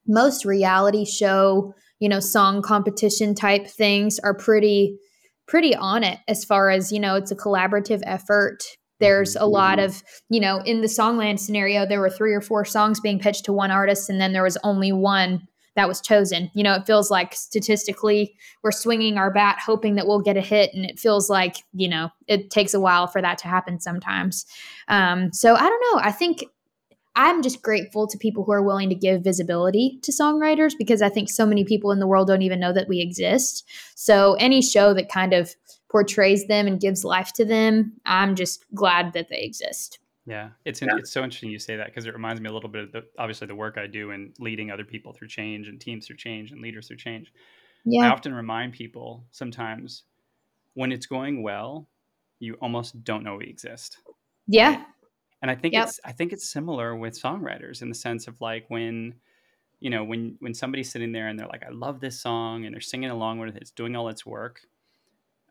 most 0.07 0.45
reality 0.45 1.05
show, 1.05 1.73
you 1.99 2.09
know, 2.09 2.19
song 2.19 2.61
competition 2.61 3.35
type 3.35 3.67
things 3.67 4.19
are 4.19 4.33
pretty 4.33 4.97
pretty 5.47 5.75
on 5.75 6.03
it 6.03 6.19
as 6.27 6.45
far 6.45 6.69
as, 6.69 6.91
you 6.91 6.99
know, 6.99 7.15
it's 7.15 7.31
a 7.31 7.35
collaborative 7.35 8.01
effort. 8.05 8.63
There's 8.99 9.35
a 9.35 9.45
lot 9.45 9.79
of, 9.79 10.01
you 10.29 10.39
know, 10.39 10.59
in 10.59 10.79
the 10.79 10.87
Songland 10.87 11.39
scenario, 11.39 11.85
there 11.85 11.99
were 11.99 12.09
three 12.09 12.33
or 12.33 12.39
four 12.39 12.63
songs 12.63 13.01
being 13.01 13.19
pitched 13.19 13.43
to 13.45 13.53
one 13.53 13.69
artist, 13.69 14.09
and 14.09 14.21
then 14.21 14.31
there 14.31 14.43
was 14.43 14.57
only 14.63 14.93
one 14.93 15.45
that 15.75 15.87
was 15.87 16.01
chosen. 16.01 16.51
You 16.53 16.63
know, 16.63 16.73
it 16.73 16.85
feels 16.85 17.09
like 17.09 17.33
statistically 17.33 18.35
we're 18.63 18.71
swinging 18.71 19.17
our 19.17 19.31
bat 19.31 19.59
hoping 19.63 19.95
that 19.95 20.07
we'll 20.07 20.21
get 20.21 20.37
a 20.37 20.41
hit, 20.41 20.73
and 20.73 20.85
it 20.85 20.99
feels 20.99 21.29
like, 21.29 21.57
you 21.73 21.87
know, 21.87 22.09
it 22.27 22.49
takes 22.51 22.73
a 22.73 22.79
while 22.79 23.07
for 23.07 23.21
that 23.21 23.37
to 23.39 23.47
happen 23.47 23.79
sometimes. 23.79 24.45
Um, 24.87 25.31
so 25.33 25.55
I 25.55 25.67
don't 25.67 25.83
know. 25.93 26.01
I 26.01 26.11
think 26.11 26.43
I'm 27.15 27.43
just 27.43 27.61
grateful 27.61 28.07
to 28.07 28.17
people 28.17 28.43
who 28.43 28.51
are 28.51 28.63
willing 28.63 28.89
to 28.89 28.95
give 28.95 29.23
visibility 29.23 29.99
to 30.01 30.11
songwriters 30.11 30.73
because 30.77 31.01
I 31.01 31.09
think 31.09 31.29
so 31.29 31.45
many 31.45 31.63
people 31.63 31.91
in 31.91 31.99
the 31.99 32.07
world 32.07 32.27
don't 32.27 32.41
even 32.41 32.59
know 32.59 32.73
that 32.73 32.87
we 32.87 33.01
exist. 33.01 33.67
So 33.95 34.33
any 34.39 34.61
show 34.61 34.93
that 34.95 35.09
kind 35.09 35.33
of 35.33 35.55
portrays 35.91 36.47
them 36.47 36.65
and 36.65 36.79
gives 36.79 37.03
life 37.03 37.31
to 37.33 37.45
them, 37.45 37.93
I'm 38.05 38.35
just 38.35 38.65
glad 38.73 39.13
that 39.13 39.29
they 39.29 39.41
exist. 39.41 39.99
Yeah, 40.25 40.51
it's 40.63 40.81
in, 40.81 40.89
it's 40.97 41.11
so 41.11 41.21
interesting 41.23 41.49
you 41.49 41.59
say 41.59 41.75
that 41.75 41.87
because 41.87 42.05
it 42.05 42.13
reminds 42.13 42.39
me 42.39 42.49
a 42.49 42.53
little 42.53 42.69
bit 42.69 42.83
of 42.85 42.91
the 42.93 43.03
obviously 43.17 43.47
the 43.47 43.55
work 43.55 43.77
I 43.77 43.87
do 43.87 44.11
in 44.11 44.33
leading 44.39 44.71
other 44.71 44.85
people 44.85 45.11
through 45.11 45.27
change 45.27 45.67
and 45.67 45.81
teams 45.81 46.07
through 46.07 46.15
change 46.15 46.51
and 46.51 46.61
leaders 46.61 46.87
through 46.87 46.97
change. 46.97 47.33
Yeah. 47.85 48.05
I 48.05 48.09
often 48.09 48.33
remind 48.33 48.71
people 48.73 49.25
sometimes 49.31 50.03
when 50.75 50.91
it's 50.93 51.05
going 51.05 51.43
well, 51.43 51.89
you 52.39 52.53
almost 52.61 53.03
don't 53.03 53.23
know 53.23 53.35
we 53.35 53.47
exist. 53.47 53.97
Yeah. 54.47 54.85
And 55.41 55.51
I 55.51 55.55
think 55.55 55.73
Yep. 55.73 55.87
it's 55.87 55.99
I 56.05 56.13
think 56.13 56.31
it's 56.31 56.49
similar 56.49 56.95
with 56.95 57.21
songwriters 57.21 57.81
in 57.81 57.89
the 57.89 57.95
sense 57.95 58.27
of 58.27 58.39
like 58.39 58.65
when 58.69 59.15
you 59.81 59.89
know 59.89 60.05
when 60.05 60.37
when 60.39 60.53
somebody's 60.53 60.89
sitting 60.89 61.11
there 61.11 61.27
and 61.27 61.37
they're 61.37 61.47
like 61.47 61.63
I 61.63 61.71
love 61.71 61.99
this 61.99 62.21
song 62.21 62.65
and 62.65 62.73
they're 62.73 62.79
singing 62.79 63.09
along 63.09 63.39
with 63.39 63.57
it, 63.57 63.61
it's 63.61 63.71
doing 63.71 63.97
all 63.97 64.07
its 64.07 64.25
work. 64.25 64.61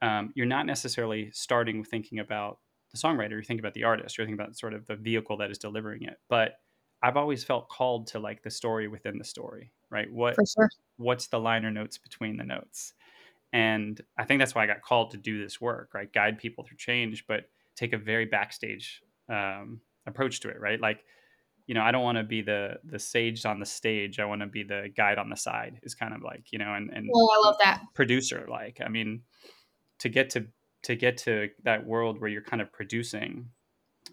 Um, 0.00 0.32
you're 0.35 0.46
not 0.46 0.64
necessarily 0.64 1.30
starting 1.32 1.78
with 1.78 1.88
thinking 1.88 2.18
about 2.20 2.58
the 2.92 2.98
songwriter. 2.98 3.31
You're 3.31 3.42
thinking 3.42 3.61
about 3.61 3.74
the 3.74 3.85
artist. 3.85 4.16
You're 4.16 4.26
thinking 4.26 4.40
about 4.40 4.57
sort 4.57 4.74
of 4.74 4.87
the 4.87 4.96
vehicle 4.96 5.37
that 5.38 5.50
is 5.50 5.59
delivering 5.59 6.02
it. 6.02 6.18
But 6.28 6.59
I've 7.02 7.16
always 7.16 7.42
felt 7.44 7.68
called 7.68 8.07
to 8.09 8.18
like 8.18 8.42
the 8.42 8.50
story 8.50 8.88
within 8.88 9.18
the 9.18 9.24
story, 9.24 9.72
right? 9.90 10.11
What 10.12 10.37
sure. 10.46 10.70
what's 10.96 11.26
the 11.26 11.38
liner 11.40 11.70
notes 11.70 11.98
between 11.98 12.37
the 12.37 12.44
notes 12.44 12.94
and 13.52 14.00
i 14.18 14.24
think 14.24 14.38
that's 14.38 14.55
why 14.55 14.64
i 14.64 14.66
got 14.66 14.83
called 14.83 15.11
to 15.11 15.16
do 15.16 15.42
this 15.42 15.61
work 15.61 15.90
right 15.94 16.12
guide 16.12 16.38
people 16.38 16.64
through 16.64 16.76
change 16.76 17.26
but 17.26 17.44
take 17.76 17.92
a 17.92 17.98
very 17.98 18.24
backstage 18.24 19.02
um, 19.28 19.81
approach 20.07 20.40
to 20.40 20.48
it 20.48 20.61
right 20.61 20.81
like 20.81 21.05
you 21.66 21.74
know 21.74 21.83
i 21.83 21.90
don't 21.90 22.02
want 22.02 22.18
to 22.18 22.24
be 22.24 22.42
the 22.42 22.76
the 22.85 22.98
sage 22.98 23.44
on 23.44 23.61
the 23.61 23.66
stage 23.66 24.18
i 24.18 24.24
want 24.24 24.40
to 24.40 24.46
be 24.46 24.62
the 24.62 24.90
guide 24.96 25.18
on 25.18 25.28
the 25.28 25.37
side 25.37 25.78
is 25.83 25.94
kind 25.94 26.14
of 26.14 26.23
like 26.23 26.44
you 26.50 26.58
know 26.58 26.75
and 26.75 26.90
and 26.90 27.08
Well, 27.12 27.31
I 27.31 27.46
love 27.46 27.56
that. 27.62 27.83
producer 27.94 28.46
like 28.50 28.81
i 28.85 28.88
mean 28.88 29.23
to 29.98 30.08
get 30.08 30.31
to 30.31 30.46
to 30.83 30.96
get 30.96 31.16
to 31.18 31.50
that 31.64 31.87
world 31.87 32.20
where 32.20 32.30
you're 32.30 32.42
kind 32.42 32.62
of 32.62 32.72
producing 32.72 33.50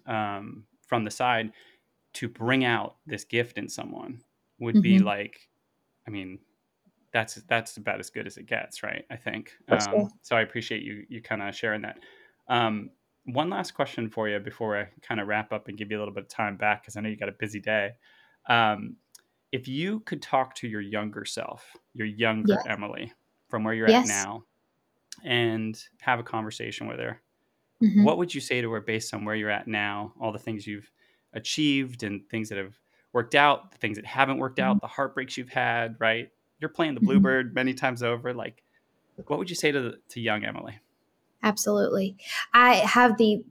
um, 0.06 0.66
from 0.86 1.04
the 1.04 1.10
side 1.10 1.52
to 2.14 2.28
bring 2.28 2.64
out 2.64 2.98
this 3.06 3.24
gift 3.24 3.58
in 3.58 3.68
someone 3.68 4.22
would 4.60 4.80
be 4.80 4.98
Mhm. 4.98 5.00
like 5.00 5.50
i 6.06 6.10
mean 6.10 6.40
that's 7.12 7.36
that's 7.48 7.76
about 7.76 8.00
as 8.00 8.10
good 8.10 8.26
as 8.26 8.36
it 8.36 8.46
gets 8.46 8.82
right 8.82 9.04
i 9.10 9.16
think 9.16 9.52
um, 9.68 10.08
so 10.22 10.36
i 10.36 10.40
appreciate 10.42 10.82
you 10.82 11.04
you 11.08 11.22
kind 11.22 11.42
of 11.42 11.54
sharing 11.54 11.82
that 11.82 11.98
um, 12.48 12.90
one 13.26 13.50
last 13.50 13.72
question 13.72 14.08
for 14.10 14.28
you 14.28 14.38
before 14.40 14.78
i 14.78 14.84
kind 15.02 15.20
of 15.20 15.28
wrap 15.28 15.52
up 15.52 15.68
and 15.68 15.78
give 15.78 15.90
you 15.90 15.98
a 15.98 16.00
little 16.00 16.14
bit 16.14 16.24
of 16.24 16.28
time 16.30 16.56
back 16.56 16.82
because 16.82 16.96
i 16.96 17.00
know 17.00 17.08
you 17.08 17.16
got 17.16 17.28
a 17.28 17.32
busy 17.32 17.60
day 17.60 17.92
um, 18.48 18.96
if 19.52 19.68
you 19.68 20.00
could 20.00 20.22
talk 20.22 20.54
to 20.56 20.68
your 20.68 20.80
younger 20.80 21.24
self 21.24 21.76
your 21.94 22.06
younger 22.06 22.62
Yes. 22.62 22.66
emily 22.66 23.12
from 23.48 23.64
where 23.64 23.74
you're 23.74 23.86
Yes. 23.86 23.98
at 23.98 24.04
now 24.04 24.44
and 25.24 25.82
have 26.00 26.18
a 26.20 26.22
conversation 26.24 26.86
with 26.86 26.98
her 27.00 27.22
Mhm. 27.82 28.04
what 28.04 28.18
would 28.18 28.34
you 28.34 28.40
say 28.40 28.60
to 28.60 28.70
her 28.72 28.80
based 28.80 29.14
on 29.14 29.24
where 29.24 29.34
you're 29.34 29.50
at 29.50 29.66
now 29.68 30.14
all 30.20 30.32
the 30.32 30.38
things 30.38 30.66
you've 30.66 30.90
achieved 31.34 32.02
and 32.02 32.28
things 32.30 32.48
that 32.50 32.58
have 32.58 32.78
worked 33.12 33.34
out 33.34 33.72
the 33.72 33.78
things 33.78 33.96
that 33.96 34.06
haven't 34.06 34.38
worked 34.38 34.58
out 34.58 34.80
the 34.80 34.86
heartbreaks 34.86 35.36
you've 35.36 35.48
had 35.50 35.96
right 36.00 36.30
you're 36.60 36.70
playing 36.70 36.94
the 36.94 37.00
Mhm. 37.00 37.04
bluebird 37.06 37.54
many 37.54 37.74
times 37.74 38.02
over 38.02 38.34
like 38.34 38.62
what 39.26 39.38
would 39.38 39.50
you 39.50 39.56
say 39.56 39.70
to 39.72 39.80
the, 39.80 40.00
to 40.08 40.20
young 40.20 40.44
emily 40.44 40.78
Absolutely. 41.42 42.16
I 42.52 42.76
have 42.76 43.16
the 43.16 43.44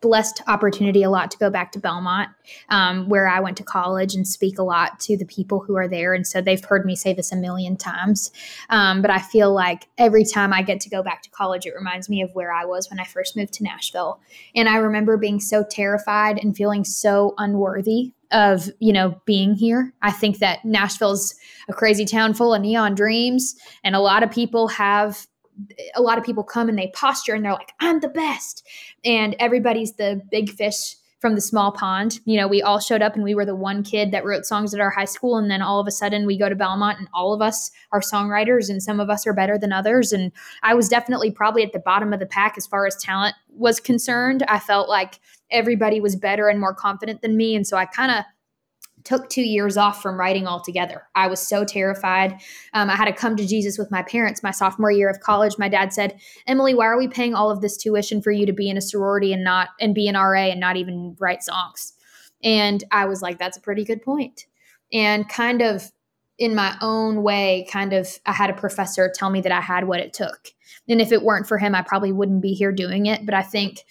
blessed 0.00 0.42
opportunity 0.46 1.02
a 1.02 1.10
lot 1.10 1.30
to 1.30 1.38
go 1.38 1.50
back 1.50 1.72
to 1.72 1.80
Belmont, 1.80 2.28
um, 2.68 3.08
where 3.08 3.26
I 3.26 3.40
went 3.40 3.56
to 3.56 3.64
college 3.64 4.14
and 4.14 4.26
speak 4.26 4.58
a 4.58 4.62
lot 4.62 5.00
to 5.00 5.16
the 5.16 5.24
people 5.24 5.60
who 5.60 5.76
are 5.76 5.88
there. 5.88 6.14
And 6.14 6.26
so 6.26 6.40
they've 6.40 6.64
heard 6.64 6.84
me 6.84 6.94
say 6.94 7.12
this 7.12 7.32
a 7.32 7.36
million 7.36 7.76
times. 7.76 8.30
Um, 8.70 9.02
but 9.02 9.10
I 9.10 9.18
feel 9.18 9.52
like 9.52 9.88
every 9.98 10.24
time 10.24 10.52
I 10.52 10.62
get 10.62 10.80
to 10.80 10.90
go 10.90 11.02
back 11.02 11.22
to 11.22 11.30
college, 11.30 11.66
it 11.66 11.74
reminds 11.74 12.08
me 12.08 12.22
of 12.22 12.30
where 12.34 12.52
I 12.52 12.64
was 12.64 12.88
when 12.90 13.00
I 13.00 13.04
first 13.04 13.36
moved 13.36 13.54
to 13.54 13.64
Nashville. 13.64 14.20
And 14.54 14.68
I 14.68 14.76
remember 14.76 15.16
being 15.16 15.40
so 15.40 15.64
terrified 15.68 16.38
and 16.42 16.56
feeling 16.56 16.84
so 16.84 17.34
unworthy 17.38 18.12
of 18.32 18.68
you 18.80 18.92
know 18.92 19.20
being 19.24 19.54
here 19.54 19.94
i 20.02 20.10
think 20.10 20.40
that 20.40 20.64
nashville's 20.64 21.36
a 21.68 21.72
crazy 21.72 22.04
town 22.04 22.34
full 22.34 22.52
of 22.52 22.60
neon 22.60 22.92
dreams 22.92 23.54
and 23.84 23.94
a 23.94 24.00
lot 24.00 24.24
of 24.24 24.32
people 24.32 24.66
have 24.66 25.28
a 25.94 26.02
lot 26.02 26.18
of 26.18 26.24
people 26.24 26.44
come 26.44 26.68
and 26.68 26.78
they 26.78 26.88
posture 26.88 27.34
and 27.34 27.44
they're 27.44 27.52
like, 27.52 27.72
I'm 27.80 28.00
the 28.00 28.08
best. 28.08 28.66
And 29.04 29.36
everybody's 29.38 29.94
the 29.94 30.20
big 30.30 30.50
fish 30.50 30.96
from 31.20 31.34
the 31.34 31.40
small 31.40 31.72
pond. 31.72 32.20
You 32.24 32.38
know, 32.38 32.46
we 32.46 32.62
all 32.62 32.78
showed 32.78 33.02
up 33.02 33.14
and 33.14 33.24
we 33.24 33.34
were 33.34 33.46
the 33.46 33.56
one 33.56 33.82
kid 33.82 34.10
that 34.12 34.24
wrote 34.24 34.44
songs 34.44 34.74
at 34.74 34.80
our 34.80 34.90
high 34.90 35.06
school. 35.06 35.38
And 35.38 35.50
then 35.50 35.62
all 35.62 35.80
of 35.80 35.86
a 35.86 35.90
sudden 35.90 36.26
we 36.26 36.38
go 36.38 36.48
to 36.48 36.54
Belmont 36.54 36.98
and 36.98 37.08
all 37.14 37.32
of 37.32 37.40
us 37.40 37.70
are 37.90 38.00
songwriters 38.00 38.68
and 38.68 38.82
some 38.82 39.00
of 39.00 39.08
us 39.08 39.26
are 39.26 39.32
better 39.32 39.58
than 39.58 39.72
others. 39.72 40.12
And 40.12 40.30
I 40.62 40.74
was 40.74 40.88
definitely 40.88 41.30
probably 41.30 41.62
at 41.62 41.72
the 41.72 41.78
bottom 41.78 42.12
of 42.12 42.20
the 42.20 42.26
pack 42.26 42.54
as 42.58 42.66
far 42.66 42.86
as 42.86 42.96
talent 42.96 43.34
was 43.48 43.80
concerned. 43.80 44.44
I 44.48 44.58
felt 44.58 44.88
like 44.88 45.18
everybody 45.50 46.00
was 46.00 46.16
better 46.16 46.48
and 46.48 46.60
more 46.60 46.74
confident 46.74 47.22
than 47.22 47.36
me. 47.36 47.56
And 47.56 47.66
so 47.66 47.76
I 47.76 47.86
kind 47.86 48.12
of 48.12 48.24
took 49.06 49.30
two 49.30 49.42
years 49.42 49.76
off 49.76 50.02
from 50.02 50.18
writing 50.18 50.46
altogether. 50.46 51.04
I 51.14 51.28
was 51.28 51.40
so 51.40 51.64
terrified. 51.64 52.40
Um, 52.74 52.90
I 52.90 52.96
had 52.96 53.06
to 53.06 53.12
come 53.12 53.36
to 53.36 53.46
Jesus 53.46 53.78
with 53.78 53.90
my 53.90 54.02
parents 54.02 54.42
my 54.42 54.50
sophomore 54.50 54.90
year 54.90 55.08
of 55.08 55.20
college. 55.20 55.56
My 55.58 55.68
dad 55.68 55.92
said, 55.92 56.18
"Emily, 56.46 56.74
why 56.74 56.86
are 56.86 56.98
we 56.98 57.08
paying 57.08 57.34
all 57.34 57.50
of 57.50 57.60
this 57.60 57.76
tuition 57.76 58.20
for 58.20 58.32
you 58.32 58.44
to 58.44 58.52
be 58.52 58.68
in 58.68 58.76
a 58.76 58.82
sorority 58.82 59.32
and 59.32 59.44
not 59.44 59.68
and 59.80 59.94
be 59.94 60.08
an 60.08 60.16
RA 60.16 60.50
and 60.50 60.60
not 60.60 60.76
even 60.76 61.16
write 61.18 61.42
songs?" 61.42 61.94
And 62.42 62.84
I 62.90 63.06
was 63.06 63.22
like, 63.22 63.38
"That's 63.38 63.56
a 63.56 63.62
pretty 63.62 63.84
good 63.84 64.02
point." 64.02 64.46
And 64.92 65.28
kind 65.28 65.62
of 65.62 65.90
in 66.38 66.54
my 66.54 66.76
own 66.82 67.22
way, 67.22 67.66
kind 67.70 67.92
of, 67.92 68.08
I 68.26 68.32
had 68.32 68.50
a 68.50 68.54
professor 68.54 69.10
tell 69.14 69.30
me 69.30 69.40
that 69.40 69.52
I 69.52 69.60
had 69.60 69.88
what 69.88 70.00
it 70.00 70.12
took. 70.12 70.48
And 70.88 71.00
if 71.00 71.10
it 71.10 71.22
weren't 71.22 71.46
for 71.46 71.58
him, 71.58 71.74
I 71.74 71.82
probably 71.82 72.12
wouldn't 72.12 72.42
be 72.42 72.52
here 72.52 72.72
doing 72.72 73.06
it. 73.06 73.24
But 73.24 73.34
I 73.34 73.42
think 73.42 73.84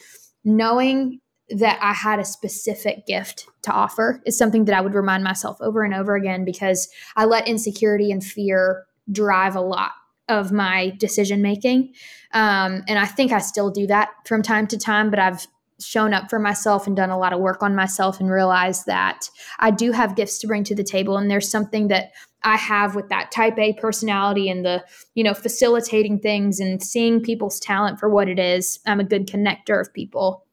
knowing 0.44 1.22
that 1.50 1.80
I 1.82 1.94
had 1.94 2.20
a 2.20 2.26
specific 2.26 3.06
gift 3.06 3.46
to 3.64 3.72
offer 3.72 4.22
is 4.26 4.38
something 4.38 4.66
that 4.66 4.76
I 4.76 4.82
would 4.82 4.96
remind 4.96 5.24
myself 5.24 5.58
over 5.62 5.84
and 5.84 5.94
over 5.94 6.16
again 6.16 6.44
because 6.44 6.90
I 7.16 7.26
let 7.26 7.48
insecurity 7.48 8.12
and 8.12 8.24
fear 8.24 8.86
drive 9.12 9.56
a 9.56 9.62
lot 9.62 9.92
of 10.28 10.52
my 10.52 10.94
decision 10.98 11.42
making. 11.42 11.94
Um, 12.34 12.84
and 12.88 12.98
I 12.98 13.06
think 13.06 13.32
I 13.32 13.40
still 13.40 13.70
do 13.70 13.86
that 13.88 14.10
from 14.26 14.42
time 14.42 14.66
to 14.68 14.78
time, 14.78 15.12
but 15.12 15.20
I've 15.20 15.46
shown 15.80 16.14
up 16.14 16.30
for 16.30 16.40
myself 16.40 16.88
and 16.88 16.96
done 16.96 17.10
a 17.10 17.20
lot 17.20 17.34
of 17.34 17.40
work 17.40 17.62
on 17.62 17.76
myself 17.76 18.20
and 18.20 18.32
realized 18.32 18.86
that 18.86 19.30
I 19.60 19.72
do 19.72 19.92
have 19.92 20.16
gifts 20.16 20.40
to 20.40 20.48
bring 20.48 20.64
to 20.66 20.76
the 20.76 20.84
table. 20.84 21.18
And 21.18 21.30
there's 21.30 21.50
something 21.50 21.90
that 21.90 22.12
I 22.44 22.58
have 22.58 22.96
with 22.96 23.10
that 23.10 23.32
type 23.32 23.58
A 23.60 23.74
personality 23.74 24.50
and 24.50 24.64
the, 24.64 24.84
you 25.16 25.24
know, 25.24 25.34
facilitating 25.34 26.20
things 26.20 26.60
and 26.60 26.82
seeing 26.82 27.22
people's 27.22 27.60
talent 27.60 28.00
for 28.00 28.10
what 28.10 28.30
it 28.30 28.40
is. 28.40 28.80
I'm 28.86 29.00
a 29.00 29.04
good 29.04 29.28
connector 29.28 29.80
of 29.80 29.94
people. 29.94 30.45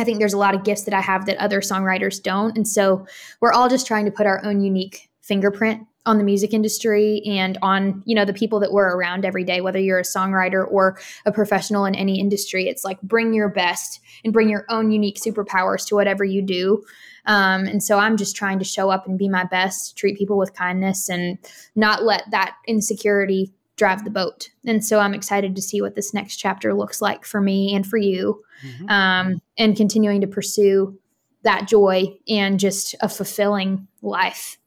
I 0.00 0.04
think 0.04 0.18
there's 0.18 0.32
a 0.32 0.38
lot 0.38 0.54
of 0.54 0.64
gifts 0.64 0.84
that 0.84 0.94
I 0.94 1.00
have 1.00 1.26
that 1.26 1.36
other 1.36 1.60
songwriters 1.60 2.22
don't. 2.22 2.56
And 2.56 2.66
so 2.66 3.06
we're 3.40 3.52
all 3.52 3.68
just 3.68 3.86
trying 3.86 4.06
to 4.06 4.10
put 4.10 4.26
our 4.26 4.44
own 4.44 4.60
unique 4.60 5.10
fingerprint 5.20 5.86
on 6.06 6.16
the 6.16 6.24
music 6.24 6.54
industry 6.54 7.22
and 7.26 7.58
on, 7.60 8.02
you 8.06 8.14
know, 8.14 8.24
the 8.24 8.32
people 8.32 8.58
that 8.60 8.72
we're 8.72 8.96
around 8.96 9.24
every 9.24 9.44
day, 9.44 9.60
whether 9.60 9.78
you're 9.78 9.98
a 9.98 10.02
songwriter 10.02 10.66
or 10.68 10.98
a 11.26 11.32
professional 11.32 11.84
in 11.84 11.94
any 11.94 12.18
industry. 12.18 12.66
It's 12.66 12.84
like 12.84 13.00
bring 13.02 13.34
your 13.34 13.50
best 13.50 14.00
and 14.24 14.32
bring 14.32 14.48
your 14.48 14.64
own 14.70 14.90
unique 14.90 15.18
superpowers 15.18 15.86
to 15.88 15.94
whatever 15.94 16.24
you 16.24 16.40
do. 16.40 16.82
Um, 17.26 17.66
and 17.66 17.82
so 17.82 17.98
I'm 17.98 18.16
just 18.16 18.34
trying 18.34 18.58
to 18.60 18.64
show 18.64 18.88
up 18.88 19.06
and 19.06 19.18
be 19.18 19.28
my 19.28 19.44
best, 19.44 19.98
treat 19.98 20.16
people 20.16 20.38
with 20.38 20.54
kindness, 20.54 21.10
and 21.10 21.38
not 21.76 22.02
let 22.02 22.24
that 22.30 22.56
insecurity 22.66 23.52
drive 23.80 24.04
the 24.04 24.10
boat. 24.10 24.50
And 24.66 24.84
so 24.84 25.00
I'm 25.00 25.14
excited 25.14 25.56
to 25.56 25.62
see 25.62 25.80
what 25.80 25.94
this 25.94 26.12
next 26.12 26.36
chapter 26.36 26.74
looks 26.74 27.00
like 27.00 27.24
for 27.24 27.40
me 27.40 27.74
and 27.74 27.84
for 27.84 27.96
you 27.96 28.42
mm-hmm. 28.62 28.88
um, 28.90 29.40
and 29.56 29.74
continuing 29.74 30.20
to 30.20 30.26
pursue 30.26 30.98
that 31.44 31.66
joy 31.66 32.04
and 32.28 32.60
just 32.60 32.94
a 33.00 33.08
fulfilling 33.08 33.88
life. 34.02 34.58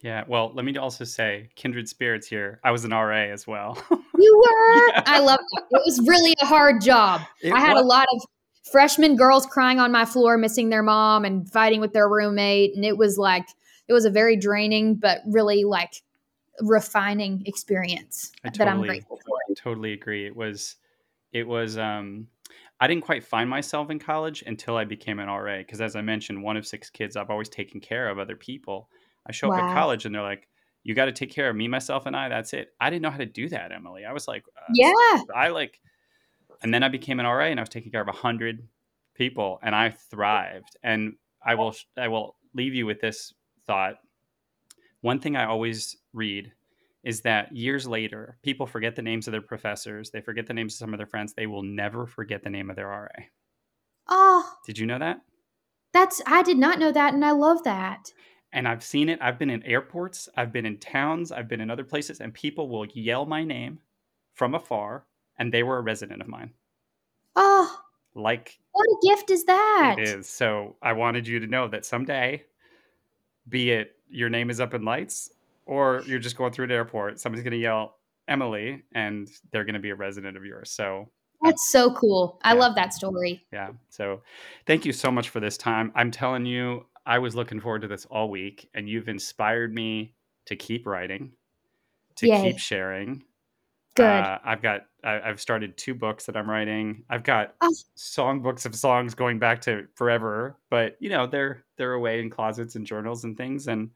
Yeah. 0.00 0.24
Well, 0.26 0.52
let 0.54 0.64
me 0.64 0.74
also 0.78 1.04
say, 1.04 1.50
kindred 1.54 1.86
spirits 1.86 2.26
here. 2.26 2.60
I 2.64 2.70
was 2.70 2.86
an 2.86 2.92
RA 2.92 3.30
as 3.30 3.46
well. 3.46 3.76
you 4.18 4.38
were? 4.38 4.88
Yeah. 4.88 5.02
I 5.04 5.20
love 5.20 5.38
it. 5.38 5.64
It 5.70 5.82
was 5.84 6.00
really 6.08 6.34
a 6.40 6.46
hard 6.46 6.80
job. 6.80 7.20
It 7.42 7.52
I 7.52 7.60
had 7.60 7.74
was. 7.74 7.82
a 7.82 7.86
lot 7.86 8.06
of 8.14 8.22
freshman 8.72 9.16
girls 9.16 9.44
crying 9.44 9.80
on 9.80 9.92
my 9.92 10.06
floor, 10.06 10.38
missing 10.38 10.70
their 10.70 10.82
mom 10.82 11.26
and 11.26 11.48
fighting 11.52 11.80
with 11.82 11.92
their 11.92 12.08
roommate. 12.08 12.74
And 12.74 12.86
it 12.86 12.96
was 12.96 13.18
like, 13.18 13.44
it 13.86 13.92
was 13.92 14.06
a 14.06 14.10
very 14.10 14.34
draining, 14.34 14.94
but 14.94 15.20
really 15.26 15.64
like 15.64 16.02
refining 16.60 17.42
experience 17.46 18.32
I 18.44 18.48
that 18.48 18.54
totally, 18.54 18.70
I'm 18.70 18.82
grateful 18.82 19.20
for. 19.24 19.36
I 19.50 19.54
totally 19.56 19.92
agree. 19.92 20.26
It 20.26 20.36
was, 20.36 20.76
it 21.32 21.46
was, 21.46 21.78
um, 21.78 22.28
I 22.80 22.86
didn't 22.88 23.04
quite 23.04 23.24
find 23.24 23.48
myself 23.48 23.90
in 23.90 23.98
college 23.98 24.42
until 24.46 24.76
I 24.76 24.84
became 24.84 25.18
an 25.18 25.28
RA. 25.28 25.58
Because 25.58 25.80
as 25.80 25.94
I 25.94 26.00
mentioned, 26.00 26.42
one 26.42 26.56
of 26.56 26.66
six 26.66 26.90
kids, 26.90 27.16
I've 27.16 27.30
always 27.30 27.48
taken 27.48 27.80
care 27.80 28.08
of 28.08 28.18
other 28.18 28.36
people. 28.36 28.88
I 29.26 29.32
show 29.32 29.48
wow. 29.48 29.56
up 29.56 29.62
at 29.62 29.74
college 29.74 30.04
and 30.04 30.14
they're 30.14 30.22
like, 30.22 30.48
you 30.82 30.94
got 30.94 31.04
to 31.04 31.12
take 31.12 31.30
care 31.30 31.48
of 31.48 31.54
me, 31.54 31.68
myself, 31.68 32.06
and 32.06 32.16
I. 32.16 32.28
That's 32.28 32.52
it. 32.52 32.70
I 32.80 32.90
didn't 32.90 33.02
know 33.02 33.10
how 33.10 33.18
to 33.18 33.26
do 33.26 33.48
that, 33.50 33.70
Emily. 33.70 34.04
I 34.04 34.12
was 34.12 34.26
like, 34.26 34.42
uh, 34.56 34.72
yeah. 34.74 35.22
I 35.34 35.48
like, 35.48 35.80
and 36.62 36.74
then 36.74 36.82
I 36.82 36.88
became 36.88 37.20
an 37.20 37.26
RA 37.26 37.44
and 37.44 37.60
I 37.60 37.62
was 37.62 37.68
taking 37.68 37.92
care 37.92 38.02
of 38.02 38.08
a 38.08 38.12
hundred 38.12 38.66
people 39.14 39.60
and 39.62 39.74
I 39.74 39.90
thrived. 39.90 40.76
And 40.82 41.14
I 41.44 41.54
will, 41.54 41.74
I 41.96 42.08
will 42.08 42.36
leave 42.52 42.74
you 42.74 42.84
with 42.84 43.00
this 43.00 43.32
thought. 43.64 43.94
One 45.02 45.20
thing 45.20 45.36
I 45.36 45.44
always 45.44 45.96
read 46.12 46.52
is 47.04 47.20
that 47.22 47.54
years 47.54 47.86
later, 47.86 48.38
people 48.42 48.66
forget 48.66 48.94
the 48.94 49.02
names 49.02 49.26
of 49.26 49.32
their 49.32 49.42
professors, 49.42 50.10
they 50.10 50.20
forget 50.20 50.46
the 50.46 50.54
names 50.54 50.74
of 50.74 50.78
some 50.78 50.94
of 50.94 50.98
their 50.98 51.06
friends, 51.06 51.32
they 51.32 51.46
will 51.46 51.62
never 51.62 52.06
forget 52.06 52.44
the 52.44 52.50
name 52.50 52.70
of 52.70 52.76
their 52.76 52.88
RA. 52.88 53.08
Oh. 54.08 54.44
Ah. 54.46 54.56
Did 54.66 54.78
you 54.78 54.86
know 54.86 54.98
that? 54.98 55.20
That's 55.92 56.22
I 56.26 56.42
did 56.42 56.58
not 56.58 56.78
know 56.78 56.92
that 56.92 57.14
and 57.14 57.24
I 57.24 57.32
love 57.32 57.64
that. 57.64 58.12
And 58.52 58.68
I've 58.68 58.84
seen 58.84 59.08
it. 59.08 59.18
I've 59.22 59.38
been 59.38 59.50
in 59.50 59.62
airports, 59.62 60.28
I've 60.36 60.52
been 60.52 60.66
in 60.66 60.78
towns, 60.78 61.32
I've 61.32 61.48
been 61.48 61.60
in 61.60 61.70
other 61.70 61.84
places 61.84 62.20
and 62.20 62.32
people 62.32 62.68
will 62.68 62.86
yell 62.86 63.26
my 63.26 63.44
name 63.44 63.80
from 64.34 64.54
afar 64.54 65.04
and 65.38 65.52
they 65.52 65.62
were 65.62 65.78
a 65.78 65.82
resident 65.82 66.22
of 66.22 66.28
mine. 66.28 66.52
Oh. 67.34 67.78
Like 68.14 68.58
What 68.72 68.84
a 68.84 69.08
gift 69.08 69.30
is 69.30 69.44
that? 69.44 69.96
It 69.98 70.08
is. 70.08 70.28
So 70.28 70.76
I 70.82 70.92
wanted 70.92 71.26
you 71.26 71.40
to 71.40 71.46
know 71.46 71.66
that 71.68 71.84
someday 71.84 72.44
be 73.48 73.70
it 73.70 73.96
your 74.08 74.28
name 74.28 74.50
is 74.50 74.60
up 74.60 74.74
in 74.74 74.84
lights 74.84 75.30
or 75.66 76.02
you're 76.06 76.18
just 76.18 76.36
going 76.36 76.52
through 76.52 76.66
an 76.66 76.70
airport, 76.70 77.20
somebody's 77.20 77.44
going 77.44 77.52
to 77.52 77.58
yell 77.58 77.96
Emily, 78.28 78.82
and 78.94 79.28
they're 79.50 79.64
going 79.64 79.74
to 79.74 79.80
be 79.80 79.90
a 79.90 79.94
resident 79.94 80.36
of 80.36 80.44
yours. 80.44 80.70
So 80.70 81.08
that's 81.42 81.70
so 81.70 81.92
cool. 81.94 82.38
I 82.42 82.54
yeah. 82.54 82.60
love 82.60 82.74
that 82.76 82.94
story. 82.94 83.44
Yeah. 83.52 83.70
So 83.90 84.22
thank 84.66 84.84
you 84.84 84.92
so 84.92 85.10
much 85.10 85.28
for 85.28 85.40
this 85.40 85.56
time. 85.56 85.92
I'm 85.94 86.10
telling 86.10 86.46
you, 86.46 86.86
I 87.04 87.18
was 87.18 87.34
looking 87.34 87.60
forward 87.60 87.82
to 87.82 87.88
this 87.88 88.06
all 88.06 88.30
week, 88.30 88.68
and 88.74 88.88
you've 88.88 89.08
inspired 89.08 89.74
me 89.74 90.14
to 90.46 90.56
keep 90.56 90.86
writing, 90.86 91.32
to 92.16 92.28
Yay. 92.28 92.42
keep 92.42 92.58
sharing. 92.58 93.24
Good. 93.94 94.06
Uh, 94.06 94.38
I've 94.44 94.62
got. 94.62 94.86
I, 95.04 95.20
have 95.24 95.40
started 95.40 95.76
two 95.76 95.94
books 95.94 96.26
that 96.26 96.36
I'm 96.36 96.48
writing. 96.48 97.02
I've 97.10 97.24
got 97.24 97.54
oh. 97.60 97.74
song 97.96 98.40
books 98.40 98.64
of 98.64 98.74
songs 98.74 99.14
going 99.14 99.38
back 99.40 99.60
to 99.62 99.88
forever, 99.96 100.56
but 100.70 100.96
you 101.00 101.10
know 101.10 101.26
they're 101.26 101.64
they're 101.76 101.92
away 101.92 102.20
in 102.20 102.30
closets 102.30 102.76
and 102.76 102.86
journals 102.86 103.24
and 103.24 103.36
things, 103.36 103.66
and 103.66 103.90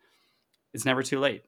it's 0.74 0.84
never 0.84 1.02
too 1.02 1.20
late. 1.20 1.44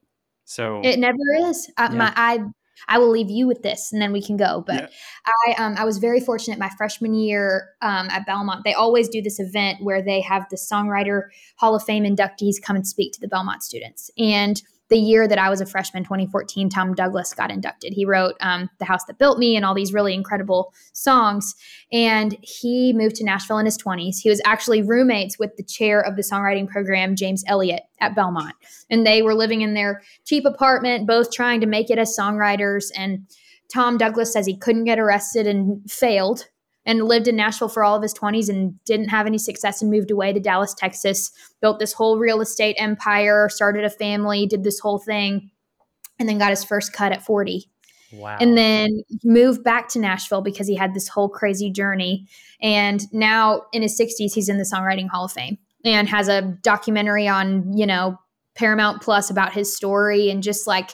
So 0.49 0.81
it 0.83 0.97
never 0.97 1.17
is. 1.37 1.71
Uh, 1.77 1.89
yeah. 1.91 1.97
My 1.97 2.13
I 2.15 2.39
I 2.87 2.97
will 2.97 3.11
leave 3.11 3.29
you 3.29 3.45
with 3.45 3.61
this, 3.61 3.93
and 3.93 4.01
then 4.01 4.11
we 4.11 4.19
can 4.19 4.35
go. 4.35 4.63
But 4.65 4.81
yeah. 4.81 4.87
I 5.47 5.63
um, 5.63 5.75
I 5.77 5.85
was 5.85 5.99
very 5.99 6.19
fortunate 6.19 6.57
my 6.57 6.71
freshman 6.75 7.13
year 7.13 7.69
um, 7.83 8.09
at 8.09 8.25
Belmont. 8.25 8.63
They 8.65 8.73
always 8.73 9.09
do 9.09 9.21
this 9.21 9.39
event 9.39 9.83
where 9.83 10.01
they 10.01 10.21
have 10.21 10.47
the 10.49 10.57
Songwriter 10.57 11.25
Hall 11.57 11.75
of 11.75 11.83
Fame 11.83 12.03
inductees 12.03 12.55
come 12.59 12.75
and 12.75 12.87
speak 12.87 13.13
to 13.13 13.21
the 13.21 13.27
Belmont 13.27 13.61
students, 13.61 14.09
and 14.17 14.59
the 14.89 14.97
year 14.97 15.27
that 15.27 15.37
I 15.37 15.49
was 15.49 15.61
a 15.61 15.65
freshman, 15.65 16.03
2014, 16.03 16.69
Tom 16.69 16.93
Douglas 16.95 17.33
got 17.33 17.51
inducted. 17.51 17.93
He 17.93 18.05
wrote 18.05 18.35
um, 18.41 18.69
The 18.79 18.85
House 18.85 19.05
That 19.05 19.19
Built 19.19 19.37
Me 19.37 19.55
and 19.55 19.63
all 19.63 19.75
these 19.75 19.93
really 19.93 20.13
incredible 20.13 20.73
songs. 20.93 21.55
And 21.91 22.35
he 22.41 22.91
moved 22.93 23.15
to 23.17 23.23
Nashville 23.23 23.59
in 23.59 23.65
his 23.65 23.77
20s. 23.77 24.17
He 24.21 24.29
was 24.29 24.41
actually 24.45 24.81
roommates 24.81 25.37
with 25.37 25.55
the 25.57 25.63
chair 25.63 26.01
of 26.01 26.15
the 26.15 26.23
songwriting 26.23 26.67
program, 26.67 27.15
James 27.15 27.43
Elliott, 27.47 27.83
at 27.99 28.15
Belmont. 28.15 28.55
And 28.89 29.05
they 29.05 29.21
were 29.21 29.35
living 29.35 29.61
in 29.61 29.75
their 29.75 30.01
cheap 30.25 30.45
apartment, 30.45 31.07
both 31.07 31.31
trying 31.31 31.61
to 31.61 31.67
make 31.67 31.91
it 31.91 31.99
as 31.99 32.17
songwriters. 32.17 32.85
And 32.95 33.27
Tom 33.71 33.97
Douglas 33.97 34.33
says 34.33 34.47
he 34.47 34.57
couldn't 34.57 34.85
get 34.85 34.99
arrested 34.99 35.45
and 35.45 35.89
failed 35.89 36.47
and 36.89 37.03
lived 37.03 37.27
in 37.27 37.35
Nashville 37.35 37.69
for 37.69 37.83
all 37.83 37.95
of 37.95 38.01
his 38.01 38.15
20s 38.15 38.49
and 38.49 38.83
didn't 38.83 39.09
have 39.09 39.27
any 39.27 39.37
success 39.37 39.79
and 39.79 39.91
moved 39.91 40.09
away 40.09 40.33
to 40.33 40.39
Dallas, 40.39 40.73
Texas, 40.73 41.29
built 41.61 41.77
this 41.77 41.93
whole 41.93 42.17
real 42.17 42.41
estate 42.41 42.75
empire, 42.79 43.47
started 43.47 43.83
a 43.83 43.91
family, 43.91 44.47
did 44.47 44.63
this 44.63 44.79
whole 44.79 44.97
thing, 44.97 45.51
and 46.17 46.27
then 46.27 46.39
got 46.39 46.49
his 46.49 46.63
first 46.63 46.91
cut 46.91 47.11
at 47.11 47.23
40. 47.23 47.69
Wow. 48.11 48.37
And 48.41 48.57
then 48.57 49.03
moved 49.23 49.63
back 49.63 49.87
to 49.89 49.99
Nashville 49.99 50.41
because 50.41 50.67
he 50.67 50.75
had 50.75 50.95
this 50.95 51.07
whole 51.07 51.29
crazy 51.29 51.69
journey. 51.69 52.27
And 52.59 53.01
now 53.13 53.65
in 53.71 53.83
his 53.83 53.95
60s, 53.95 54.33
he's 54.33 54.49
in 54.49 54.57
the 54.57 54.63
Songwriting 54.63 55.09
Hall 55.09 55.25
of 55.25 55.31
Fame 55.31 55.59
and 55.85 56.09
has 56.09 56.27
a 56.27 56.41
documentary 56.63 57.27
on, 57.27 57.71
you 57.77 57.85
know, 57.85 58.17
Paramount 58.55 59.03
Plus 59.03 59.29
about 59.29 59.53
his 59.53 59.71
story. 59.75 60.31
And 60.31 60.41
just 60.41 60.65
like, 60.65 60.89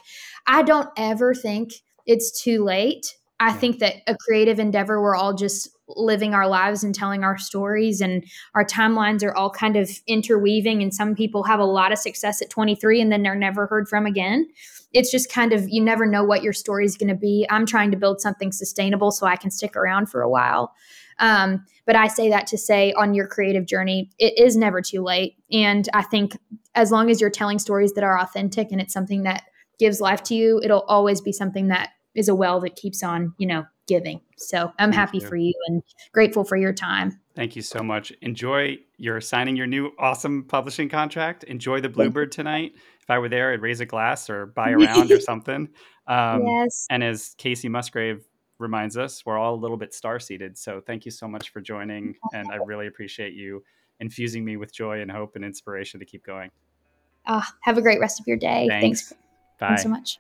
I 0.46 0.62
don't 0.62 0.90
ever 0.98 1.34
think 1.34 1.72
it's 2.06 2.44
too 2.44 2.66
late. 2.66 3.16
I 3.40 3.54
think 3.54 3.80
that 3.80 3.96
a 4.08 4.18
creative 4.28 4.60
endeavor, 4.60 5.02
we're 5.02 5.16
all 5.16 5.34
just 5.34 5.70
living 5.88 6.34
our 6.34 6.48
lives 6.48 6.84
and 6.84 6.94
telling 6.94 7.24
our 7.24 7.38
stories, 7.38 8.02
and 8.02 8.24
our 8.54 8.66
timelines 8.66 9.24
are 9.24 9.36
all 9.36 9.50
kind 9.50 9.76
of 9.76 9.90
interweaving. 10.08 10.82
And 10.82 10.94
some 10.94 11.16
people 11.16 11.44
have 11.44 11.60
a 11.60 11.66
lot 11.66 11.92
of 11.92 12.00
success 12.00 12.42
at 12.42 12.50
23 12.50 13.02
and 13.02 13.12
then 13.12 13.24
they're 13.24 13.36
never 13.36 13.68
heard 13.68 13.88
from 13.88 14.06
again. 14.06 14.48
It's 14.94 15.12
just 15.12 15.32
kind 15.32 15.54
of, 15.54 15.68
you 15.70 15.84
never 15.84 16.06
know 16.06 16.24
what 16.24 16.42
your 16.42 16.54
story 16.54 16.86
is 16.86 16.98
going 16.98 17.10
to 17.10 17.16
be. 17.16 17.46
I'm 17.50 17.66
trying 17.66 17.92
to 17.92 17.98
build 17.98 18.22
something 18.22 18.52
sustainable 18.52 19.12
so 19.12 19.28
I 19.28 19.36
can 19.36 19.52
stick 19.52 19.76
around 19.76 20.10
for 20.10 20.22
a 20.22 20.30
while. 20.30 20.74
Um, 21.20 21.66
but 21.86 21.96
I 21.96 22.08
say 22.08 22.30
that 22.30 22.48
to 22.48 22.58
say 22.58 22.94
on 22.94 23.14
your 23.14 23.28
creative 23.28 23.66
journey, 23.66 24.10
it 24.20 24.38
is 24.38 24.58
never 24.58 24.82
too 24.82 25.02
late. 25.02 25.36
And 25.52 25.88
I 25.94 26.02
think 26.02 26.38
as 26.76 26.92
long 26.92 27.10
as 27.10 27.22
you're 27.22 27.30
telling 27.30 27.60
stories 27.60 27.94
that 27.94 28.04
are 28.04 28.20
authentic 28.20 28.72
and 28.72 28.82
it's 28.82 28.94
something 28.94 29.24
that 29.24 29.44
gives 29.80 30.02
life 30.02 30.24
to 30.24 30.36
you, 30.36 30.60
it'll 30.64 30.86
always 30.88 31.22
be 31.22 31.32
something 31.32 31.68
that 31.70 31.92
is 32.16 32.30
a 32.30 32.36
well 32.36 32.60
that 32.62 32.76
keeps 32.76 33.04
on, 33.04 33.34
you 33.38 33.48
know, 33.48 33.66
giving. 33.88 34.22
So 34.38 34.74
I'm 34.80 34.92
Thank 34.92 34.96
happy 34.96 35.18
you. 35.20 35.28
for 35.28 35.36
you 35.36 35.54
and 35.68 35.84
grateful 36.12 36.44
for 36.44 36.56
your 36.56 36.74
time. 36.74 37.20
Thank 37.36 37.56
you 37.56 37.62
so 37.62 37.82
much. 37.84 38.12
Enjoy 38.22 38.78
your 38.98 39.20
signing 39.22 39.56
your 39.56 39.68
new 39.68 39.92
awesome 40.00 40.44
publishing 40.44 40.90
contract. 40.90 41.44
Enjoy 41.46 41.82
the 41.82 41.90
Bluebird 41.90 42.32
tonight. 42.32 42.74
If 43.02 43.10
I 43.10 43.20
were 43.20 43.30
there, 43.30 43.52
I'd 43.52 43.62
raise 43.62 43.82
a 43.82 43.86
glass 43.86 44.30
or 44.30 44.46
buy 44.46 44.70
a 44.72 44.78
round 44.78 45.12
or 45.12 45.20
something. 45.20 45.70
Um, 46.08 46.46
yes. 46.46 46.88
And 46.90 47.04
as 47.04 47.36
Kacey 47.38 47.70
Musgrave 47.70 48.26
reminds 48.58 48.98
us, 48.98 49.26
we're 49.26 49.38
all 49.38 49.56
a 49.56 49.62
little 49.62 49.78
bit 49.78 49.94
star 49.94 50.20
seeded. 50.20 50.58
So 50.58 50.82
thank 50.82 51.06
you 51.06 51.12
so 51.12 51.28
much 51.28 51.50
for 51.50 51.62
joining. 51.62 52.16
And 52.34 52.48
I 52.52 52.56
really 52.56 52.88
appreciate 52.88 53.34
you 53.34 53.64
infusing 54.00 54.44
me 54.44 54.58
with 54.58 54.74
joy 54.74 55.02
and 55.02 55.12
hope 55.12 55.36
and 55.36 55.44
inspiration 55.44 56.00
to 56.00 56.06
keep 56.06 56.26
going. 56.26 56.52
Uh, 57.26 57.42
have 57.62 57.78
a 57.78 57.82
great 57.82 58.00
rest 58.00 58.20
of 58.20 58.28
your 58.28 58.38
day. 58.38 58.68
Thanks. 58.70 59.10
Thanks, 59.10 59.14
Thanks 59.60 59.84
so 59.84 59.90
much. 59.90 60.20